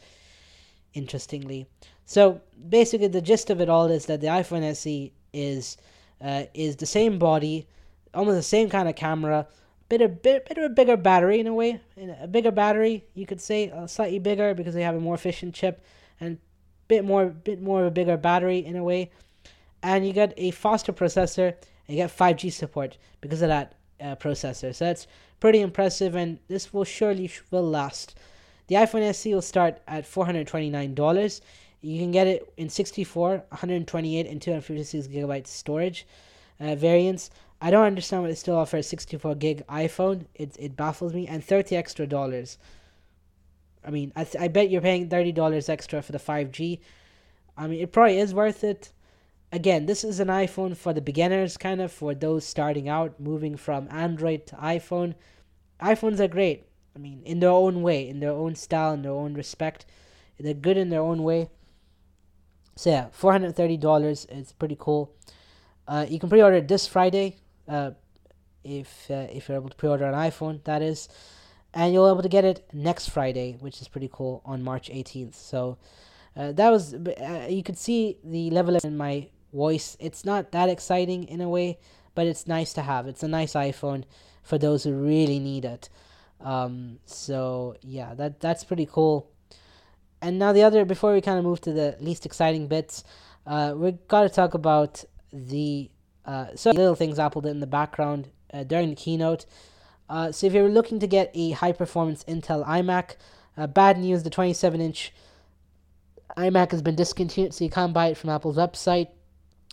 Interestingly, 0.94 1.66
so 2.06 2.42
basically 2.70 3.08
the 3.08 3.22
gist 3.22 3.50
of 3.50 3.60
it 3.60 3.70
all 3.70 3.88
is 3.88 4.06
that 4.06 4.22
the 4.22 4.28
iPhone 4.28 4.62
SE 4.62 5.12
is 5.34 5.78
uh, 6.22 6.44
is 6.54 6.76
the 6.76 6.86
same 6.86 7.18
body, 7.18 7.68
almost 8.14 8.36
the 8.36 8.44
same 8.44 8.70
kind 8.70 8.88
of 8.88 8.96
camera, 8.96 9.48
bit 9.90 10.02
a 10.02 10.08
bit, 10.08 10.48
bit 10.48 10.58
of 10.58 10.66
a 10.66 10.70
bigger 10.70 10.98
battery 10.98 11.40
in 11.40 11.48
a 11.48 11.54
way, 11.54 11.80
a 12.22 12.28
bigger 12.28 12.52
battery 12.52 13.06
you 13.14 13.26
could 13.26 13.42
say, 13.42 13.72
uh, 13.72 13.88
slightly 13.88 14.20
bigger 14.20 14.54
because 14.54 14.74
they 14.74 14.84
have 14.84 14.96
a 14.96 15.00
more 15.00 15.16
efficient 15.16 15.56
chip, 15.56 15.84
and 16.20 16.38
bit 16.88 17.04
more 17.04 17.26
bit 17.28 17.62
more 17.62 17.82
of 17.82 17.88
a 17.88 17.92
bigger 17.92 18.18
battery 18.18 18.60
in 18.60 18.76
a 18.76 18.84
way, 18.84 19.12
and 19.82 20.06
you 20.06 20.14
get 20.14 20.34
a 20.38 20.52
faster 20.52 20.94
processor 20.94 21.56
and 21.88 21.98
you 21.98 22.04
get 22.04 22.16
5G 22.16 22.52
support 22.52 22.98
because 23.20 23.42
of 23.42 23.50
that 23.50 23.76
uh, 24.00 24.16
processor. 24.16 24.74
So 24.74 24.86
that's 24.86 25.08
pretty 25.40 25.62
impressive, 25.62 26.16
and 26.16 26.40
this 26.48 26.74
will 26.74 26.84
surely 26.84 27.32
will 27.50 27.68
last. 27.68 28.18
The 28.68 28.76
iPhone 28.76 29.02
SE 29.02 29.34
will 29.34 29.42
start 29.42 29.82
at 29.88 30.06
$429. 30.06 31.42
You 31.82 32.00
can 32.00 32.12
get 32.12 32.28
it 32.28 32.54
in 32.58 32.70
64, 32.70 33.30
128, 33.50 34.28
and 34.28 34.42
256 34.42 35.08
gigabyte 35.08 35.48
storage 35.48 36.06
uh, 36.60 36.76
variants. 36.76 37.32
I 37.60 37.72
don't 37.72 37.86
understand 37.86 38.24
why 38.24 38.30
they 38.30 38.36
still 38.36 38.58
offer 38.58 38.78
a 38.78 38.84
64 38.84 39.36
gig 39.36 39.66
iPhone. 39.68 40.26
It, 40.36 40.56
it 40.60 40.76
baffles 40.76 41.14
me. 41.14 41.28
And 41.28 41.44
30 41.44 41.76
extra 41.76 42.08
dollars. 42.08 42.58
I 43.84 43.90
mean, 43.90 44.12
I, 44.16 44.24
th- 44.24 44.42
I 44.42 44.48
bet 44.48 44.70
you're 44.70 44.82
paying 44.82 45.10
thirty 45.10 45.32
dollars 45.32 45.70
extra 45.70 46.02
for 46.02 46.12
the 46.12 46.20
five 46.20 46.52
G. 46.52 46.80
I 47.58 47.68
mean, 47.68 47.82
it 47.82 47.92
probably 47.92 48.20
is 48.20 48.34
worth 48.34 48.64
it. 48.64 48.92
Again, 49.52 49.86
this 49.86 50.04
is 50.04 50.20
an 50.20 50.30
iPhone 50.30 50.78
for 50.78 50.94
the 50.94 51.02
beginners, 51.02 51.58
kind 51.58 51.82
of 51.82 51.92
for 51.92 52.14
those 52.14 52.46
starting 52.46 52.88
out, 52.88 53.20
moving 53.20 53.58
from 53.58 53.88
Android 53.92 54.46
to 54.48 54.56
iPhone. 54.56 55.16
iPhones 55.82 56.20
are 56.20 56.28
great. 56.28 56.66
I 56.96 57.00
mean, 57.00 57.22
in 57.26 57.40
their 57.40 57.50
own 57.50 57.82
way, 57.82 58.08
in 58.08 58.20
their 58.20 58.32
own 58.32 58.56
style, 58.56 58.94
in 58.94 59.02
their 59.02 59.12
own 59.12 59.34
respect. 59.34 59.86
They're 60.40 60.54
good 60.54 60.78
in 60.78 60.90
their 60.90 61.02
own 61.02 61.24
way. 61.24 61.50
So 62.82 62.90
yeah, 62.90 63.10
four 63.12 63.32
hundred 63.32 63.56
thirty 63.56 63.78
dollars. 63.78 64.26
It's 64.28 64.54
pretty 64.54 64.76
cool. 64.80 65.14
Uh, 65.88 66.08
you 66.10 66.18
can 66.20 66.30
pre-order 66.30 66.58
it 66.58 66.68
this 66.68 66.88
Friday, 66.88 67.38
uh, 67.68 67.92
if 68.64 69.06
uh, 69.12 69.28
if 69.32 69.48
you're 69.48 69.58
able 69.58 69.70
to 69.70 69.76
pre-order 69.76 70.06
an 70.06 70.16
iPhone, 70.16 70.64
that 70.64 70.82
is, 70.82 71.08
and 71.76 71.94
you'll 71.94 72.08
be 72.08 72.12
able 72.12 72.24
to 72.24 72.30
get 72.30 72.44
it 72.44 72.66
next 72.74 73.10
Friday, 73.10 73.56
which 73.60 73.82
is 73.82 73.88
pretty 73.88 74.10
cool 74.12 74.42
on 74.46 74.64
March 74.64 74.90
eighteenth. 74.90 75.36
So 75.36 75.78
uh, 76.36 76.54
that 76.54 76.72
was 76.72 76.96
uh, 76.96 77.46
you 77.48 77.62
could 77.62 77.78
see 77.78 78.18
the 78.24 78.50
level 78.50 78.76
in 78.84 78.98
my 78.98 79.28
voice. 79.54 79.96
It's 80.00 80.26
not 80.26 80.52
that 80.52 80.68
exciting 80.68 81.26
in 81.26 81.40
a 81.40 81.50
way, 81.50 81.78
but 82.16 82.26
it's 82.26 82.48
nice 82.48 82.74
to 82.74 82.82
have. 82.82 83.06
It's 83.06 83.22
a 83.22 83.28
nice 83.28 83.54
iPhone 83.54 84.06
for 84.42 84.58
those 84.58 84.86
who 84.86 84.94
really 84.94 85.38
need 85.38 85.66
it. 85.66 85.88
Um, 86.40 86.98
so 87.06 87.76
yeah, 87.84 88.16
that 88.16 88.40
that's 88.40 88.64
pretty 88.64 88.88
cool. 88.88 89.31
And 90.22 90.38
now 90.38 90.54
the 90.54 90.64
other 90.64 90.86
before 90.86 91.14
we 91.14 91.22
kind 91.22 91.40
of 91.40 91.44
move 91.44 91.62
to 91.62 91.74
the 91.74 91.98
least 92.00 92.26
exciting 92.26 92.68
bits, 92.68 93.04
uh, 93.46 93.74
we 93.76 93.94
got 94.08 94.22
to 94.22 94.30
talk 94.30 94.54
about 94.54 95.04
the 95.34 95.90
uh, 96.26 96.48
so 96.56 96.72
little 96.72 96.96
things 96.96 97.18
Apple 97.18 97.42
did 97.42 97.52
in 97.52 97.60
the 97.60 97.68
background 97.68 98.30
uh, 98.54 98.64
during 98.64 98.90
the 98.90 98.96
keynote. 98.96 99.46
Uh, 100.10 100.32
so 100.32 100.46
if 100.46 100.54
you're 100.54 100.70
looking 100.70 101.00
to 101.00 101.08
get 101.08 101.32
a 101.34 101.52
high 101.52 101.72
performance 101.72 102.24
Intel 102.26 102.66
iMac, 102.68 103.16
uh, 103.58 103.66
bad 103.68 103.98
news: 103.98 104.24
the 104.24 104.30
27 104.30 104.80
inch 104.80 105.14
iMac 106.38 106.72
has 106.72 106.82
been 106.82 106.96
discontinued, 106.96 107.54
so 107.54 107.64
you 107.64 107.70
can't 107.70 107.94
buy 107.94 108.08
it 108.08 108.18
from 108.18 108.30
Apple's 108.30 108.58
website. 108.58 109.08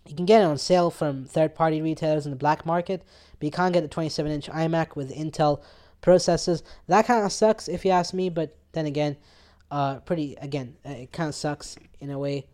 You 0.06 0.16
can 0.16 0.24
get 0.24 0.40
it 0.40 0.46
on 0.46 0.56
sale 0.56 0.90
from 0.90 1.26
third 1.26 1.54
party 1.54 1.82
retailers 1.82 2.24
in 2.24 2.30
the 2.30 2.36
black 2.36 2.64
market, 2.64 3.02
but 3.38 3.44
you 3.44 3.50
can't 3.50 3.74
get 3.74 3.82
the 3.82 3.88
27 3.88 4.32
inch 4.32 4.48
iMac 4.48 4.96
with 4.96 5.14
Intel 5.14 5.60
processors. 6.02 6.62
That 6.86 7.06
kind 7.06 7.24
of 7.24 7.32
sucks 7.32 7.68
if 7.68 7.84
you 7.84 7.90
ask 7.90 8.14
me, 8.14 8.30
but 8.30 8.56
then 8.72 8.86
again, 8.86 9.16
uh, 9.70 10.00
pretty 10.00 10.36
again, 10.40 10.76
uh, 10.86 10.90
it 10.90 11.12
kind 11.12 11.28
of 11.28 11.34
sucks 11.34 11.76
in 12.00 12.10
a 12.10 12.18
way. 12.18 12.46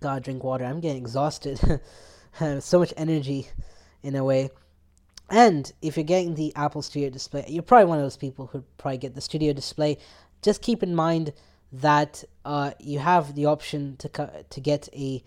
Gotta 0.00 0.20
drink 0.20 0.42
water. 0.42 0.64
I'm 0.64 0.80
getting 0.80 1.02
exhausted. 1.02 1.60
so 2.60 2.78
much 2.78 2.92
energy, 2.96 3.48
in 4.02 4.16
a 4.16 4.24
way. 4.24 4.50
And 5.30 5.72
if 5.80 5.96
you're 5.96 6.04
getting 6.04 6.34
the 6.34 6.54
Apple 6.56 6.82
Studio 6.82 7.08
Display, 7.08 7.44
you're 7.48 7.62
probably 7.62 7.86
one 7.86 7.98
of 7.98 8.04
those 8.04 8.16
people 8.16 8.48
who 8.48 8.62
probably 8.76 8.98
get 8.98 9.14
the 9.14 9.20
Studio 9.20 9.52
Display. 9.52 9.98
Just 10.42 10.60
keep 10.60 10.82
in 10.82 10.94
mind 10.94 11.32
that 11.72 12.22
uh, 12.44 12.72
you 12.78 12.98
have 12.98 13.34
the 13.34 13.46
option 13.46 13.96
to 13.98 14.44
to 14.50 14.60
get 14.60 14.88
a 14.92 15.22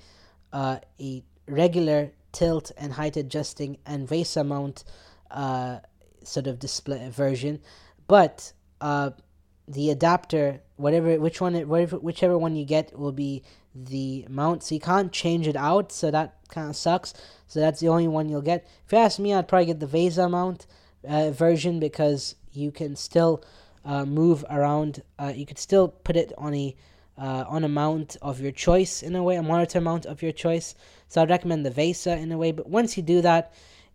uh, 0.54 0.78
a 1.00 1.24
regular 1.48 2.12
tilt 2.32 2.72
and 2.78 2.94
height 2.94 3.18
adjusting 3.18 3.78
and 3.86 4.08
VESA 4.08 4.46
mount 4.46 4.84
uh, 5.32 5.80
sort 6.24 6.48
of 6.48 6.60
display 6.60 7.10
version, 7.10 7.62
but 8.08 8.54
uh, 8.82 9.12
the 9.68 9.90
adapter, 9.90 10.62
whatever 10.76 11.20
which 11.20 11.42
one, 11.42 11.56
whatever 11.68 11.98
whichever 11.98 12.38
one 12.38 12.56
you 12.56 12.66
get, 12.66 12.98
will 12.98 13.12
be 13.12 13.44
the 13.74 14.26
mount. 14.30 14.64
So 14.64 14.76
you 14.76 14.82
can't 14.82 15.12
change 15.12 15.48
it 15.48 15.56
out. 15.56 15.92
So 15.92 16.12
that 16.12 16.36
kind 16.50 16.70
of 16.70 16.76
sucks. 16.76 17.14
So 17.48 17.60
that's 17.60 17.80
the 17.80 17.90
only 17.90 18.08
one 18.08 18.30
you'll 18.30 18.42
get. 18.42 18.68
If 18.86 18.92
you 18.92 18.98
ask 19.00 19.20
me, 19.20 19.34
I'd 19.34 19.48
probably 19.48 19.66
get 19.66 19.80
the 19.80 19.88
VESA 19.88 20.30
mount 20.30 20.68
uh, 21.08 21.32
version 21.32 21.80
because 21.80 22.36
you 22.54 22.72
can 22.72 22.96
still 22.96 23.44
uh, 23.84 24.06
move 24.06 24.46
around. 24.50 25.02
Uh, 25.20 25.34
you 25.36 25.46
could 25.46 25.60
still 25.60 25.88
put 25.88 26.16
it 26.16 26.32
on 26.38 26.54
a 26.54 26.76
uh, 27.18 27.46
on 27.48 27.64
a 27.64 27.70
mount 27.70 28.18
of 28.22 28.42
your 28.42 28.52
choice 28.52 29.02
in 29.02 29.16
a 29.16 29.24
way, 29.24 29.36
a 29.36 29.44
monitor 29.44 29.80
mount 29.80 30.06
of 30.06 30.22
your 30.22 30.32
choice. 30.32 30.76
So 31.08 31.22
I'd 31.22 31.30
recommend 31.30 31.66
the 31.66 31.72
VESA 31.72 32.18
in 32.18 32.32
a 32.32 32.38
way. 32.38 32.52
But 32.52 32.68
once 32.68 32.98
you 32.98 33.04
do 33.04 33.22
that, 33.22 33.54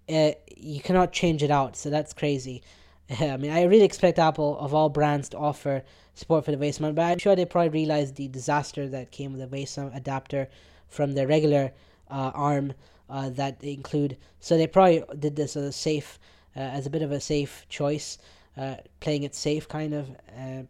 uh, 0.08 0.32
you 0.56 0.80
cannot 0.80 1.12
change 1.12 1.42
it 1.42 1.50
out. 1.50 1.76
So 1.76 1.90
that's 1.90 2.12
crazy. 2.12 2.62
I 3.20 3.36
mean, 3.36 3.50
I 3.50 3.64
really 3.64 3.84
expect 3.84 4.18
Apple 4.18 4.58
of 4.58 4.72
all 4.72 4.88
brands 4.88 5.28
to 5.30 5.38
offer 5.38 5.82
support 6.14 6.44
for 6.44 6.52
the 6.52 6.56
VESA 6.56 6.80
mount, 6.80 6.94
but 6.94 7.02
I'm 7.02 7.18
sure 7.18 7.34
they 7.34 7.44
probably 7.44 7.70
realized 7.70 8.14
the 8.14 8.28
disaster 8.28 8.88
that 8.88 9.10
came 9.10 9.32
with 9.32 9.50
the 9.50 9.56
VESA 9.56 9.94
adapter 9.96 10.48
from 10.88 11.14
the 11.14 11.26
regular 11.26 11.72
uh, 12.08 12.30
ARM 12.34 12.74
uh, 13.08 13.30
that 13.30 13.60
they 13.60 13.72
include. 13.72 14.16
So 14.38 14.56
they 14.56 14.66
probably 14.66 15.02
did 15.18 15.34
this 15.34 15.56
as 15.56 15.64
a 15.64 15.72
safe, 15.72 16.18
uh, 16.56 16.60
as 16.60 16.86
a 16.86 16.90
bit 16.90 17.02
of 17.02 17.10
a 17.10 17.20
safe 17.20 17.66
choice, 17.68 18.18
uh, 18.56 18.76
playing 19.00 19.24
it 19.24 19.34
safe, 19.34 19.68
kind 19.68 19.94
of, 19.94 20.10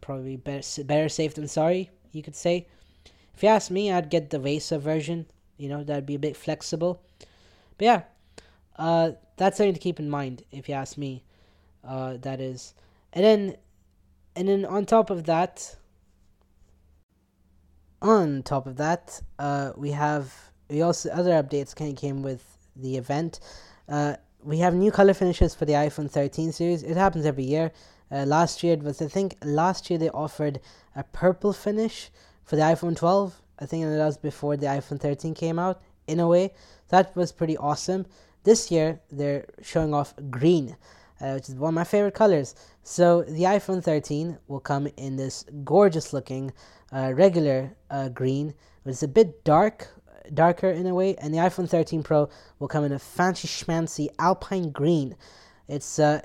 probably 0.01 0.37
better, 0.37 0.83
better 0.83 1.09
safe 1.09 1.35
than 1.35 1.47
sorry, 1.47 1.91
you 2.11 2.23
could 2.23 2.35
say. 2.35 2.67
If 3.35 3.43
you 3.43 3.49
ask 3.49 3.69
me, 3.69 3.91
I'd 3.91 4.09
get 4.09 4.29
the 4.29 4.39
VESA 4.39 4.79
version. 4.79 5.25
You 5.57 5.69
know, 5.69 5.83
that'd 5.83 6.05
be 6.07 6.15
a 6.15 6.19
bit 6.19 6.35
flexible. 6.35 7.03
But 7.77 7.85
yeah, 7.85 8.01
uh, 8.77 9.11
that's 9.37 9.57
something 9.57 9.73
to 9.73 9.79
keep 9.79 9.99
in 9.99 10.09
mind. 10.09 10.43
If 10.51 10.67
you 10.69 10.75
ask 10.75 10.97
me, 10.97 11.23
that 11.83 12.39
is, 12.39 12.73
and 13.13 13.23
then 13.23 13.55
and 14.35 14.47
then 14.47 14.65
on 14.65 14.85
top 14.85 15.09
of 15.09 15.25
that, 15.25 15.75
on 18.01 18.43
top 18.43 18.67
of 18.67 18.77
that, 18.77 19.21
uh, 19.39 19.71
we 19.75 19.91
have 19.91 20.33
we 20.69 20.81
also 20.81 21.09
other 21.09 21.31
updates 21.31 21.75
kind 21.75 21.91
of 21.91 21.97
came 21.97 22.21
with 22.21 22.43
the 22.75 22.97
event. 22.97 23.39
Uh, 23.89 24.15
we 24.43 24.59
have 24.59 24.73
new 24.73 24.91
color 24.91 25.13
finishes 25.13 25.53
for 25.53 25.65
the 25.65 25.73
iPhone 25.73 26.09
13 26.09 26.51
series. 26.51 26.83
It 26.83 26.97
happens 26.97 27.25
every 27.25 27.43
year. 27.43 27.71
Uh, 28.11 28.25
last 28.25 28.63
year 28.63 28.73
it 28.73 28.83
was 28.83 29.01
I 29.01 29.07
think 29.07 29.37
last 29.43 29.89
year 29.89 29.99
they 29.99 30.09
offered 30.09 30.59
a 30.95 31.03
purple 31.03 31.53
finish 31.53 32.09
for 32.43 32.55
the 32.55 32.61
iPhone 32.61 32.95
12. 32.95 33.41
I 33.59 33.65
think 33.65 33.85
it 33.85 33.97
was 33.97 34.17
before 34.17 34.57
the 34.57 34.67
iPhone 34.67 34.99
13 34.99 35.33
came 35.33 35.59
out. 35.59 35.81
In 36.07 36.19
a 36.19 36.27
way, 36.27 36.53
that 36.89 37.15
was 37.15 37.31
pretty 37.31 37.55
awesome. 37.57 38.05
This 38.43 38.71
year 38.71 38.99
they're 39.11 39.45
showing 39.61 39.93
off 39.93 40.13
green 40.29 40.75
uh, 41.21 41.33
which 41.33 41.49
is 41.49 41.55
one 41.55 41.69
of 41.69 41.75
my 41.75 41.83
favorite 41.83 42.15
colors. 42.15 42.55
So 42.83 43.23
the 43.23 43.43
iPhone 43.43 43.83
13 43.83 44.37
will 44.47 44.59
come 44.59 44.87
in 44.97 45.15
this 45.15 45.45
gorgeous 45.63 46.13
looking 46.13 46.51
uh, 46.91 47.13
regular 47.15 47.75
uh, 47.89 48.09
green, 48.09 48.53
which 48.83 48.93
is 48.93 49.03
a 49.03 49.07
bit 49.07 49.43
dark, 49.43 49.87
darker 50.33 50.69
in 50.69 50.87
a 50.87 50.93
way, 50.93 51.15
and 51.15 51.33
the 51.33 51.39
iPhone 51.39 51.69
13 51.69 52.03
Pro 52.03 52.29
will 52.59 52.67
come 52.67 52.83
in 52.83 52.91
a 52.91 52.99
fancy 52.99 53.47
schmancy 53.47 54.07
alpine 54.19 54.71
green. 54.71 55.15
It's 55.67 55.99
uh, 55.99 56.21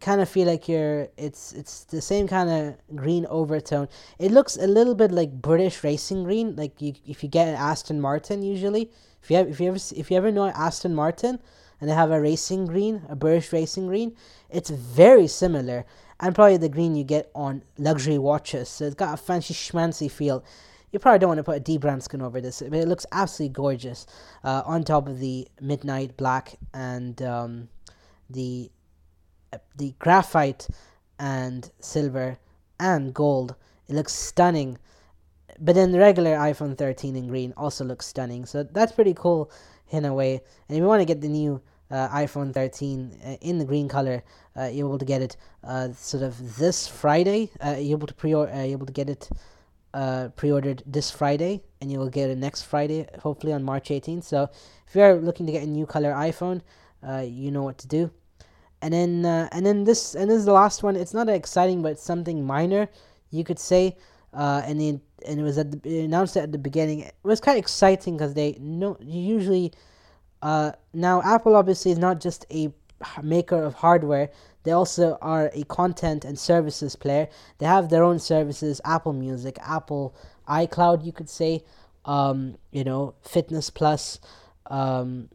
kind 0.00 0.20
of 0.20 0.28
feel 0.28 0.48
like 0.48 0.68
you're. 0.68 1.06
It's 1.16 1.52
it's 1.52 1.84
the 1.84 2.00
same 2.00 2.26
kind 2.26 2.50
of 2.50 2.96
green 2.96 3.24
overtone. 3.26 3.86
It 4.18 4.32
looks 4.32 4.56
a 4.56 4.66
little 4.66 4.96
bit 4.96 5.12
like 5.12 5.30
British 5.30 5.84
racing 5.84 6.24
green, 6.24 6.56
like 6.56 6.82
you 6.82 6.94
if 7.06 7.22
you 7.22 7.28
get 7.28 7.46
an 7.46 7.54
Aston 7.54 8.00
Martin 8.00 8.42
usually. 8.42 8.90
If 9.22 9.30
you 9.30 9.36
have, 9.36 9.48
if 9.48 9.60
you 9.60 9.68
ever 9.68 9.78
if 9.94 10.10
you 10.10 10.16
ever 10.16 10.32
know 10.32 10.46
Aston 10.48 10.96
Martin, 10.96 11.38
and 11.80 11.88
they 11.88 11.94
have 11.94 12.10
a 12.10 12.20
racing 12.20 12.66
green, 12.66 13.02
a 13.08 13.16
British 13.16 13.52
racing 13.52 13.86
green. 13.86 14.14
It's 14.50 14.70
very 14.70 15.26
similar, 15.26 15.86
and 16.18 16.34
probably 16.34 16.58
the 16.58 16.68
green 16.68 16.94
you 16.94 17.04
get 17.04 17.30
on 17.34 17.62
luxury 17.78 18.18
watches. 18.18 18.68
So 18.68 18.84
it's 18.84 18.94
got 18.94 19.14
a 19.14 19.16
fancy 19.16 19.54
schmancy 19.54 20.10
feel. 20.10 20.44
You 20.92 20.98
probably 20.98 21.20
don't 21.20 21.28
want 21.28 21.38
to 21.38 21.44
put 21.44 21.56
a 21.56 21.60
dbrand 21.60 22.02
skin 22.02 22.20
over 22.20 22.40
this, 22.40 22.60
but 22.60 22.78
it 22.78 22.88
looks 22.88 23.06
absolutely 23.12 23.54
gorgeous 23.54 24.06
uh, 24.42 24.62
on 24.66 24.82
top 24.82 25.08
of 25.08 25.20
the 25.20 25.48
midnight 25.60 26.16
black 26.16 26.58
and 26.74 27.20
um, 27.22 27.68
the 28.28 28.70
the 29.76 29.94
graphite 29.98 30.68
and 31.18 31.70
silver 31.80 32.38
and 32.78 33.14
gold. 33.14 33.54
It 33.88 33.94
looks 33.94 34.12
stunning. 34.12 34.78
But 35.58 35.74
then 35.74 35.92
the 35.92 35.98
regular 35.98 36.36
iPhone 36.36 36.76
13 36.76 37.16
in 37.16 37.28
green 37.28 37.52
also 37.56 37.84
looks 37.84 38.06
stunning. 38.06 38.46
So 38.46 38.62
that's 38.62 38.92
pretty 38.92 39.14
cool 39.14 39.50
in 39.90 40.04
a 40.04 40.14
way. 40.14 40.34
And 40.68 40.76
if 40.76 40.80
you 40.80 40.86
want 40.86 41.00
to 41.00 41.04
get 41.04 41.20
the 41.20 41.28
new 41.28 41.60
iPhone 41.90 42.54
13 42.54 43.18
uh, 43.24 43.28
in 43.40 43.58
the 43.58 43.64
green 43.64 43.88
color, 43.88 44.22
uh, 44.56 44.64
you're 44.64 44.88
able 44.88 44.98
to 44.98 45.04
get 45.04 45.22
it 45.22 45.36
uh, 45.64 45.92
sort 45.92 46.22
of 46.22 46.56
this 46.56 46.86
Friday. 46.86 47.50
Uh, 47.64 47.76
you're 47.78 47.98
able 47.98 48.06
to 48.06 48.14
pre 48.14 48.30
you're 48.30 48.48
able 48.48 48.86
to 48.86 48.92
get 48.92 49.08
it 49.08 49.28
pre-ordered 50.36 50.82
this 50.86 51.10
Friday, 51.10 51.62
and 51.80 51.90
you 51.90 51.98
will 51.98 52.08
get 52.08 52.30
it 52.30 52.38
next 52.38 52.62
Friday, 52.62 53.08
hopefully 53.20 53.52
on 53.52 53.64
March 53.64 53.88
18th. 53.88 54.22
So 54.24 54.48
if 54.86 54.94
you're 54.94 55.20
looking 55.20 55.46
to 55.46 55.52
get 55.52 55.64
a 55.64 55.66
new 55.66 55.86
color 55.86 56.12
iPhone, 56.12 56.60
you 57.26 57.50
know 57.50 57.62
what 57.62 57.78
to 57.78 57.88
do. 57.88 58.10
And 58.82 58.94
then 58.94 59.24
and 59.52 59.66
then 59.66 59.84
this 59.84 60.14
and 60.14 60.30
this 60.30 60.38
is 60.38 60.44
the 60.44 60.52
last 60.52 60.82
one. 60.82 60.96
It's 60.96 61.12
not 61.12 61.28
exciting, 61.28 61.82
but 61.82 61.98
something 61.98 62.46
minor, 62.46 62.88
you 63.30 63.44
could 63.44 63.58
say. 63.58 63.96
and 64.32 64.80
the 64.80 65.00
and 65.26 65.38
it 65.40 65.42
was 65.42 65.58
at 65.58 65.82
the, 65.82 66.00
announced 66.00 66.36
it 66.36 66.40
at 66.40 66.52
the 66.52 66.58
beginning. 66.58 67.00
It 67.00 67.14
was 67.22 67.40
kind 67.40 67.58
of 67.58 67.62
exciting 67.62 68.16
because 68.16 68.34
they 68.34 68.56
know 68.60 68.96
usually 69.00 69.72
uh, 70.42 70.72
now, 70.92 71.22
Apple 71.22 71.56
obviously 71.56 71.90
is 71.90 71.98
not 71.98 72.20
just 72.20 72.46
a 72.50 72.72
maker 73.22 73.62
of 73.62 73.74
hardware, 73.74 74.30
they 74.62 74.72
also 74.72 75.16
are 75.22 75.50
a 75.54 75.62
content 75.64 76.24
and 76.24 76.38
services 76.38 76.96
player. 76.96 77.28
They 77.58 77.66
have 77.66 77.88
their 77.88 78.04
own 78.04 78.18
services 78.18 78.80
Apple 78.84 79.12
Music, 79.12 79.58
Apple 79.62 80.14
iCloud, 80.48 81.04
you 81.04 81.12
could 81.12 81.30
say, 81.30 81.64
um, 82.04 82.56
you 82.70 82.84
know, 82.84 83.14
Fitness 83.22 83.70
Plus, 83.70 84.20
um, 84.66 85.30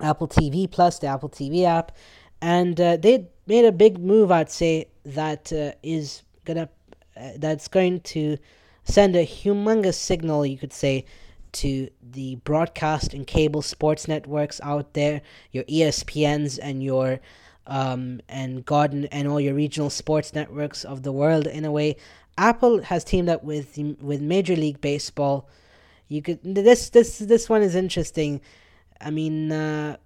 Apple 0.00 0.28
TV 0.28 0.70
Plus, 0.70 0.98
the 0.98 1.06
Apple 1.06 1.28
TV 1.28 1.64
app. 1.64 1.96
And 2.42 2.80
uh, 2.80 2.96
they 2.96 3.28
made 3.46 3.64
a 3.64 3.72
big 3.72 3.98
move, 3.98 4.30
I'd 4.30 4.50
say, 4.50 4.88
that 5.04 5.52
uh, 5.52 5.72
is 5.82 6.22
gonna 6.44 6.68
uh, 7.16 7.30
that's 7.36 7.68
going 7.68 8.00
to 8.00 8.36
send 8.84 9.16
a 9.16 9.26
humongous 9.26 9.94
signal, 9.94 10.46
you 10.46 10.58
could 10.58 10.72
say, 10.72 11.04
to 11.52 11.88
the 12.02 12.36
broadcast 12.36 13.14
and 13.14 13.26
cable 13.26 13.62
sports 13.62 14.08
networks 14.08 14.60
out 14.62 14.94
there, 14.94 15.22
your 15.52 15.64
ESPNs 15.64 16.58
and 16.60 16.82
your 16.82 17.20
um, 17.66 18.20
and 18.28 18.64
God 18.64 19.08
and 19.12 19.28
all 19.28 19.40
your 19.40 19.54
regional 19.54 19.90
sports 19.90 20.34
networks 20.34 20.84
of 20.84 21.02
the 21.02 21.12
world. 21.12 21.46
In 21.46 21.64
a 21.64 21.70
way, 21.70 21.96
Apple 22.36 22.82
has 22.82 23.04
teamed 23.04 23.28
up 23.28 23.44
with 23.44 23.78
with 24.00 24.20
Major 24.20 24.56
League 24.56 24.80
Baseball. 24.80 25.48
You 26.08 26.22
could 26.22 26.40
this 26.42 26.90
this 26.90 27.18
this 27.18 27.48
one 27.48 27.62
is 27.62 27.74
interesting. 27.74 28.40
I 29.00 29.10
mean, 29.10 29.52
uh, 29.52 29.96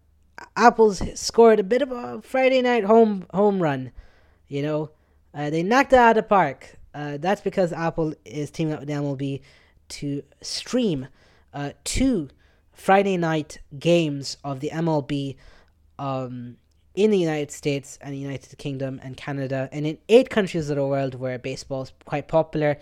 Apple's 0.57 1.03
scored 1.19 1.59
a 1.61 1.65
bit 1.65 1.83
of 1.83 1.91
a 1.91 2.23
Friday 2.23 2.63
night 2.63 2.85
home 2.85 3.27
home 3.33 3.63
run. 3.63 3.93
You 4.49 4.63
know, 4.63 4.91
uh, 5.33 5.51
they 5.51 5.63
knocked 5.63 5.93
it 5.93 5.99
out 5.99 6.17
of 6.17 6.25
the 6.25 6.29
park. 6.29 6.77
Uh, 6.95 7.17
that's 7.19 7.41
because 7.41 7.73
Apple 7.73 8.15
is 8.25 8.51
teaming 8.51 8.75
up 8.75 8.81
with 8.81 8.89
MLB 8.89 9.41
to 9.89 10.23
stream 10.43 11.09
uh, 11.55 11.71
two 11.85 12.29
Friday 12.73 13.17
night 13.17 13.61
games 13.79 14.37
of 14.45 14.61
the 14.61 14.71
MLB 14.71 15.37
um, 15.99 16.57
in 16.95 17.11
the 17.11 17.19
United 17.19 17.51
States 17.51 17.99
and 18.03 18.13
the 18.13 18.19
United 18.19 18.57
Kingdom 18.59 19.01
and 19.03 19.17
Canada 19.17 19.69
and 19.73 19.87
in 19.87 19.99
eight 20.09 20.29
countries 20.29 20.69
of 20.69 20.77
the 20.77 20.87
world 20.87 21.15
where 21.15 21.39
baseball 21.39 21.83
is 21.83 21.93
quite 22.05 22.29
popular. 22.29 22.77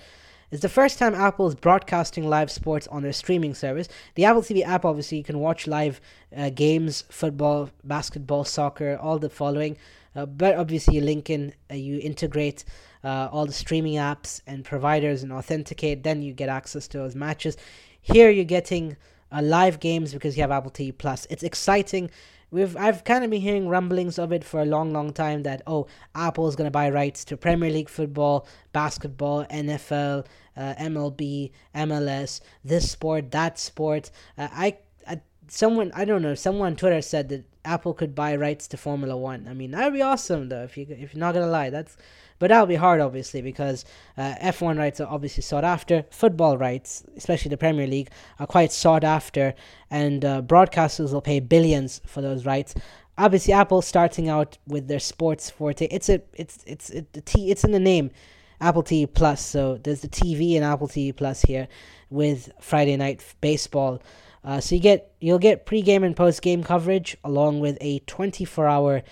It's 0.51 0.61
the 0.61 0.69
first 0.69 0.99
time 0.99 1.15
Apple 1.15 1.49
is 1.49 1.55
broadcasting 1.55 2.29
live 2.29 2.51
sports 2.51 2.87
on 2.89 3.03
their 3.03 3.15
streaming 3.15 3.55
service. 3.55 3.89
The 4.17 4.27
Apple 4.27 4.43
TV 4.43 4.63
app, 4.63 4.85
obviously, 4.85 5.17
you 5.17 5.25
can 5.25 5.39
watch 5.39 5.67
live 5.67 5.99
uh, 6.37 6.51
games, 6.51 7.05
football, 7.09 7.71
basketball, 7.85 8.45
soccer, 8.45 8.99
all 9.01 9.19
the 9.19 9.31
following. 9.31 9.79
Uh, 10.15 10.27
but 10.27 10.57
obviously, 10.57 10.97
you 10.97 11.01
link 11.01 11.31
in, 11.31 11.55
uh, 11.71 11.75
you 11.75 11.99
integrate 12.01 12.65
uh, 13.03 13.31
all 13.33 13.47
the 13.47 13.53
streaming 13.53 13.95
apps 13.95 14.43
and 14.47 14.63
providers 14.63 15.23
and 15.23 15.33
authenticate. 15.33 16.03
Then 16.03 16.21
you 16.21 16.35
get 16.35 16.51
access 16.51 16.87
to 16.89 16.99
those 16.99 17.15
matches. 17.15 17.57
Here, 18.03 18.31
you're 18.31 18.45
getting 18.45 18.97
uh, 19.31 19.41
live 19.43 19.81
games 19.81 20.13
because 20.13 20.37
you 20.37 20.43
have 20.43 20.51
Apple 20.51 20.71
TV 20.71 20.97
Plus. 20.97 21.27
It's 21.31 21.43
exciting 21.43 22.11
we've 22.53 22.77
I've 22.77 23.03
kind 23.03 23.25
of 23.25 23.31
been 23.31 23.41
hearing 23.41 23.69
rumblings 23.69 24.19
of 24.19 24.31
it 24.31 24.45
for 24.45 24.61
a 24.61 24.65
long, 24.65 24.93
long 24.93 25.13
time 25.13 25.43
that 25.43 25.63
oh, 25.67 25.89
Apple's 26.15 26.55
gonna 26.55 26.71
buy 26.71 26.89
rights 26.91 27.25
to 27.25 27.37
Premier 27.37 27.71
League 27.71 27.89
football, 27.89 28.47
basketball, 28.73 29.45
NFL, 29.47 30.27
uh, 30.57 30.75
MLB, 30.79 31.51
MLS, 31.75 32.41
this 32.65 32.89
sport, 32.89 33.33
that 33.33 33.59
sport. 33.59 34.11
Uh, 34.39 34.49
I, 34.53 34.77
I 35.09 35.21
someone 35.49 35.91
I 35.97 36.05
don't 36.05 36.23
know 36.23 36.37
someone 36.37 36.69
on 36.69 36.77
Twitter 36.77 37.03
said 37.03 37.31
that 37.31 37.45
Apple 37.65 37.95
could 37.95 38.15
buy 38.15 38.37
rights 38.37 38.69
to 38.69 38.77
Formula 38.77 39.17
One. 39.17 39.49
I 39.49 39.55
mean 39.55 39.73
that'd 39.73 39.93
be 39.93 40.03
awesome 40.03 40.49
though 40.49 40.63
if 40.63 40.77
you 40.77 40.87
if 40.89 41.15
you're 41.15 41.21
not 41.21 41.35
gonna 41.35 41.49
lie 41.49 41.71
that's 41.71 41.97
but 42.43 42.49
that'll 42.49 42.67
be 42.67 42.75
hard, 42.75 43.01
obviously, 43.01 43.41
because 43.41 43.85
uh, 44.19 44.35
F1 44.43 44.77
rights 44.77 45.01
are 45.01 45.07
obviously 45.07 45.45
sought 45.45 45.63
after. 45.63 46.05
Football 46.11 46.59
rights, 46.59 47.05
especially 47.17 47.51
the 47.51 47.57
Premier 47.57 47.87
League, 47.87 48.11
are 48.41 48.49
quite 48.49 48.73
sought 48.73 49.05
after, 49.05 49.55
and 49.93 50.25
uh, 50.25 50.43
broadcasters 50.43 51.13
will 51.13 51.21
pay 51.21 51.39
billions 51.39 52.01
for 52.05 52.21
those 52.21 52.45
rights. 52.45 52.75
Obviously, 53.17 53.53
Apple 53.53 53.81
starting 53.81 54.29
out 54.29 54.59
with 54.67 54.89
their 54.89 54.99
sports 54.99 55.51
forte. 55.51 55.87
It's 55.87 56.09
a, 56.09 56.21
it's, 56.33 56.65
it's, 56.67 56.91
it, 56.91 57.13
the 57.13 57.21
T, 57.21 57.53
it's 57.53 57.63
in 57.63 57.71
the 57.71 57.79
name, 57.79 58.11
Apple 58.61 58.83
TV 58.83 59.07
Plus. 59.15 59.41
So 59.41 59.79
there's 59.81 60.01
the 60.01 60.09
TV 60.09 60.57
and 60.57 60.65
Apple 60.65 60.89
TV 60.89 61.15
Plus 61.15 61.43
here 61.43 61.69
with 62.11 62.51
Friday 62.59 62.97
Night 62.97 63.25
Baseball. 63.41 64.03
Uh, 64.43 64.59
so 64.59 64.75
you 64.75 64.81
get 64.81 65.15
you'll 65.21 65.39
get 65.39 65.65
pre-game 65.65 66.03
and 66.03 66.17
post-game 66.17 66.65
coverage 66.65 67.17
along 67.23 67.61
with 67.61 67.79
a 67.81 68.01
24-hour 68.01 69.05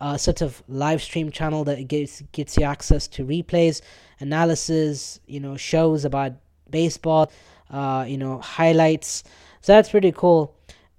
uh, 0.00 0.16
sort 0.16 0.42
of 0.42 0.62
live 0.68 1.02
stream 1.02 1.30
channel 1.30 1.64
that 1.64 1.88
gets 1.88 2.22
gets 2.32 2.56
you 2.56 2.64
access 2.64 3.08
to 3.08 3.24
replays, 3.24 3.80
analysis, 4.20 5.20
you 5.26 5.40
know, 5.40 5.56
shows 5.56 6.04
about 6.04 6.32
baseball, 6.70 7.30
uh, 7.70 8.04
you 8.06 8.18
know, 8.18 8.38
highlights. 8.38 9.24
So 9.60 9.72
that's 9.72 9.90
pretty 9.90 10.12
cool. 10.12 10.54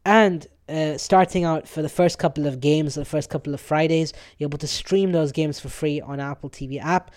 And 0.05 0.45
uh, 0.67 0.97
starting 0.97 1.45
out 1.45 1.67
for 1.67 1.81
the 1.81 1.89
first 1.89 2.19
couple 2.19 2.45
of 2.45 2.59
games, 2.59 2.95
the 2.95 3.05
first 3.05 3.29
couple 3.29 3.53
of 3.53 3.61
Fridays, 3.61 4.13
you're 4.37 4.47
able 4.47 4.57
to 4.59 4.67
stream 4.67 5.11
those 5.11 5.31
games 5.31 5.59
for 5.59 5.69
free 5.69 6.01
on 6.01 6.19
Apple 6.19 6.49
TV 6.49 6.79
app 6.81 7.11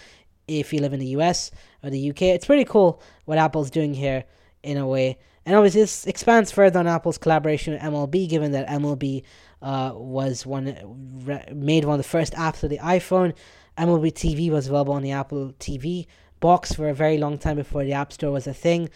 if 0.48 0.72
you 0.72 0.80
live 0.80 0.92
in 0.92 1.00
the 1.00 1.08
US 1.18 1.50
or 1.82 1.90
the 1.90 2.10
UK. 2.10 2.22
It's 2.22 2.46
pretty 2.46 2.64
cool 2.64 3.02
what 3.24 3.38
Apple's 3.38 3.70
doing 3.70 3.94
here 3.94 4.24
in 4.62 4.76
a 4.76 4.86
way. 4.86 5.18
And 5.44 5.56
obviously, 5.56 5.80
this 5.80 6.06
expands 6.06 6.52
further 6.52 6.78
on 6.78 6.86
Apple's 6.86 7.18
collaboration 7.18 7.72
with 7.74 7.82
MLB, 7.82 8.28
given 8.28 8.52
that 8.52 8.68
MLB 8.68 9.24
uh, 9.62 9.92
was 9.94 10.44
one 10.44 10.76
re- 11.24 11.48
made 11.52 11.84
one 11.84 11.94
of 11.94 11.98
the 11.98 12.08
first 12.08 12.34
apps 12.34 12.56
for 12.56 12.68
the 12.68 12.78
iPhone. 12.78 13.34
MLB 13.78 14.12
TV 14.12 14.50
was 14.50 14.66
available 14.66 14.92
on 14.92 15.02
the 15.02 15.12
Apple 15.12 15.54
TV 15.58 16.06
box 16.40 16.72
for 16.74 16.88
a 16.88 16.94
very 16.94 17.16
long 17.16 17.38
time 17.38 17.56
before 17.56 17.84
the 17.84 17.92
App 17.92 18.12
Store 18.12 18.32
was 18.32 18.46
a 18.46 18.52
thing. 18.52 18.90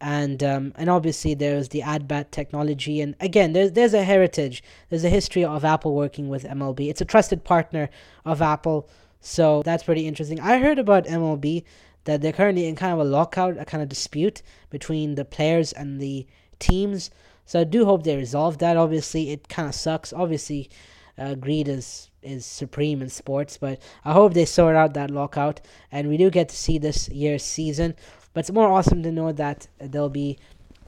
And 0.00 0.42
um, 0.42 0.72
and 0.76 0.88
obviously 0.88 1.34
there's 1.34 1.68
the 1.68 1.82
At 1.82 2.08
Bat 2.08 2.32
technology, 2.32 3.00
and 3.00 3.14
again 3.20 3.52
there's 3.52 3.72
there's 3.72 3.94
a 3.94 4.02
heritage, 4.02 4.62
there's 4.88 5.04
a 5.04 5.08
history 5.08 5.44
of 5.44 5.64
Apple 5.64 5.94
working 5.94 6.28
with 6.28 6.42
MLB. 6.42 6.88
It's 6.88 7.00
a 7.00 7.04
trusted 7.04 7.44
partner 7.44 7.88
of 8.24 8.42
Apple, 8.42 8.88
so 9.20 9.62
that's 9.62 9.84
pretty 9.84 10.08
interesting. 10.08 10.40
I 10.40 10.58
heard 10.58 10.80
about 10.80 11.04
MLB 11.04 11.62
that 12.04 12.20
they're 12.20 12.32
currently 12.32 12.66
in 12.66 12.74
kind 12.74 12.92
of 12.92 12.98
a 12.98 13.04
lockout, 13.04 13.56
a 13.58 13.64
kind 13.64 13.80
of 13.80 13.88
dispute 13.88 14.42
between 14.70 15.14
the 15.14 15.24
players 15.24 15.72
and 15.72 16.00
the 16.00 16.26
teams. 16.58 17.10
So 17.44 17.60
I 17.60 17.64
do 17.64 17.84
hope 17.84 18.04
they 18.04 18.16
resolve 18.16 18.58
that. 18.58 18.76
Obviously, 18.76 19.30
it 19.30 19.48
kind 19.48 19.68
of 19.68 19.74
sucks. 19.74 20.12
Obviously, 20.12 20.70
uh, 21.18 21.34
greed 21.34 21.68
is 21.68 22.10
is 22.22 22.46
supreme 22.46 23.02
in 23.02 23.08
sports, 23.08 23.58
but 23.58 23.80
I 24.04 24.12
hope 24.12 24.32
they 24.32 24.44
sort 24.44 24.76
out 24.76 24.94
that 24.94 25.10
lockout 25.10 25.60
and 25.90 26.08
we 26.08 26.16
do 26.16 26.30
get 26.30 26.48
to 26.50 26.56
see 26.56 26.78
this 26.78 27.08
year's 27.08 27.42
season. 27.42 27.96
But 28.32 28.40
it's 28.40 28.52
more 28.52 28.70
awesome 28.70 29.02
to 29.02 29.10
know 29.10 29.32
that 29.32 29.66
there'll 29.78 30.08
be 30.08 30.38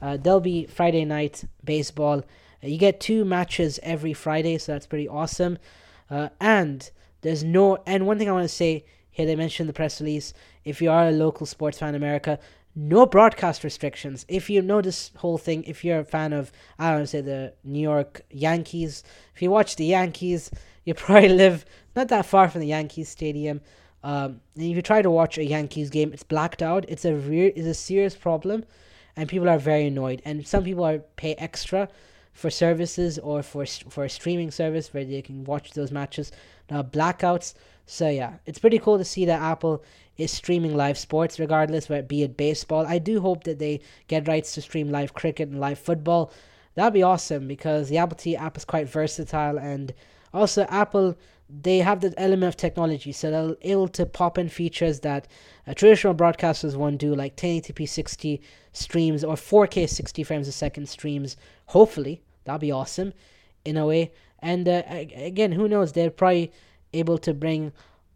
uh, 0.01 0.17
there'll 0.17 0.39
be 0.39 0.65
Friday 0.65 1.05
night 1.05 1.43
baseball. 1.63 2.23
You 2.61 2.77
get 2.77 2.99
two 2.99 3.25
matches 3.25 3.79
every 3.83 4.13
Friday, 4.13 4.57
so 4.57 4.71
that's 4.71 4.87
pretty 4.87 5.07
awesome. 5.07 5.57
Uh, 6.09 6.29
and 6.39 6.89
there's 7.21 7.43
no 7.43 7.77
and 7.85 8.07
one 8.07 8.17
thing 8.17 8.29
I 8.29 8.33
want 8.33 8.45
to 8.45 8.55
say 8.55 8.85
here 9.11 9.25
they 9.25 9.35
mentioned 9.35 9.69
the 9.69 9.73
press 9.73 10.01
release. 10.01 10.33
If 10.63 10.81
you 10.81 10.89
are 10.91 11.07
a 11.07 11.11
local 11.11 11.45
sports 11.45 11.79
fan 11.79 11.89
in 11.89 11.95
America, 11.95 12.39
no 12.75 13.05
broadcast 13.05 13.63
restrictions. 13.63 14.25
If 14.27 14.49
you 14.49 14.61
know 14.61 14.81
this 14.81 15.11
whole 15.17 15.37
thing, 15.37 15.63
if 15.63 15.85
you're 15.85 15.99
a 15.99 16.05
fan 16.05 16.33
of, 16.33 16.51
I 16.77 16.91
don't 16.91 16.99
know, 16.99 17.05
say 17.05 17.21
the 17.21 17.53
New 17.63 17.79
York 17.79 18.21
Yankees, 18.29 19.03
if 19.33 19.41
you 19.41 19.49
watch 19.49 19.77
the 19.77 19.85
Yankees, 19.85 20.51
you 20.83 20.93
probably 20.95 21.29
live 21.29 21.65
not 21.95 22.09
that 22.09 22.25
far 22.25 22.49
from 22.49 22.61
the 22.61 22.67
Yankees 22.67 23.09
stadium. 23.09 23.61
Um, 24.03 24.41
and 24.55 24.65
if 24.65 24.75
you 24.75 24.81
try 24.81 25.01
to 25.01 25.09
watch 25.09 25.37
a 25.37 25.43
Yankees 25.43 25.89
game, 25.89 26.13
it's 26.13 26.23
blacked 26.23 26.61
out. 26.61 26.85
It's 26.87 27.05
a 27.05 27.15
real, 27.15 27.51
it's 27.55 27.65
a 27.65 27.73
serious 27.73 28.15
problem, 28.15 28.65
and 29.15 29.27
people 29.27 29.49
are 29.49 29.57
very 29.57 29.87
annoyed. 29.87 30.21
And 30.25 30.45
some 30.45 30.63
people 30.63 30.83
are 30.83 30.99
pay 31.15 31.33
extra 31.35 31.89
for 32.33 32.49
services 32.49 33.17
or 33.17 33.41
for 33.41 33.65
for 33.65 34.03
a 34.03 34.09
streaming 34.09 34.51
service 34.51 34.93
where 34.93 35.05
they 35.05 35.21
can 35.21 35.43
watch 35.45 35.71
those 35.71 35.91
matches. 35.91 36.31
Now 36.69 36.83
blackouts. 36.83 37.55
So 37.87 38.09
yeah, 38.09 38.33
it's 38.45 38.59
pretty 38.59 38.77
cool 38.77 38.97
to 38.97 39.05
see 39.05 39.25
that 39.25 39.41
Apple 39.41 39.83
is 40.17 40.31
streaming 40.31 40.75
live 40.75 40.97
sports, 40.97 41.39
regardless, 41.39 41.89
it 41.89 42.07
be 42.07 42.23
it 42.23 42.37
baseball. 42.37 42.85
I 42.87 42.99
do 42.99 43.21
hope 43.21 43.43
that 43.43 43.59
they 43.59 43.81
get 44.07 44.27
rights 44.27 44.53
to 44.53 44.61
stream 44.61 44.89
live 44.89 45.13
cricket 45.13 45.49
and 45.49 45.59
live 45.59 45.79
football. 45.79 46.31
That'd 46.75 46.93
be 46.93 47.03
awesome 47.03 47.47
because 47.47 47.89
the 47.89 47.97
Apple 47.97 48.17
TV 48.17 48.39
app 48.39 48.57
is 48.57 48.65
quite 48.65 48.89
versatile 48.89 49.57
and 49.57 49.93
also 50.33 50.63
Apple 50.63 51.15
they 51.49 51.77
have 51.79 52.01
the 52.01 52.13
element 52.17 52.47
of 52.47 52.57
technology, 52.57 53.11
so 53.11 53.29
they're 53.29 53.55
able 53.61 53.87
to 53.89 54.05
pop 54.05 54.37
in 54.37 54.49
features 54.49 55.01
that 55.01 55.27
uh, 55.67 55.73
traditional 55.73 56.15
broadcasters 56.15 56.75
won't 56.75 56.97
do, 56.97 57.13
like 57.13 57.35
1080p 57.35 57.87
60 57.87 58.41
streams 58.73 59.23
or 59.23 59.35
4K 59.35 59.87
60 59.87 60.23
frames 60.23 60.47
a 60.47 60.51
second 60.51 60.89
streams. 60.89 61.37
Hopefully, 61.67 62.21
that'd 62.45 62.61
be 62.61 62.71
awesome 62.71 63.13
in 63.63 63.77
a 63.77 63.85
way. 63.85 64.11
And 64.39 64.67
uh, 64.67 64.83
again, 64.89 65.51
who 65.51 65.67
knows? 65.67 65.91
They're 65.91 66.09
probably 66.09 66.51
able 66.93 67.17
to 67.19 67.33
bring 67.33 67.71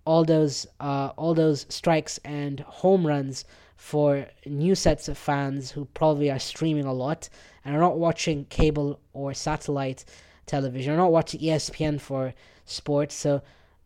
all 0.06 0.24
those 0.24 0.66
uh, 0.80 1.12
all 1.18 1.34
those 1.34 1.66
strikes 1.70 2.20
and 2.24 2.60
home 2.62 3.06
runs 3.06 3.45
for 3.76 4.28
new 4.45 4.76
sets 4.76 5.08
of 5.08 5.18
fans 5.18 5.72
who 5.72 5.86
probably 5.86 6.30
are 6.30 6.39
streaming 6.39 6.86
a 6.86 6.93
lot 6.93 7.30
and 7.64 7.76
are 7.76 7.80
not 7.80 7.97
watching 7.97 8.45
cable 8.45 9.00
or 9.14 9.34
satellite 9.34 10.04
television, 10.45 10.93
are 10.93 10.97
not 10.97 11.12
watching 11.12 11.39
ESPN 11.39 12.00
for 12.02 12.34
sports. 12.66 13.16
So 13.16 13.41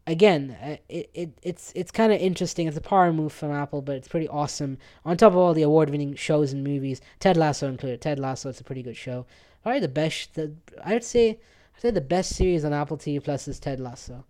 again, 0.07 0.57
uh, 0.61 0.78
it, 0.89 1.09
it 1.14 1.38
it's 1.41 1.72
it's 1.76 1.91
kind 1.91 2.11
of 2.11 2.20
interesting. 2.20 2.68
It's 2.68 2.78
a 2.78 2.82
power 2.82 3.11
move 3.14 3.34
from 3.34 3.51
Apple, 3.51 3.82
but 3.82 3.95
it's 3.95 4.07
pretty 4.07 4.28
awesome. 4.28 4.78
On 5.05 5.16
top 5.16 5.34
of 5.34 5.38
all 5.38 5.53
the 5.53 5.61
award-winning 5.61 6.16
shows 6.16 6.53
and 6.53 6.64
movies, 6.64 7.01
Ted 7.20 7.38
Lasso 7.38 7.68
included. 7.68 8.01
Ted 8.01 8.20
Lasso, 8.20 8.49
it's 8.49 8.61
a 8.61 8.64
pretty 8.64 8.84
good 8.84 8.97
show. 8.97 9.26
Probably 9.61 9.80
the 9.80 9.88
best. 9.88 10.34
The 10.36 10.53
I'd 10.84 11.03
say 11.03 11.39
I'd 11.76 11.82
say 11.82 11.91
the 11.91 12.01
best 12.01 12.36
series 12.36 12.66
on 12.66 12.74
Apple 12.74 12.97
TV 12.97 13.24
Plus 13.24 13.47
is 13.47 13.59
Ted 13.59 13.80
Lasso. 13.80 14.26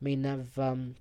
I 0.00 0.04
mean, 0.04 0.26
I've 0.26 0.58
um, 0.58 0.96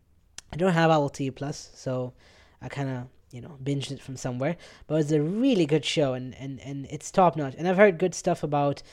I 0.53 0.55
don't 0.55 0.73
have 0.73 0.91
Apple 0.91 1.09
TV 1.09 1.33
Plus, 1.33 1.71
so 1.73 2.13
I 2.61 2.69
kind 2.69 2.87
of 2.87 3.07
you 3.31 3.41
know 3.41 3.57
binged 3.63 3.89
it 3.89 3.99
from 3.99 4.15
somewhere. 4.15 4.55
But 4.85 5.01
it's 5.01 5.11
a 5.11 5.19
really 5.19 5.65
good 5.65 5.83
show, 5.83 6.13
and 6.13 6.35
and 6.35 6.59
and 6.61 6.85
it's 6.91 7.09
top 7.09 7.35
notch. 7.35 7.55
And 7.57 7.67
I've 7.67 7.77
heard 7.77 7.97
good 7.97 8.13
stuff 8.13 8.43
about 8.43 8.83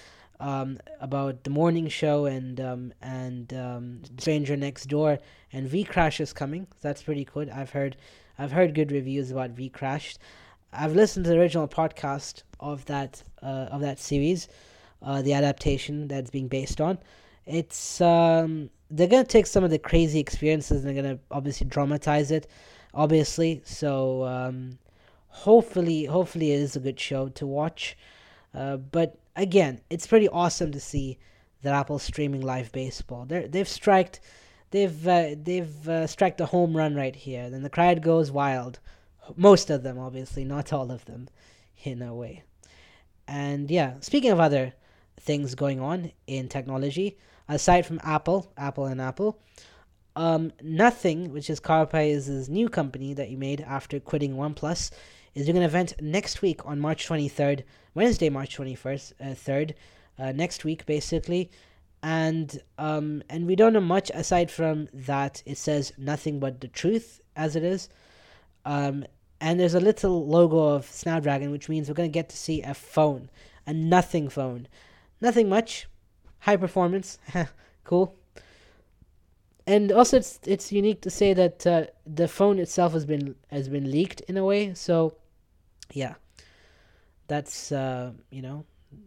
um, 0.40 0.78
about 1.02 1.44
the 1.44 1.50
morning 1.50 1.88
show 1.88 2.24
and 2.24 2.58
um, 2.62 2.94
and 3.02 3.52
um, 3.52 4.00
Stranger 4.16 4.56
Next 4.56 4.86
Door 4.86 5.18
and 5.52 5.68
WeCrashed 5.70 6.20
is 6.20 6.32
coming. 6.32 6.66
That's 6.80 7.02
pretty 7.02 7.26
good. 7.26 7.50
I've 7.50 7.70
heard 7.70 7.98
I've 8.38 8.52
heard 8.52 8.74
good 8.74 8.90
reviews 8.90 9.30
about 9.30 9.54
WeCrashed. 9.54 10.16
I've 10.72 10.94
listened 10.94 11.26
to 11.26 11.30
the 11.30 11.38
original 11.38 11.68
podcast 11.68 12.42
of 12.58 12.86
that 12.86 13.22
uh, 13.42 13.68
of 13.70 13.82
that 13.82 13.98
series, 13.98 14.48
uh, 15.02 15.20
the 15.20 15.34
adaptation 15.34 16.08
that's 16.08 16.30
being 16.30 16.48
based 16.48 16.80
on. 16.80 16.96
It's 17.46 18.00
um, 18.00 18.70
they're 18.90 19.06
gonna 19.06 19.24
take 19.24 19.46
some 19.46 19.64
of 19.64 19.70
the 19.70 19.78
crazy 19.78 20.20
experiences 20.20 20.84
and 20.84 20.88
they're 20.96 21.02
gonna 21.02 21.18
obviously 21.30 21.66
dramatize 21.66 22.30
it, 22.30 22.46
obviously. 22.94 23.62
So 23.64 24.24
um, 24.24 24.78
hopefully, 25.28 26.04
hopefully 26.04 26.52
it 26.52 26.60
is 26.60 26.76
a 26.76 26.80
good 26.80 26.98
show 27.00 27.28
to 27.28 27.46
watch. 27.46 27.96
Uh, 28.54 28.76
but 28.76 29.18
again, 29.36 29.80
it's 29.90 30.06
pretty 30.06 30.28
awesome 30.28 30.72
to 30.72 30.80
see 30.80 31.18
that 31.62 31.74
Apple 31.74 31.98
streaming 31.98 32.40
live 32.40 32.72
baseball. 32.72 33.24
They're, 33.26 33.46
they've 33.48 33.68
striked, 33.68 34.20
they've 34.70 35.08
uh, 35.08 35.34
they've 35.40 35.88
uh, 35.88 36.06
struck 36.06 36.36
the 36.36 36.46
home 36.46 36.76
run 36.76 36.94
right 36.94 37.14
here. 37.14 37.50
Then 37.50 37.62
the 37.62 37.70
crowd 37.70 38.02
goes 38.02 38.30
wild. 38.30 38.80
Most 39.36 39.70
of 39.70 39.82
them, 39.82 39.98
obviously, 39.98 40.44
not 40.44 40.72
all 40.72 40.90
of 40.90 41.04
them, 41.04 41.28
in 41.84 42.02
a 42.02 42.14
way. 42.14 42.42
And 43.28 43.70
yeah, 43.70 43.94
speaking 44.00 44.32
of 44.32 44.40
other 44.40 44.74
things 45.20 45.54
going 45.54 45.80
on 45.80 46.10
in 46.26 46.48
technology, 46.48 47.16
aside 47.50 47.84
from 47.84 48.00
Apple, 48.02 48.50
Apple 48.56 48.86
and 48.86 49.00
Apple, 49.00 49.38
um, 50.16 50.52
Nothing, 50.62 51.32
which 51.32 51.50
is 51.50 51.60
Carl 51.60 51.86
Pei's 51.86 52.48
new 52.48 52.68
company 52.68 53.12
that 53.14 53.28
he 53.28 53.36
made 53.36 53.60
after 53.60 54.00
quitting 54.00 54.36
OnePlus, 54.36 54.90
is 55.34 55.46
doing 55.46 55.58
an 55.58 55.62
event 55.64 55.94
next 56.00 56.42
week 56.42 56.64
on 56.64 56.80
March 56.80 57.06
23rd, 57.06 57.64
Wednesday, 57.94 58.28
March 58.28 58.56
21st, 58.56 59.12
uh, 59.20 59.24
3rd, 59.34 59.74
uh, 60.18 60.32
next 60.32 60.64
week 60.64 60.86
basically. 60.86 61.50
And 62.02 62.60
um, 62.78 63.22
and 63.28 63.46
we 63.46 63.56
don't 63.56 63.74
know 63.74 63.80
much 63.80 64.10
aside 64.14 64.50
from 64.50 64.88
that. 64.94 65.42
It 65.44 65.58
says 65.58 65.92
nothing 65.98 66.40
but 66.40 66.60
the 66.62 66.68
truth 66.68 67.20
as 67.36 67.56
it 67.56 67.62
is. 67.62 67.90
Um, 68.64 69.04
and 69.40 69.60
there's 69.60 69.74
a 69.74 69.80
little 69.80 70.26
logo 70.26 70.58
of 70.60 70.86
Snapdragon, 70.86 71.50
which 71.50 71.68
means 71.68 71.88
we're 71.88 71.94
gonna 71.94 72.08
get 72.08 72.30
to 72.30 72.38
see 72.38 72.62
a 72.62 72.72
phone, 72.72 73.28
a 73.66 73.74
nothing 73.74 74.30
phone, 74.30 74.66
nothing 75.20 75.48
much, 75.48 75.88
high 76.40 76.56
performance, 76.56 77.18
cool. 77.84 78.16
And 79.66 79.92
also, 79.92 80.16
it's 80.16 80.40
it's 80.44 80.72
unique 80.72 81.00
to 81.02 81.10
say 81.10 81.32
that 81.34 81.66
uh, 81.66 81.86
the 82.06 82.26
phone 82.26 82.58
itself 82.58 82.92
has 82.92 83.04
been 83.04 83.36
has 83.50 83.68
been 83.68 83.90
leaked 83.90 84.20
in 84.22 84.36
a 84.36 84.44
way. 84.44 84.74
So 84.74 85.14
yeah, 85.92 86.14
that's 87.28 87.70
uh, 87.70 88.12
you 88.30 88.42
know 88.42 88.64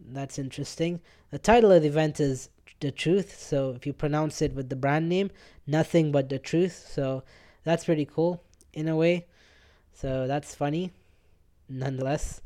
that's 0.07 0.39
interesting. 0.39 1.01
The 1.31 1.39
title 1.39 1.71
of 1.71 1.81
the 1.81 1.87
event 1.89 2.19
is 2.19 2.49
the 2.79 2.91
truth. 2.91 3.39
So 3.39 3.71
if 3.71 3.85
you 3.85 3.93
pronounce 3.93 4.41
it 4.41 4.53
with 4.53 4.69
the 4.69 4.75
brand 4.75 5.09
name, 5.09 5.31
nothing 5.65 6.11
but 6.11 6.29
the 6.29 6.39
truth. 6.39 6.87
So 6.91 7.23
that's 7.63 7.85
pretty 7.85 8.05
cool 8.05 8.43
in 8.73 8.87
a 8.87 8.95
way. 8.95 9.25
So 9.93 10.27
that's 10.27 10.55
funny, 10.55 10.91
nonetheless. 11.69 12.41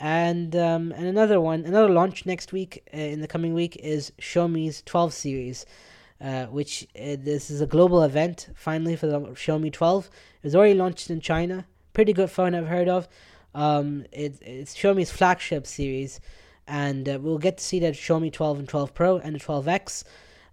And 0.00 0.54
um, 0.54 0.92
and 0.92 1.06
another 1.06 1.40
one, 1.40 1.64
another 1.64 1.88
launch 1.88 2.24
next 2.24 2.52
week 2.52 2.88
uh, 2.94 2.96
in 2.96 3.20
the 3.20 3.26
coming 3.26 3.52
week 3.52 3.76
is 3.76 4.12
Xiaomi's 4.20 4.82
12 4.82 5.12
series, 5.12 5.66
uh, 6.20 6.46
which 6.46 6.86
uh, 6.94 7.16
this 7.18 7.50
is 7.50 7.60
a 7.60 7.66
global 7.66 8.02
event 8.02 8.48
finally 8.54 8.94
for 8.94 9.08
the 9.08 9.18
Xiaomi 9.20 9.72
12. 9.72 10.06
It 10.06 10.46
was 10.46 10.54
already 10.54 10.74
launched 10.74 11.10
in 11.10 11.20
China. 11.20 11.66
Pretty 11.94 12.12
good 12.12 12.30
phone 12.30 12.54
I've 12.54 12.68
heard 12.68 12.88
of. 12.88 13.08
Um, 13.56 14.04
it, 14.12 14.40
it's 14.40 14.76
Xiaomi's 14.76 15.10
flagship 15.10 15.66
series, 15.66 16.20
and 16.68 17.08
uh, 17.08 17.18
we'll 17.20 17.38
get 17.38 17.58
to 17.58 17.64
see 17.64 17.80
that 17.80 17.94
Xiaomi 17.94 18.32
12 18.32 18.60
and 18.60 18.68
12 18.68 18.94
Pro 18.94 19.18
and 19.18 19.34
the 19.34 19.40
12X 19.40 20.04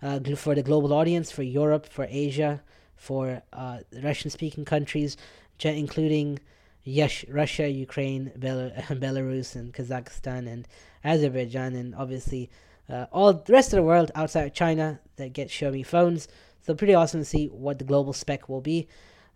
uh, 0.02 0.20
for 0.36 0.56
the 0.56 0.64
global 0.64 0.92
audience, 0.92 1.32
for 1.32 1.44
Europe, 1.44 1.86
for 1.86 2.08
Asia, 2.10 2.64
for 2.96 3.44
uh, 3.54 3.80
Russian-speaking 4.02 4.66
countries, 4.66 5.18
including 5.62 6.40
yes, 6.86 7.26
Russia, 7.28 7.68
Ukraine, 7.68 8.32
Bel- 8.38 8.72
Belarus, 8.90 9.56
and 9.56 9.74
Kazakhstan, 9.74 10.48
and 10.48 10.68
Azerbaijan, 11.04 11.76
and 11.76 11.94
obviously 11.96 12.50
uh, 12.90 13.08
all 13.12 13.34
the 13.34 13.52
rest 13.52 13.74
of 13.74 13.78
the 13.78 13.84
world 13.84 14.12
outside 14.16 14.46
of 14.46 14.54
China 14.54 15.00
that 15.18 15.34
get 15.34 15.50
Xiaomi 15.50 15.86
phones. 15.86 16.28
So 16.62 16.74
pretty 16.74 16.94
awesome 16.94 17.22
to 17.22 17.26
see 17.26 17.48
what 17.48 17.80
the 17.80 17.86
global 17.86 18.14
spec 18.14 18.48
will 18.48 18.62
be. 18.62 18.88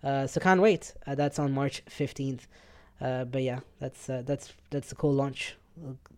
Uh, 0.04 0.28
so 0.28 0.40
can't 0.40 0.62
wait. 0.62 0.94
Uh, 1.06 1.16
that's 1.16 1.40
on 1.40 1.52
March 1.52 1.84
15th. 1.90 2.42
Uh, 3.02 3.26
but 3.26 3.44
yeah, 3.44 3.60
that's 3.80 4.10
uh, 4.10 4.22
that's 4.26 4.54
that's 4.72 4.92
a 4.92 4.96
cool 4.96 5.14
launch. 5.14 5.56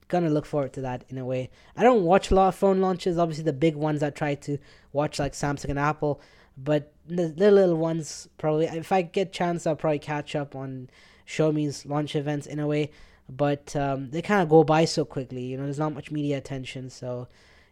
Gonna 0.08 0.30
look 0.30 0.46
forward 0.46 0.74
to 0.74 0.82
that 0.82 1.06
in 1.10 1.18
a 1.18 1.26
way. 1.26 1.50
I 1.78 1.84
don't 1.84 2.04
watch 2.04 2.32
a 2.32 2.36
lot 2.36 2.50
of 2.50 2.56
phone 2.56 2.82
launches. 2.82 3.18
Obviously, 3.18 3.44
the 3.44 3.54
big 3.54 3.76
ones 3.76 4.02
I 4.02 4.10
try 4.10 4.36
to 4.36 4.58
watch 4.92 5.20
like 5.20 5.34
Samsung 5.34 5.70
and 5.70 5.80
Apple, 5.80 6.20
but 6.58 6.92
the, 7.08 7.28
the 7.28 7.52
little 7.52 7.78
ones 7.78 8.28
probably. 8.38 8.66
If 8.66 8.92
I 8.92 9.04
get 9.04 9.32
chance, 9.32 9.68
I'll 9.68 9.76
probably 9.76 10.00
catch 10.00 10.36
up 10.36 10.56
on 10.56 10.90
Xiaomi's 11.32 11.86
launch 11.86 12.16
events 12.16 12.48
in 12.48 12.60
a 12.60 12.68
way. 12.68 12.92
But 13.30 13.76
um, 13.76 14.12
they 14.12 14.22
kind 14.22 14.42
of 14.42 14.50
go 14.50 14.64
by 14.64 14.86
so 14.86 15.06
quickly. 15.06 15.44
You 15.44 15.58
know, 15.58 15.64
there's 15.64 15.80
not 15.80 15.94
much 15.94 16.12
media 16.12 16.38
attention. 16.38 16.90
So 16.90 17.28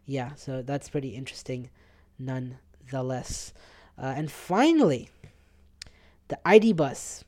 yeah, 0.06 0.34
so 0.36 0.62
that's 0.62 0.90
pretty 0.90 1.10
interesting, 1.10 1.70
nonetheless. 2.18 3.54
Uh, 3.98 4.14
and 4.16 4.32
finally, 4.32 5.10
the 6.30 6.40
ID 6.46 6.74
Buzz. 6.74 7.26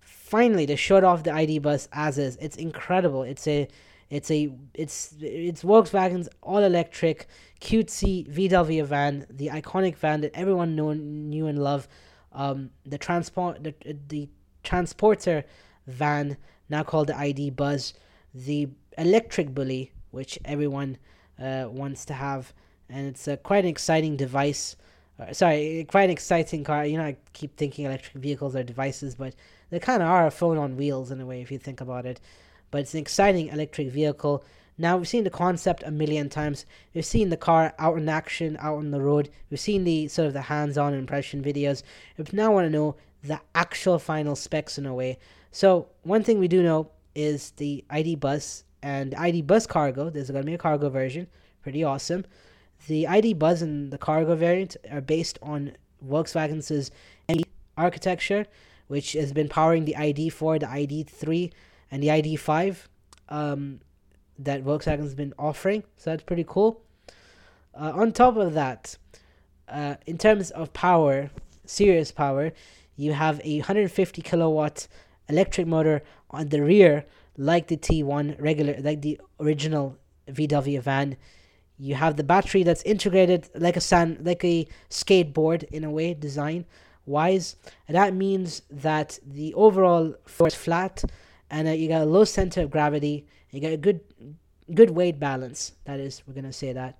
finally 0.00 0.66
they 0.66 0.76
showed 0.76 1.04
off 1.04 1.22
the 1.22 1.32
ID 1.32 1.58
Buzz 1.58 1.88
as 1.92 2.18
is. 2.18 2.36
It's 2.40 2.56
incredible. 2.56 3.22
It's 3.22 3.46
a 3.46 3.68
it's 4.10 4.30
a 4.30 4.50
it's 4.74 5.14
it's 5.20 5.62
Volkswagen's 5.62 6.28
all 6.42 6.58
electric 6.58 7.28
cutesy 7.60 8.26
VW 8.28 8.84
van, 8.86 9.26
the 9.28 9.48
iconic 9.48 9.96
van 9.96 10.22
that 10.22 10.32
everyone 10.34 10.74
knew 10.74 10.94
knew 10.94 11.46
and 11.46 11.58
loved. 11.62 11.88
Um, 12.32 12.70
the 12.84 12.98
transport 12.98 13.62
the, 13.62 13.74
the 14.08 14.28
transporter 14.62 15.44
van 15.86 16.36
now 16.68 16.82
called 16.82 17.08
the 17.08 17.16
ID 17.16 17.50
Buzz, 17.50 17.94
the 18.34 18.68
electric 18.96 19.50
Bulli 19.50 19.90
which 20.10 20.38
everyone 20.44 20.96
uh, 21.38 21.66
wants 21.70 22.04
to 22.06 22.14
have, 22.14 22.52
and 22.88 23.06
it's 23.06 23.28
a 23.28 23.36
quite 23.36 23.64
an 23.64 23.70
exciting 23.70 24.16
device. 24.16 24.76
Uh, 25.20 25.32
sorry, 25.32 25.86
quite 25.88 26.04
an 26.04 26.10
exciting 26.10 26.64
car. 26.64 26.86
You 26.86 26.98
know, 26.98 27.04
I 27.04 27.16
keep 27.32 27.56
thinking 27.56 27.84
electric 27.84 28.14
vehicles 28.22 28.56
are 28.56 28.62
devices, 28.62 29.14
but 29.14 29.34
they 29.70 29.78
kind 29.78 30.02
of 30.02 30.08
are 30.08 30.26
a 30.26 30.30
phone 30.30 30.58
on 30.58 30.76
wheels 30.76 31.10
in 31.10 31.20
a 31.20 31.26
way 31.26 31.42
if 31.42 31.50
you 31.50 31.58
think 31.58 31.80
about 31.80 32.06
it. 32.06 32.20
But 32.70 32.82
it's 32.82 32.94
an 32.94 33.00
exciting 33.00 33.48
electric 33.48 33.88
vehicle. 33.90 34.44
Now 34.80 34.96
we've 34.96 35.08
seen 35.08 35.24
the 35.24 35.30
concept 35.30 35.82
a 35.84 35.90
million 35.90 36.28
times. 36.28 36.64
We've 36.94 37.04
seen 37.04 37.30
the 37.30 37.36
car 37.36 37.74
out 37.78 37.98
in 37.98 38.08
action, 38.08 38.56
out 38.60 38.76
on 38.76 38.92
the 38.92 39.00
road. 39.00 39.28
We've 39.50 39.58
seen 39.58 39.82
the 39.82 40.06
sort 40.06 40.28
of 40.28 40.34
the 40.34 40.42
hands-on 40.42 40.94
impression 40.94 41.42
videos. 41.42 41.82
We 42.16 42.24
now 42.32 42.52
want 42.52 42.66
to 42.66 42.70
know 42.70 42.94
the 43.22 43.40
actual 43.54 43.98
final 43.98 44.36
specs 44.36 44.78
in 44.78 44.86
a 44.86 44.94
way. 44.94 45.18
So 45.50 45.88
one 46.02 46.22
thing 46.22 46.38
we 46.38 46.48
do 46.48 46.62
know 46.62 46.90
is 47.14 47.50
the 47.52 47.84
ID 47.90 48.16
Buzz 48.16 48.64
and 48.82 49.14
ID 49.14 49.42
Buzz 49.42 49.66
Cargo. 49.66 50.10
There's 50.10 50.30
going 50.30 50.42
to 50.42 50.46
be 50.46 50.54
a 50.54 50.58
cargo 50.58 50.88
version. 50.88 51.26
Pretty 51.62 51.82
awesome. 51.82 52.24
The 52.86 53.06
ID 53.08 53.34
Buzz 53.34 53.62
and 53.62 53.92
the 53.92 53.98
cargo 53.98 54.36
variant 54.36 54.76
are 54.90 55.00
based 55.00 55.38
on 55.42 55.72
Volkswagen's 56.06 56.90
architecture 57.76 58.46
which 58.88 59.12
has 59.12 59.32
been 59.32 59.48
powering 59.48 59.84
the 59.84 59.94
ID4, 59.96 60.60
the 60.60 60.66
ID3, 60.66 61.52
and 61.90 62.02
the 62.02 62.08
ID5 62.08 62.86
um, 63.28 63.80
that 64.38 64.64
Volkswagen's 64.64 65.14
been 65.14 65.32
offering. 65.38 65.84
So 65.96 66.10
that's 66.10 66.24
pretty 66.24 66.44
cool. 66.46 66.82
Uh, 67.74 67.92
on 67.94 68.12
top 68.12 68.36
of 68.36 68.54
that, 68.54 68.96
uh, 69.68 69.96
in 70.06 70.18
terms 70.18 70.50
of 70.50 70.72
power, 70.72 71.30
serious 71.64 72.10
power, 72.10 72.52
you 72.98 73.12
have 73.12 73.40
a 73.44 73.58
150 73.58 74.22
kilowatt 74.22 74.88
electric 75.28 75.68
motor 75.68 76.02
on 76.30 76.48
the 76.48 76.60
rear, 76.60 77.06
like 77.36 77.68
the 77.68 77.76
T1 77.76 78.38
regular, 78.40 78.76
like 78.80 79.02
the 79.02 79.20
original 79.38 79.96
VW 80.28 80.82
van. 80.82 81.16
You 81.78 81.94
have 81.94 82.16
the 82.16 82.24
battery 82.24 82.64
that's 82.64 82.82
integrated 82.82 83.48
like 83.54 83.76
a 83.76 83.80
sand, 83.80 84.26
like 84.26 84.44
a 84.44 84.66
skateboard 84.90 85.62
in 85.70 85.84
a 85.84 85.90
way 85.90 86.12
design 86.12 86.66
wise. 87.06 87.54
And 87.86 87.96
that 87.96 88.14
means 88.14 88.62
that 88.68 89.20
the 89.24 89.54
overall 89.54 90.14
floor 90.26 90.48
is 90.48 90.56
flat 90.56 91.04
and 91.50 91.68
uh, 91.68 91.70
you 91.70 91.88
got 91.88 92.02
a 92.02 92.04
low 92.04 92.24
center 92.24 92.62
of 92.62 92.70
gravity. 92.72 93.26
You 93.52 93.60
got 93.60 93.72
a 93.72 93.76
good 93.76 94.00
good 94.74 94.90
weight 94.90 95.20
balance. 95.20 95.72
That 95.84 96.00
is, 96.00 96.22
we're 96.26 96.34
gonna 96.34 96.52
say 96.52 96.72
that. 96.72 96.98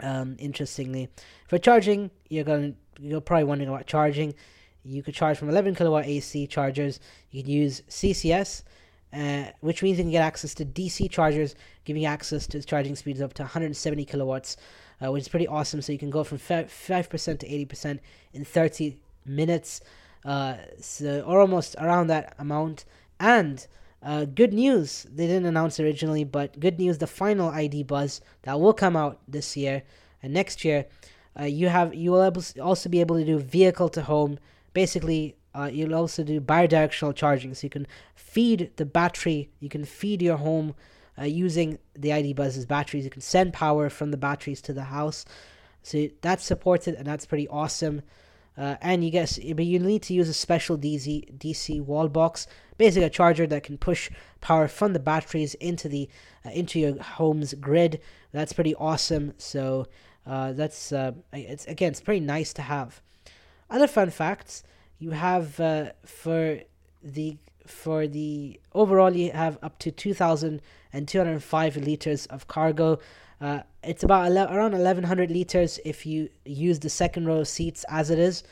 Um, 0.00 0.34
interestingly, 0.38 1.10
for 1.46 1.58
charging, 1.58 2.10
you're 2.30 2.44
gonna 2.44 2.72
you're 2.98 3.20
probably 3.20 3.44
wondering 3.44 3.68
about 3.68 3.86
charging. 3.86 4.34
You 4.84 5.02
could 5.02 5.14
charge 5.14 5.38
from 5.38 5.48
11 5.48 5.74
kilowatt 5.74 6.06
AC 6.06 6.46
chargers. 6.46 7.00
You 7.30 7.42
can 7.42 7.52
use 7.52 7.82
CCS, 7.88 8.62
uh, 9.12 9.44
which 9.60 9.82
means 9.82 9.98
you 9.98 10.04
can 10.04 10.10
get 10.10 10.22
access 10.22 10.54
to 10.54 10.64
DC 10.64 11.10
chargers, 11.10 11.54
giving 11.84 12.04
access 12.04 12.46
to 12.48 12.62
charging 12.62 12.96
speeds 12.96 13.20
up 13.20 13.34
to 13.34 13.42
170 13.42 14.04
kilowatts 14.04 14.56
uh, 15.02 15.10
which 15.10 15.22
is 15.22 15.28
pretty 15.28 15.48
awesome. 15.48 15.82
So 15.82 15.92
you 15.92 15.98
can 15.98 16.10
go 16.10 16.24
from 16.24 16.38
5% 16.38 16.68
to 17.38 17.48
80% 17.48 17.98
in 18.32 18.44
30 18.44 18.98
minutes, 19.26 19.80
uh, 20.24 20.56
so, 20.80 21.22
or 21.22 21.40
almost 21.40 21.76
around 21.78 22.08
that 22.08 22.34
amount. 22.38 22.84
And 23.18 23.66
Uh, 24.04 24.24
good 24.24 24.52
news, 24.52 25.06
they 25.14 25.28
didn't 25.28 25.46
announce 25.46 25.78
originally, 25.78 26.24
but 26.24 26.58
good 26.58 26.76
news, 26.76 26.98
the 26.98 27.06
final 27.06 27.48
ID 27.50 27.84
Buzz 27.84 28.20
that 28.42 28.58
will 28.58 28.72
come 28.74 28.96
out 28.96 29.20
this 29.28 29.56
year 29.56 29.84
and 30.20 30.34
next 30.34 30.64
year, 30.64 30.86
uh, 31.38 31.44
you 31.44 31.68
have 31.68 31.94
you 31.94 32.10
will 32.10 32.32
also 32.60 32.88
be 32.88 33.00
able 33.00 33.16
to 33.16 33.24
do 33.24 33.38
vehicle 33.38 33.88
to 33.88 34.02
home. 34.02 34.40
Basically, 34.72 35.36
uh, 35.54 35.70
you'll 35.72 35.94
also 35.94 36.24
do 36.24 36.40
bidirectional 36.40 37.14
charging, 37.14 37.54
so 37.54 37.66
you 37.66 37.70
can 37.70 37.86
feed 38.14 38.70
the 38.76 38.86
battery. 38.86 39.50
You 39.60 39.68
can 39.68 39.84
feed 39.84 40.22
your 40.22 40.38
home 40.38 40.74
uh, 41.18 41.24
using 41.24 41.78
the 41.94 42.12
ID 42.12 42.32
Buzz's 42.32 42.66
batteries. 42.66 43.04
You 43.04 43.10
can 43.10 43.20
send 43.20 43.52
power 43.52 43.90
from 43.90 44.10
the 44.10 44.16
batteries 44.16 44.62
to 44.62 44.72
the 44.72 44.84
house. 44.84 45.24
So 45.82 46.08
that's 46.20 46.44
supported, 46.44 46.94
and 46.94 47.06
that's 47.06 47.26
pretty 47.26 47.48
awesome. 47.48 48.02
Uh, 48.56 48.76
and 48.82 49.02
you 49.02 49.10
guess, 49.10 49.38
but 49.38 49.64
you 49.64 49.78
need 49.78 50.02
to 50.02 50.14
use 50.14 50.28
a 50.28 50.34
special 50.34 50.76
DC 50.76 51.38
DC 51.38 51.82
wall 51.82 52.08
box, 52.08 52.46
basically 52.76 53.06
a 53.06 53.10
charger 53.10 53.46
that 53.46 53.62
can 53.62 53.78
push 53.78 54.10
power 54.40 54.68
from 54.68 54.92
the 54.92 54.98
batteries 54.98 55.54
into 55.54 55.88
the 55.88 56.08
uh, 56.44 56.50
into 56.50 56.78
your 56.78 57.02
home's 57.02 57.54
grid. 57.54 58.00
That's 58.30 58.52
pretty 58.52 58.74
awesome. 58.74 59.32
So 59.38 59.86
uh, 60.26 60.52
that's 60.52 60.92
uh, 60.92 61.12
it's 61.32 61.64
again, 61.66 61.92
it's 61.92 62.00
pretty 62.00 62.20
nice 62.20 62.52
to 62.54 62.62
have. 62.62 63.00
Other 63.72 63.88
fun 63.88 64.10
facts: 64.10 64.62
you 64.98 65.12
have 65.12 65.58
uh, 65.58 65.92
for 66.04 66.60
the 67.02 67.38
for 67.66 68.06
the 68.06 68.60
overall 68.74 69.16
you 69.16 69.32
have 69.32 69.58
up 69.62 69.78
to 69.78 69.90
2,205 69.90 71.76
liters 71.78 72.26
of 72.26 72.46
cargo. 72.46 72.98
Uh, 73.40 73.60
it's 73.82 74.02
about 74.04 74.26
ele- 74.26 74.52
around 74.54 74.72
1,100 74.72 75.30
liters 75.30 75.80
if 75.86 76.04
you 76.04 76.28
use 76.44 76.80
the 76.80 76.90
second 76.90 77.24
row 77.26 77.38
of 77.38 77.48
seats 77.48 77.86
as 77.88 78.10
it 78.10 78.18
is. 78.18 78.42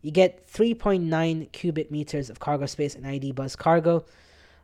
You 0.00 0.10
get 0.10 0.50
3.9 0.50 1.52
cubic 1.52 1.90
meters 1.90 2.30
of 2.30 2.40
cargo 2.40 2.64
space 2.66 2.94
in 2.94 3.04
ID 3.04 3.32
Buzz 3.32 3.54
Cargo. 3.56 4.06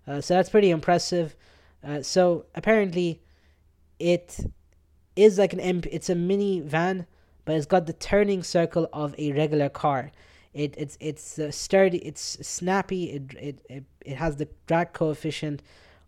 Uh, 0.06 0.22
so 0.22 0.34
that's 0.34 0.48
pretty 0.48 0.70
impressive. 0.70 1.36
Uh, 1.84 2.02
so 2.02 2.46
apparently, 2.54 3.20
it 3.98 4.40
is 5.14 5.38
like 5.38 5.52
an 5.52 5.58
MP. 5.60 5.88
It's 5.92 6.08
a 6.08 6.14
mini 6.14 6.60
van, 6.60 7.06
but 7.50 7.56
it's 7.56 7.66
got 7.66 7.86
the 7.86 7.92
turning 7.92 8.44
circle 8.44 8.88
of 8.92 9.12
a 9.18 9.32
regular 9.32 9.68
car. 9.68 10.12
It 10.54 10.72
it's 10.78 10.96
it's 11.00 11.36
uh, 11.36 11.50
sturdy. 11.50 11.98
It's 11.98 12.38
snappy. 12.46 13.10
It, 13.10 13.34
it 13.34 13.58
it 13.68 13.84
it 14.06 14.14
has 14.18 14.36
the 14.36 14.46
drag 14.68 14.92
coefficient 14.92 15.60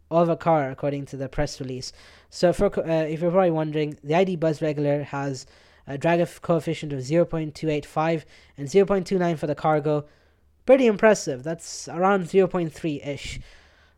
of 0.09 0.29
a 0.29 0.37
car, 0.37 0.71
according 0.71 1.07
to 1.07 1.17
the 1.17 1.29
press 1.29 1.59
release. 1.59 1.93
So 2.31 2.53
for 2.53 2.67
uh, 2.67 3.07
if 3.07 3.21
you're 3.21 3.33
probably 3.33 3.51
wondering, 3.51 3.99
the 4.05 4.15
ID 4.15 4.37
Buzz 4.37 4.63
regular 4.63 5.03
has 5.03 5.45
a 5.89 5.99
drag 5.99 6.25
coefficient 6.43 6.93
of 6.93 7.01
0.285 7.01 8.25
and 8.57 8.69
0.29 8.69 9.37
for 9.37 9.49
the 9.49 9.57
cargo. 9.57 10.05
Pretty 10.65 10.87
impressive. 10.87 11.43
That's 11.43 11.89
around 11.89 12.27
0.3 12.27 13.05
ish. 13.05 13.41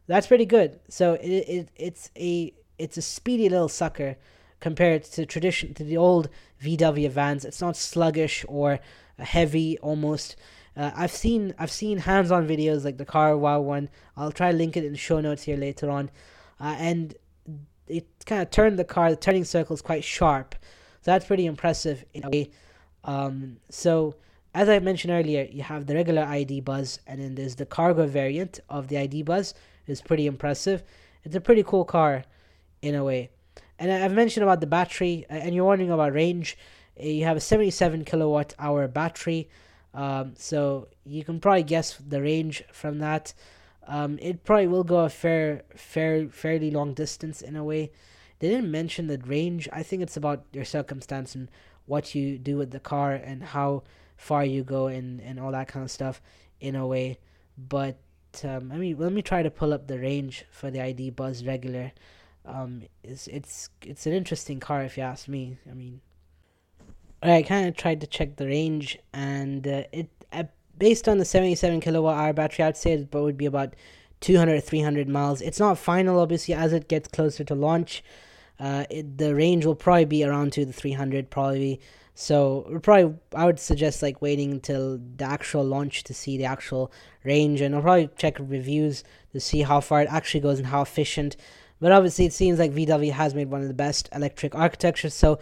That's 0.07 0.29
pretty 0.29 0.47
good. 0.47 0.81
So 0.89 1.13
it, 1.13 1.29
it 1.29 1.69
it's 1.77 2.11
a 2.17 2.55
it's 2.79 2.97
a 2.97 3.03
speedy 3.03 3.51
little 3.51 3.69
sucker 3.69 4.17
compared 4.65 5.05
to 5.05 5.27
tradition 5.27 5.75
to 5.75 5.85
the 5.85 5.99
old 5.99 6.31
VW 6.63 7.11
vans. 7.11 7.45
It's 7.45 7.61
not 7.61 7.77
sluggish 7.77 8.47
or 8.49 8.81
heavy 9.19 9.77
almost. 9.81 10.37
Uh, 10.75 10.91
I've 10.97 11.11
seen 11.11 11.55
I've 11.59 11.71
seen 11.71 11.99
hands-on 11.99 12.49
videos 12.49 12.83
like 12.83 12.97
the 12.97 13.05
Carwow 13.05 13.61
one. 13.61 13.91
I'll 14.17 14.33
try 14.33 14.51
to 14.53 14.57
link 14.57 14.75
it 14.79 14.85
in 14.87 14.93
the 14.93 15.05
show 15.09 15.21
notes 15.21 15.43
here 15.43 15.59
later 15.59 15.91
on, 15.91 16.11
uh, 16.59 16.77
and 16.79 17.15
it 17.89 18.07
kind 18.25 18.41
of 18.41 18.49
turned 18.49 18.79
the 18.79 18.85
car. 18.85 19.11
The 19.11 19.17
turning 19.17 19.45
circle 19.45 19.75
is 19.75 19.83
quite 19.83 20.03
sharp, 20.03 20.55
so 21.03 21.11
that's 21.11 21.27
pretty 21.27 21.45
impressive 21.45 22.03
in 22.15 22.25
a 22.25 22.31
way. 22.31 22.51
Um, 23.05 23.59
so 23.69 24.15
as 24.55 24.71
I 24.71 24.79
mentioned 24.79 25.13
earlier, 25.13 25.47
you 25.57 25.63
have 25.63 25.85
the 25.85 25.95
regular 25.95 26.23
ID 26.23 26.63
Buzz, 26.63 27.01
and 27.07 27.21
then 27.21 27.35
there's 27.35 27.57
the 27.57 27.67
cargo 27.67 28.07
variant 28.07 28.61
of 28.71 28.89
the 28.89 28.97
ID 28.97 29.25
Buzz. 29.25 29.53
is 29.87 30.01
pretty 30.01 30.27
impressive. 30.27 30.83
It's 31.23 31.37
a 31.37 31.41
pretty 31.49 31.65
cool 31.65 31.85
car, 31.85 32.25
in 32.81 32.95
a 32.95 33.05
way. 33.05 33.29
And 33.79 33.91
I've 33.91 34.13
mentioned 34.13 34.45
about 34.45 34.61
the 34.61 34.67
battery, 34.67 35.27
and 35.29 35.55
you're 35.55 35.65
wondering 35.65 35.91
about 35.91 36.13
range. 36.13 36.57
You 36.99 37.25
have 37.25 37.37
a 37.37 37.41
77 37.41 38.05
kilowatt 38.05 38.55
hour 38.59 38.87
battery, 38.87 39.49
um, 39.93 40.35
so 40.37 40.89
you 41.05 41.25
can 41.25 41.41
probably 41.41 41.65
guess 41.65 41.97
the 41.97 42.23
range 42.23 42.63
from 42.73 42.99
that. 43.01 43.35
Um, 43.87 44.19
it 44.23 44.45
probably 44.45 44.69
will 44.69 44.85
go 44.85 45.01
a 45.01 45.09
fair, 45.09 45.63
fair, 45.77 46.29
fairly 46.29 46.71
long 46.71 46.95
distance 46.95 47.43
in 47.43 47.57
a 47.57 47.65
way. 47.65 47.91
They 48.39 48.49
didn't 48.49 48.71
mention 48.71 49.07
the 49.07 49.19
range. 49.19 49.69
I 49.73 49.83
think 49.83 50.03
it's 50.03 50.17
about 50.17 50.45
your 50.53 50.65
circumstance 50.65 51.35
and 51.35 51.51
what 51.87 52.15
you 52.15 52.39
do 52.39 52.57
with 52.57 52.71
the 52.71 52.81
car 52.81 53.13
and 53.13 53.43
how 53.43 53.83
far 54.17 54.45
you 54.45 54.63
go 54.63 54.87
and, 54.87 55.21
and 55.21 55.39
all 55.39 55.53
that 55.53 55.69
kind 55.69 55.85
of 55.85 55.91
stuff 55.91 56.23
in 56.61 56.77
a 56.77 56.87
way. 56.87 57.19
But 57.57 57.99
um, 58.43 58.73
I 58.73 58.77
mean, 58.77 58.97
let 58.99 59.13
me 59.13 59.23
try 59.23 59.43
to 59.43 59.51
pull 59.51 59.73
up 59.73 59.87
the 59.87 59.99
range 59.99 60.45
for 60.51 60.71
the 60.71 60.81
ID 60.81 61.11
Buzz 61.11 61.45
regular. 61.45 61.93
Um, 62.47 62.83
it's 63.03 63.27
it's 63.29 63.71
it's 63.83 64.07
an 64.07 64.13
interesting 64.13 64.61
car 64.61 64.83
if 64.83 64.97
you 64.97 65.03
ask 65.03 65.29
me. 65.29 65.59
I 65.71 65.75
mean, 65.75 66.01
I 67.23 67.43
kind 67.43 67.69
of 67.69 67.77
tried 67.77 68.01
to 68.03 68.07
check 68.07 68.37
the 68.37 68.47
range, 68.47 68.99
and 69.13 69.67
uh, 69.67 69.85
it 69.93 70.09
uh, 70.33 70.45
based 70.77 71.09
on 71.09 71.19
the 71.19 71.25
77 71.25 71.81
kilowatt 71.81 72.19
hour 72.19 72.33
battery, 72.33 72.65
I'd 72.65 72.77
say 72.77 72.93
it 72.93 73.13
would 73.13 73.39
be 73.39 73.47
about 73.47 73.75
200 74.21 74.63
300 74.63 75.09
miles. 75.09 75.41
It's 75.41 75.61
not 75.61 75.79
final, 75.79 76.21
obviously, 76.21 76.55
as 76.55 76.73
it 76.73 76.89
gets 76.89 77.09
closer 77.09 77.45
to 77.45 77.55
launch. 77.55 78.05
Uh, 78.59 78.85
it, 78.91 79.19
the 79.19 79.35
range 79.35 79.67
will 79.67 79.75
probably 79.75 80.05
be 80.05 80.25
around 80.25 80.53
to 80.53 80.65
the 80.65 80.73
300, 80.73 81.31
probably. 81.31 81.81
So 82.15 82.79
probably 82.83 83.19
I 83.35 83.45
would 83.45 83.59
suggest 83.59 84.01
like 84.01 84.23
waiting 84.23 84.53
until 84.53 85.01
the 85.17 85.25
actual 85.25 85.65
launch 85.65 86.05
to 86.05 86.15
see 86.15 86.37
the 86.39 86.45
actual 86.45 86.93
range, 87.25 87.61
and 87.61 87.75
I'll 87.75 87.83
probably 87.83 88.11
check 88.17 88.37
reviews 88.39 89.03
to 89.33 89.41
see 89.41 89.63
how 89.63 89.81
far 89.81 90.03
it 90.03 90.09
actually 90.11 90.41
goes 90.41 90.59
and 90.59 90.69
how 90.69 90.83
efficient 90.83 91.37
but 91.85 91.93
obviously, 91.93 92.25
it 92.25 92.33
seems 92.33 92.59
like 92.59 92.73
VW 92.73 93.13
has 93.13 93.35
made 93.35 93.51
one 93.51 93.61
of 93.61 93.69
the 93.69 93.75
best 93.75 94.09
electric 94.15 94.55
architectures. 94.55 95.13
So, 95.13 95.39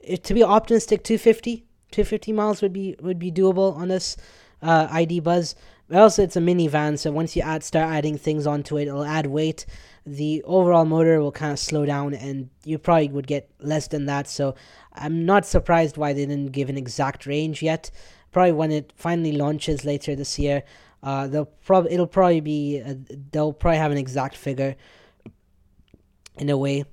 it, 0.00 0.24
to 0.24 0.34
be 0.34 0.42
optimistic, 0.42 1.04
250, 1.04 1.58
250 1.92 2.32
miles 2.32 2.62
would 2.62 2.72
be 2.72 2.96
would 3.00 3.20
be 3.20 3.30
doable 3.30 3.76
on 3.76 3.86
this 3.86 4.16
uh, 4.60 4.88
ID 4.90 5.20
Buzz. 5.20 5.54
But 5.86 5.98
also, 5.98 6.24
it's 6.24 6.34
a 6.34 6.40
minivan, 6.40 6.98
so 6.98 7.12
once 7.12 7.36
you 7.36 7.42
add 7.42 7.62
start 7.62 7.88
adding 7.94 8.18
things 8.18 8.44
onto 8.44 8.76
it, 8.76 8.88
it'll 8.88 9.04
add 9.04 9.28
weight. 9.28 9.66
The 10.04 10.42
overall 10.42 10.84
motor 10.84 11.20
will 11.20 11.30
kind 11.30 11.52
of 11.52 11.60
slow 11.60 11.86
down, 11.86 12.12
and 12.14 12.50
you 12.64 12.76
probably 12.76 13.10
would 13.10 13.28
get 13.28 13.48
less 13.60 13.86
than 13.86 14.06
that. 14.06 14.26
So, 14.26 14.56
I'm 14.94 15.24
not 15.26 15.46
surprised 15.46 15.96
why 15.96 16.12
they 16.12 16.26
didn't 16.26 16.50
give 16.50 16.68
an 16.68 16.76
exact 16.76 17.24
range 17.24 17.62
yet. 17.62 17.92
Probably 18.32 18.50
when 18.50 18.72
it 18.72 18.92
finally 18.96 19.30
launches 19.30 19.84
later 19.84 20.16
this 20.16 20.40
year, 20.40 20.64
uh, 21.04 21.28
they'll 21.28 21.52
probably 21.64 21.92
it'll 21.92 22.08
probably 22.08 22.40
be 22.40 22.82
uh, 22.84 22.94
they'll 23.30 23.52
probably 23.52 23.78
have 23.78 23.92
an 23.92 23.98
exact 23.98 24.36
figure 24.36 24.74
in 26.38 26.50
a 26.50 26.56
way 26.56 26.84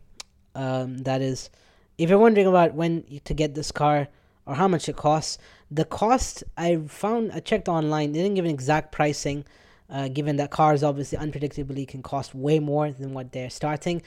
um, 0.55 0.99
that 0.99 1.21
is 1.21 1.49
if 1.97 2.09
you're 2.09 2.19
wondering 2.19 2.47
about 2.47 2.73
when 2.73 3.03
to 3.25 3.33
get 3.33 3.55
this 3.55 3.71
car 3.71 4.07
or 4.45 4.55
how 4.55 4.67
much 4.67 4.89
it 4.89 4.95
costs 4.95 5.37
the 5.71 5.85
cost 5.85 6.43
i 6.57 6.75
found 6.87 7.31
i 7.31 7.39
checked 7.39 7.67
online 7.67 8.11
they 8.11 8.21
didn't 8.21 8.35
give 8.35 8.45
an 8.45 8.51
exact 8.51 8.91
pricing 8.91 9.45
uh, 9.93 10.07
given 10.07 10.37
that 10.37 10.51
cars 10.51 10.83
obviously 10.83 11.17
unpredictably 11.17 11.87
can 11.87 12.01
cost 12.01 12.33
way 12.33 12.59
more 12.59 12.91
than 12.91 13.13
what 13.13 13.31
they're 13.31 13.49
starting. 13.49 14.01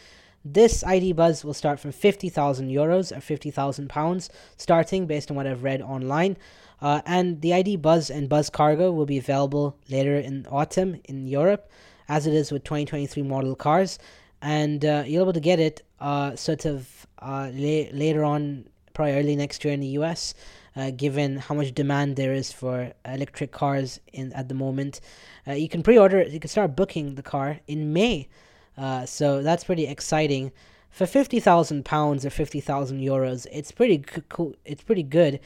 This 0.45 0.85
id 0.85 1.13
buzz 1.13 1.45
will 1.45 1.55
start 1.55 1.81
from 1.81 1.93
50000 1.93 2.69
euros 2.71 3.17
or 3.17 3.21
50000 3.21 3.89
pounds 3.89 4.31
starting 4.57 5.07
based 5.07 5.31
on 5.31 5.37
what 5.37 5.47
i've 5.47 5.63
read 5.63 5.83
online. 5.83 6.37
Uh, 6.81 7.01
and 7.07 7.41
the 7.41 7.53
id 7.53 7.77
buzz 7.77 8.11
and 8.11 8.29
buzz 8.29 8.51
cargo 8.51 8.93
will 8.93 9.07
be 9.07 9.19
available 9.19 9.77
later 9.89 10.17
in 10.19 10.47
autumn 10.51 11.01
in 11.05 11.27
europe 11.27 11.71
as 12.09 12.27
it 12.27 12.35
is 12.35 12.53
with 12.53 12.65
2023 12.65 13.23
model 13.23 13.57
cars 13.57 13.99
and 14.43 14.85
uh, 14.85 15.05
you're 15.07 15.23
able 15.23 15.33
to 15.33 15.41
get 15.41 15.59
it 15.61 15.83
uh, 16.01 16.37
sort 16.37 16.65
of 16.65 17.07
uh, 17.21 17.51
la- 17.53 17.91
later 17.93 18.25
on, 18.25 18.69
probably 18.95 19.15
early 19.15 19.37
next 19.37 19.65
year 19.65 19.75
in 19.75 19.81
the 19.81 19.99
US, 19.99 20.35
uh, 20.75 20.91
given 20.91 21.39
how 21.39 21.55
much 21.55 21.75
demand 21.75 22.17
there 22.17 22.33
is 22.33 22.53
for 22.53 22.93
electric 23.05 23.53
cars 23.53 24.01
in 24.13 24.33
at 24.33 24.49
the 24.49 24.55
moment. 24.55 25.01
Uh, 25.47 25.53
you 25.53 25.69
can 25.69 25.83
pre-order 25.83 26.19
it. 26.19 26.33
You 26.33 26.41
can 26.41 26.51
start 26.51 26.77
booking 26.77 27.15
the 27.15 27.23
car 27.23 27.61
in 27.67 27.93
May, 27.93 28.29
uh, 28.77 29.07
so 29.07 29.43
that's 29.43 29.65
pretty 29.65 29.87
exciting. 29.87 30.53
For 30.91 31.07
fifty 31.07 31.41
thousand 31.41 31.85
pounds 31.85 32.25
or 32.25 32.31
fifty 32.31 32.61
thousand 32.61 33.01
euros, 33.01 33.47
it's 33.53 33.73
pretty 33.73 34.05
cool. 34.29 34.55
It's 34.65 34.83
pretty 34.83 35.03
good. 35.03 35.41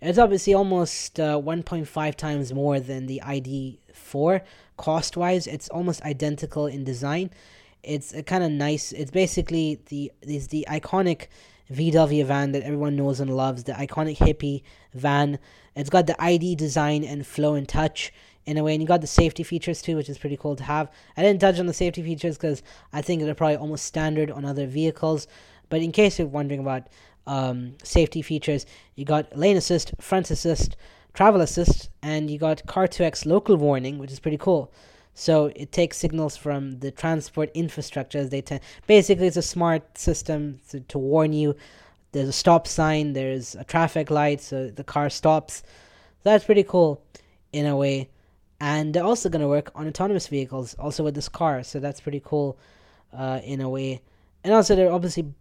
It's 0.00 0.18
obviously 0.18 0.52
almost 0.52 1.18
uh, 1.18 1.40
1.5 1.40 2.14
times 2.16 2.52
more 2.52 2.78
than 2.78 3.06
the 3.06 3.22
ID4 3.24 4.42
cost 4.76 5.16
wise. 5.16 5.46
It's 5.46 5.70
almost 5.70 6.02
identical 6.02 6.66
in 6.66 6.84
design 6.84 7.30
it's 7.86 8.12
a 8.12 8.22
kind 8.22 8.42
of 8.44 8.50
nice. 8.50 8.92
It's 8.92 9.10
basically 9.10 9.80
the 9.86 10.12
is 10.22 10.48
the 10.48 10.66
iconic 10.68 11.28
VW 11.72 12.24
van 12.24 12.52
that 12.52 12.62
everyone 12.62 12.96
knows 12.96 13.20
and 13.20 13.34
loves. 13.34 13.64
The 13.64 13.72
iconic 13.72 14.18
hippie 14.18 14.62
van. 14.92 15.38
It's 15.74 15.90
got 15.90 16.06
the 16.06 16.20
ID 16.22 16.56
design 16.56 17.04
and 17.04 17.26
flow 17.26 17.54
and 17.54 17.68
touch 17.68 18.12
in 18.44 18.56
a 18.56 18.64
way, 18.64 18.74
and 18.74 18.82
you 18.82 18.88
got 18.88 19.00
the 19.00 19.06
safety 19.06 19.42
features 19.42 19.82
too, 19.82 19.96
which 19.96 20.08
is 20.08 20.18
pretty 20.18 20.36
cool 20.36 20.56
to 20.56 20.64
have. 20.64 20.90
I 21.16 21.22
didn't 21.22 21.40
touch 21.40 21.58
on 21.58 21.66
the 21.66 21.74
safety 21.74 22.02
features 22.02 22.36
because 22.36 22.62
I 22.92 23.02
think 23.02 23.22
they're 23.22 23.34
probably 23.34 23.56
almost 23.56 23.84
standard 23.84 24.30
on 24.30 24.44
other 24.44 24.66
vehicles. 24.66 25.26
But 25.68 25.82
in 25.82 25.92
case 25.92 26.18
you're 26.18 26.28
wondering 26.28 26.60
about 26.60 26.88
um, 27.26 27.74
safety 27.82 28.22
features, 28.22 28.66
you 28.94 29.04
got 29.04 29.36
lane 29.36 29.56
assist, 29.56 29.94
front 30.00 30.30
assist, 30.30 30.76
travel 31.12 31.40
assist, 31.40 31.90
and 32.02 32.30
you 32.30 32.38
got 32.38 32.64
Car2X 32.66 33.26
local 33.26 33.56
warning, 33.56 33.98
which 33.98 34.12
is 34.12 34.20
pretty 34.20 34.38
cool. 34.38 34.72
So 35.18 35.46
it 35.56 35.72
takes 35.72 35.96
signals 35.96 36.36
from 36.36 36.78
the 36.80 36.90
transport 36.90 37.50
infrastructure 37.54 38.18
as 38.18 38.28
they 38.28 38.42
tend. 38.42 38.60
Basically, 38.86 39.26
it's 39.26 39.38
a 39.38 39.42
smart 39.42 39.96
system 39.96 40.60
to, 40.68 40.80
to 40.80 40.98
warn 40.98 41.32
you. 41.32 41.56
There's 42.12 42.28
a 42.28 42.34
stop 42.34 42.66
sign. 42.66 43.14
There's 43.14 43.54
a 43.54 43.64
traffic 43.64 44.10
light, 44.10 44.42
so 44.42 44.68
the 44.68 44.84
car 44.84 45.08
stops. 45.08 45.62
That's 46.22 46.44
pretty 46.44 46.64
cool, 46.64 47.02
in 47.50 47.64
a 47.64 47.74
way. 47.74 48.10
And 48.60 48.92
they're 48.92 49.04
also 49.04 49.30
going 49.30 49.40
to 49.40 49.48
work 49.48 49.70
on 49.74 49.88
autonomous 49.88 50.28
vehicles, 50.28 50.74
also 50.74 51.02
with 51.02 51.14
this 51.14 51.30
car. 51.30 51.62
So 51.62 51.80
that's 51.80 52.02
pretty 52.02 52.20
cool, 52.22 52.58
uh, 53.14 53.40
in 53.42 53.62
a 53.62 53.70
way. 53.70 54.02
And 54.44 54.52
also, 54.52 54.76
they're 54.76 54.92
obviously 54.92 55.32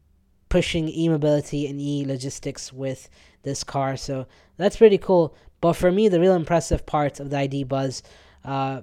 pushing 0.47 0.87
e-mobility 0.87 1.67
and 1.67 1.81
e-logistics 1.81 2.71
with 2.71 3.09
this 3.43 3.61
car. 3.61 3.97
So 3.97 4.25
that's 4.55 4.77
pretty 4.77 4.99
cool. 4.99 5.35
But 5.59 5.73
for 5.73 5.91
me, 5.91 6.07
the 6.07 6.21
real 6.21 6.33
impressive 6.33 6.85
part 6.85 7.19
of 7.19 7.29
the 7.29 7.39
ID 7.39 7.65
Buzz. 7.65 8.03
Uh, 8.45 8.81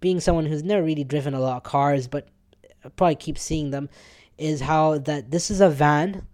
being 0.00 0.20
someone 0.20 0.46
who's 0.46 0.62
never 0.62 0.82
really 0.82 1.04
driven 1.04 1.34
a 1.34 1.40
lot 1.40 1.56
of 1.56 1.62
cars, 1.62 2.08
but 2.08 2.28
probably 2.96 3.16
keep 3.16 3.38
seeing 3.38 3.70
them, 3.70 3.88
is 4.38 4.60
how 4.60 4.98
that 4.98 5.30
this 5.30 5.50
is 5.50 5.60
a 5.60 5.68
van, 5.70 6.26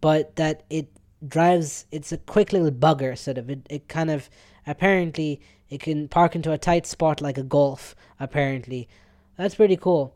but 0.00 0.36
that 0.36 0.64
it 0.70 0.88
drives. 1.26 1.86
It's 1.90 2.12
a 2.12 2.18
quick 2.18 2.52
little 2.52 2.70
bugger, 2.70 3.16
sort 3.16 3.38
of. 3.38 3.50
It 3.50 3.66
it 3.68 3.88
kind 3.88 4.10
of 4.10 4.28
apparently 4.66 5.40
it 5.68 5.80
can 5.80 6.08
park 6.08 6.34
into 6.34 6.52
a 6.52 6.58
tight 6.58 6.86
spot 6.86 7.20
like 7.20 7.38
a 7.38 7.42
golf. 7.42 7.94
Apparently, 8.20 8.88
that's 9.36 9.54
pretty 9.54 9.76
cool. 9.76 10.14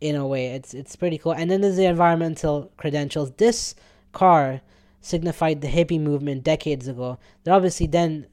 In 0.00 0.16
a 0.16 0.26
way, 0.26 0.46
it's 0.46 0.72
it's 0.74 0.96
pretty 0.96 1.18
cool. 1.18 1.32
And 1.32 1.50
then 1.50 1.60
there's 1.60 1.76
the 1.76 1.84
environmental 1.84 2.72
credentials. 2.76 3.32
This 3.32 3.74
car 4.12 4.62
signified 5.00 5.60
the 5.60 5.68
hippie 5.68 6.00
movement 6.00 6.44
decades 6.44 6.88
ago. 6.88 7.18
They're 7.42 7.54
obviously 7.54 7.86
then 7.86 8.26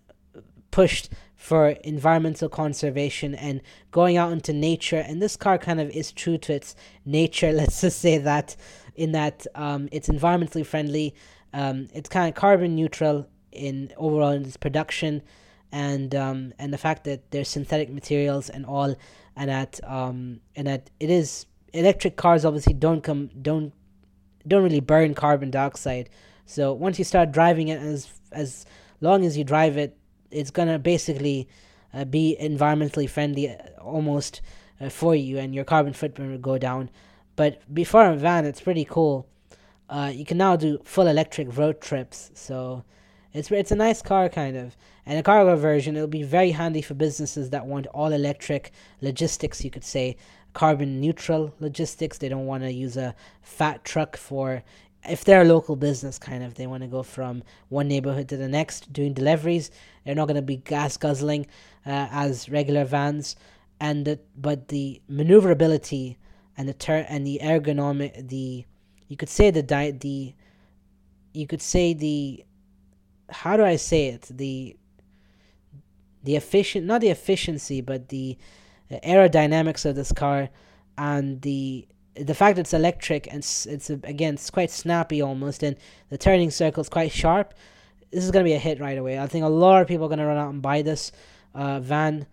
pushed 0.72 1.10
for 1.38 1.70
environmental 1.70 2.50
conservation 2.50 3.36
and 3.36 3.62
going 3.92 4.18
out 4.18 4.32
into 4.32 4.52
nature. 4.52 4.98
And 4.98 5.22
this 5.22 5.38
car 5.38 5.58
kind 5.60 5.80
of 5.80 5.90
is 5.92 6.12
true 6.12 6.38
to 6.40 6.54
its 6.54 6.76
nature. 7.06 7.52
Let's 7.54 7.80
just 7.80 8.00
say 8.00 8.18
that, 8.18 8.56
in 8.96 9.14
that 9.14 9.46
um, 9.56 9.88
it's 9.92 10.10
environmentally 10.10 10.66
friendly. 10.66 11.16
Um, 11.54 11.88
it's 11.94 12.10
kind 12.10 12.28
of 12.28 12.36
carbon 12.36 12.76
neutral 12.76 13.28
in 13.52 13.94
overall 13.96 14.32
in 14.32 14.44
its 14.44 14.58
production, 14.58 15.22
and 15.72 16.14
um, 16.14 16.54
and 16.60 16.74
the 16.74 16.78
fact 16.78 17.06
that 17.06 17.32
there's 17.32 17.48
synthetic 17.48 17.90
materials 17.90 18.50
and 18.50 18.66
all, 18.66 18.96
and 19.36 19.50
that 19.50 19.80
um, 19.86 20.42
and 20.56 20.68
that 20.68 20.90
it 21.00 21.10
is 21.10 21.46
electric 21.74 22.16
cars 22.16 22.44
obviously 22.44 22.74
don't 22.74 23.04
come 23.04 23.30
don't 23.42 23.74
don't 24.48 24.64
really 24.64 24.82
burn 24.82 25.14
carbon 25.14 25.52
dioxide. 25.52 26.10
So 26.46 26.74
once 26.74 26.98
you 26.98 27.06
start 27.06 27.32
driving 27.32 27.70
it, 27.70 27.80
as 27.80 28.10
as 28.32 28.66
long 29.00 29.24
as 29.24 29.38
you 29.38 29.44
drive 29.44 29.78
it 29.78 29.98
it's 30.32 30.52
gonna 30.52 30.80
basically 30.80 31.48
uh, 31.94 32.06
be 32.06 32.38
environmentally 32.40 33.10
friendly 33.10 33.50
uh, 33.50 33.56
almost 33.82 34.42
uh, 34.80 34.90
for 34.90 35.16
you, 35.16 35.38
and 35.38 35.54
your 35.56 35.66
carbon 35.66 35.94
footprint 35.94 36.32
will 36.32 36.38
go 36.38 36.58
down. 36.58 36.90
But 37.36 37.62
before 37.74 38.06
a 38.06 38.16
van, 38.16 38.46
it's 38.46 38.62
pretty 38.62 38.86
cool. 38.86 39.28
Uh, 39.90 40.12
you 40.14 40.26
can 40.26 40.38
now 40.38 40.56
do 40.56 40.80
full 40.84 41.08
electric 41.08 41.56
road 41.58 41.80
trips, 41.82 42.32
so 42.34 42.84
it's 43.34 43.52
it's 43.52 43.72
a 43.72 43.76
nice 43.76 44.02
car 44.02 44.30
kind 44.30 44.58
of. 44.58 44.76
And 45.06 45.18
a 45.18 45.24
cargo 45.24 45.56
version, 45.56 45.96
it'll 45.96 46.08
be 46.08 46.24
very 46.24 46.52
handy 46.52 46.82
for 46.82 46.94
businesses 46.94 47.52
that 47.52 47.66
want 47.66 47.88
all 47.88 48.12
electric 48.12 48.72
logistics. 49.00 49.64
You 49.64 49.72
could 49.72 49.86
say 49.86 50.18
carbon 50.54 51.00
neutral 51.00 51.54
logistics. 51.60 52.18
They 52.18 52.28
don't 52.28 52.46
want 52.46 52.64
to 52.64 52.72
use 52.74 52.98
a 52.98 53.16
fat 53.42 53.86
truck 53.86 54.18
for 54.18 54.64
if 55.10 55.24
they're 55.24 55.42
a 55.42 55.46
local 55.46 55.76
business, 55.76 56.18
kind 56.20 56.44
of, 56.44 56.56
they 56.56 56.68
want 56.68 56.84
to 56.84 56.88
go 56.88 57.04
from 57.04 57.44
one 57.70 57.88
neighborhood 57.88 58.30
to 58.30 58.38
the 58.38 58.48
next 58.48 58.92
doing 58.92 59.14
deliveries. 59.14 59.72
They're 60.06 60.16
not 60.16 60.28
going 60.28 60.36
to 60.36 60.42
be 60.42 60.58
gas 60.58 60.98
guzzling 60.98 61.48
uh, 61.86 62.08
as 62.12 62.50
regular 62.50 62.86
vans, 62.86 63.36
and 63.80 64.06
the, 64.06 64.20
but 64.36 64.70
the 64.70 65.02
maneuverability 65.08 66.18
and 66.58 66.68
the 66.68 66.74
ter- 66.74 67.06
and 67.08 67.26
the 67.26 67.40
ergonomic, 67.44 68.28
the 68.28 68.66
you 69.08 69.18
could 69.18 69.30
say 69.30 69.52
the 69.52 69.64
di- 69.64 69.92
the 69.92 70.34
you 71.34 71.48
could 71.48 71.62
say 71.62 71.94
the 71.94 72.44
how 73.30 73.58
do 73.58 73.64
I 73.64 73.76
say 73.76 74.08
it 74.08 74.24
the 74.32 74.76
the 76.24 76.36
efficient 76.36 76.86
not 76.86 77.02
the 77.02 77.10
efficiency 77.10 77.82
but 77.82 78.10
the 78.10 78.38
aerodynamics 78.92 79.86
of 79.86 79.96
this 79.96 80.12
car 80.12 80.50
and 80.98 81.42
the 81.42 81.88
the 82.20 82.34
fact 82.34 82.58
it's 82.58 82.74
electric 82.74 83.28
and 83.28 83.38
it's, 83.38 83.66
it's 83.66 83.90
again 83.90 84.36
it's 84.36 84.50
quite 84.50 84.72
snappy 84.72 85.22
almost 85.22 85.64
and 85.64 85.76
the 86.10 86.18
turning 86.18 86.52
circle 86.52 86.82
is 86.82 86.90
quite 86.90 87.12
sharp 87.12 87.54
this 88.12 88.24
is 88.24 88.32
going 88.32 88.44
to 88.44 88.50
be 88.50 88.56
a 88.56 88.60
hit 88.60 88.80
right 88.80 88.98
away. 88.98 89.20
I 89.20 89.28
think 89.28 89.44
a 89.44 89.50
lot 89.50 89.82
of 89.82 89.88
people 89.88 90.06
are 90.06 90.10
going 90.10 90.20
to 90.20 90.26
run 90.26 90.38
out 90.38 90.50
and 90.50 90.62
buy 90.62 90.82
this 90.82 91.12
uh, 91.54 91.80
van. 91.80 92.26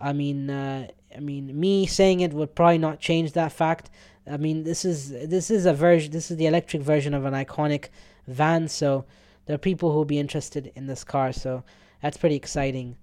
I 0.00 0.12
mean 0.12 0.50
uh, 0.50 0.88
i 1.16 1.20
mean 1.20 1.58
me 1.58 1.86
saying 1.86 2.20
it 2.20 2.32
would 2.32 2.54
probably 2.54 2.78
not 2.78 3.00
change 3.00 3.32
that 3.32 3.52
fact. 3.52 3.90
I 4.30 4.36
mean 4.36 4.64
this 4.64 4.84
is 4.84 5.10
this 5.10 5.50
is 5.50 5.66
a 5.66 5.72
version 5.72 6.10
this 6.10 6.30
is 6.30 6.36
the 6.36 6.46
electric 6.46 6.82
version 6.82 7.14
of 7.14 7.24
an 7.24 7.34
iconic 7.34 7.88
van 8.26 8.68
so 8.68 9.04
there 9.46 9.54
are 9.54 9.58
people 9.58 9.90
who 9.90 9.98
will 9.98 10.04
be 10.04 10.18
interested 10.18 10.72
in 10.74 10.86
this 10.86 11.04
car 11.04 11.32
so 11.32 11.62
that's 12.02 12.16
pretty 12.16 12.36
exciting. 12.36 12.96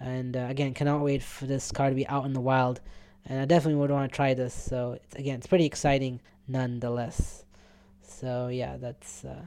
And 0.00 0.36
uh, 0.36 0.46
again 0.48 0.74
cannot 0.74 1.00
wait 1.02 1.22
for 1.22 1.46
this 1.46 1.70
car 1.72 1.88
to 1.90 1.94
be 1.94 2.06
out 2.06 2.24
in 2.24 2.32
the 2.32 2.40
wild 2.40 2.80
and 3.26 3.40
I 3.40 3.44
definitely 3.44 3.80
would 3.80 3.90
want 3.90 4.10
to 4.10 4.14
try 4.14 4.34
this. 4.34 4.54
So 4.54 4.92
it's, 4.92 5.14
again, 5.16 5.36
it's 5.36 5.46
pretty 5.46 5.64
exciting 5.64 6.20
nonetheless. 6.46 7.44
So 8.02 8.48
yeah, 8.48 8.76
that's 8.76 9.24
uh, 9.24 9.42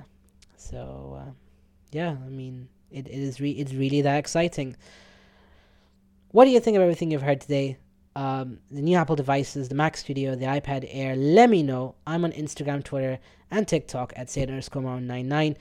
so 0.55 1.19
uh, 1.21 1.31
yeah. 1.91 2.15
I 2.25 2.29
mean, 2.29 2.69
it, 2.91 3.07
it 3.07 3.13
is 3.19 3.39
re- 3.39 3.51
it's 3.51 3.73
really 3.73 4.01
that 4.01 4.17
exciting. 4.17 4.75
What 6.31 6.45
do 6.45 6.51
you 6.51 6.59
think 6.59 6.75
of 6.75 6.83
everything 6.83 7.11
you've 7.11 7.21
heard 7.21 7.41
today? 7.41 7.77
Um, 8.15 8.59
the 8.71 8.81
new 8.81 8.97
Apple 8.97 9.15
devices, 9.15 9.69
the 9.69 9.75
Mac 9.75 9.95
Studio, 9.95 10.35
the 10.35 10.45
iPad 10.45 10.87
Air. 10.89 11.15
Let 11.15 11.49
me 11.49 11.61
know. 11.61 11.95
I'm 12.05 12.25
on 12.25 12.31
Instagram, 12.31 12.83
Twitter, 12.83 13.19
and 13.51 13.67
TikTok 13.67 14.11
at 14.15 14.29
Sayyid 14.29 14.49
underscore 14.49 14.81
99. 14.81 15.55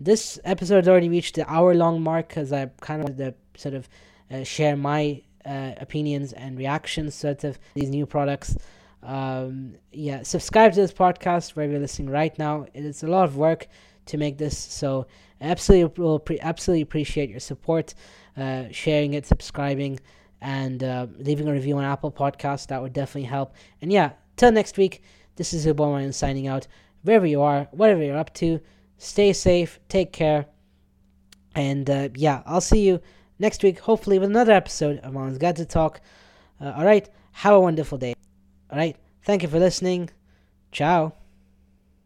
This 0.00 0.38
episode 0.44 0.76
has 0.76 0.88
already 0.88 1.08
reached 1.08 1.34
the 1.34 1.50
hour 1.50 1.74
long 1.74 2.02
mark 2.02 2.28
because 2.28 2.52
I 2.52 2.66
kind 2.80 3.02
of 3.02 3.10
wanted 3.10 3.36
to 3.54 3.60
sort 3.60 3.74
of 3.74 3.88
uh, 4.30 4.42
share 4.42 4.76
my 4.76 5.22
uh, 5.48 5.72
opinions 5.80 6.32
and 6.32 6.58
reactions 6.58 7.14
sort 7.14 7.44
of 7.44 7.58
these 7.74 7.88
new 7.88 8.06
products. 8.06 8.56
Um, 9.02 9.74
yeah, 9.92 10.22
subscribe 10.22 10.72
to 10.74 10.80
this 10.80 10.92
podcast 10.92 11.56
where 11.56 11.68
you're 11.68 11.80
listening 11.80 12.10
right 12.10 12.36
now. 12.38 12.66
It's 12.74 13.02
a 13.02 13.06
lot 13.06 13.24
of 13.24 13.36
work 13.36 13.66
to 14.06 14.16
make 14.16 14.38
this, 14.38 14.58
so 14.58 15.06
absolutely 15.40 16.02
will 16.02 16.18
pre- 16.18 16.40
absolutely 16.40 16.82
appreciate 16.82 17.30
your 17.30 17.40
support, 17.40 17.94
uh, 18.36 18.64
sharing 18.70 19.14
it, 19.14 19.26
subscribing, 19.26 20.00
and 20.40 20.82
uh, 20.82 21.06
leaving 21.18 21.48
a 21.48 21.52
review 21.52 21.78
on 21.78 21.84
Apple 21.84 22.12
Podcast. 22.12 22.68
That 22.68 22.82
would 22.82 22.92
definitely 22.92 23.28
help. 23.28 23.54
And 23.80 23.92
yeah, 23.92 24.12
till 24.36 24.52
next 24.52 24.76
week. 24.76 25.02
This 25.38 25.54
is 25.54 25.66
Obama 25.66 26.12
signing 26.12 26.48
out. 26.48 26.66
Wherever 27.02 27.24
you 27.24 27.42
are, 27.42 27.68
whatever 27.70 28.02
you're 28.02 28.18
up 28.18 28.34
to, 28.34 28.60
stay 28.96 29.32
safe, 29.32 29.78
take 29.88 30.12
care, 30.12 30.46
and 31.54 31.88
uh, 31.88 32.08
yeah, 32.16 32.42
I'll 32.44 32.60
see 32.60 32.84
you 32.84 33.00
next 33.38 33.62
week, 33.62 33.80
hopefully, 33.80 34.18
with 34.18 34.30
another 34.30 34.52
episode 34.52 34.98
of 34.98 35.12
Mom's 35.12 35.38
to 35.38 35.64
Talk. 35.64 36.00
Uh, 36.60 36.72
all 36.76 36.84
right, 36.84 37.08
have 37.32 37.54
a 37.54 37.60
wonderful 37.60 37.98
day. 37.98 38.14
All 38.70 38.78
right, 38.78 38.96
thank 39.22 39.42
you 39.42 39.48
for 39.48 39.58
listening. 39.58 40.10
Ciao. 40.72 41.17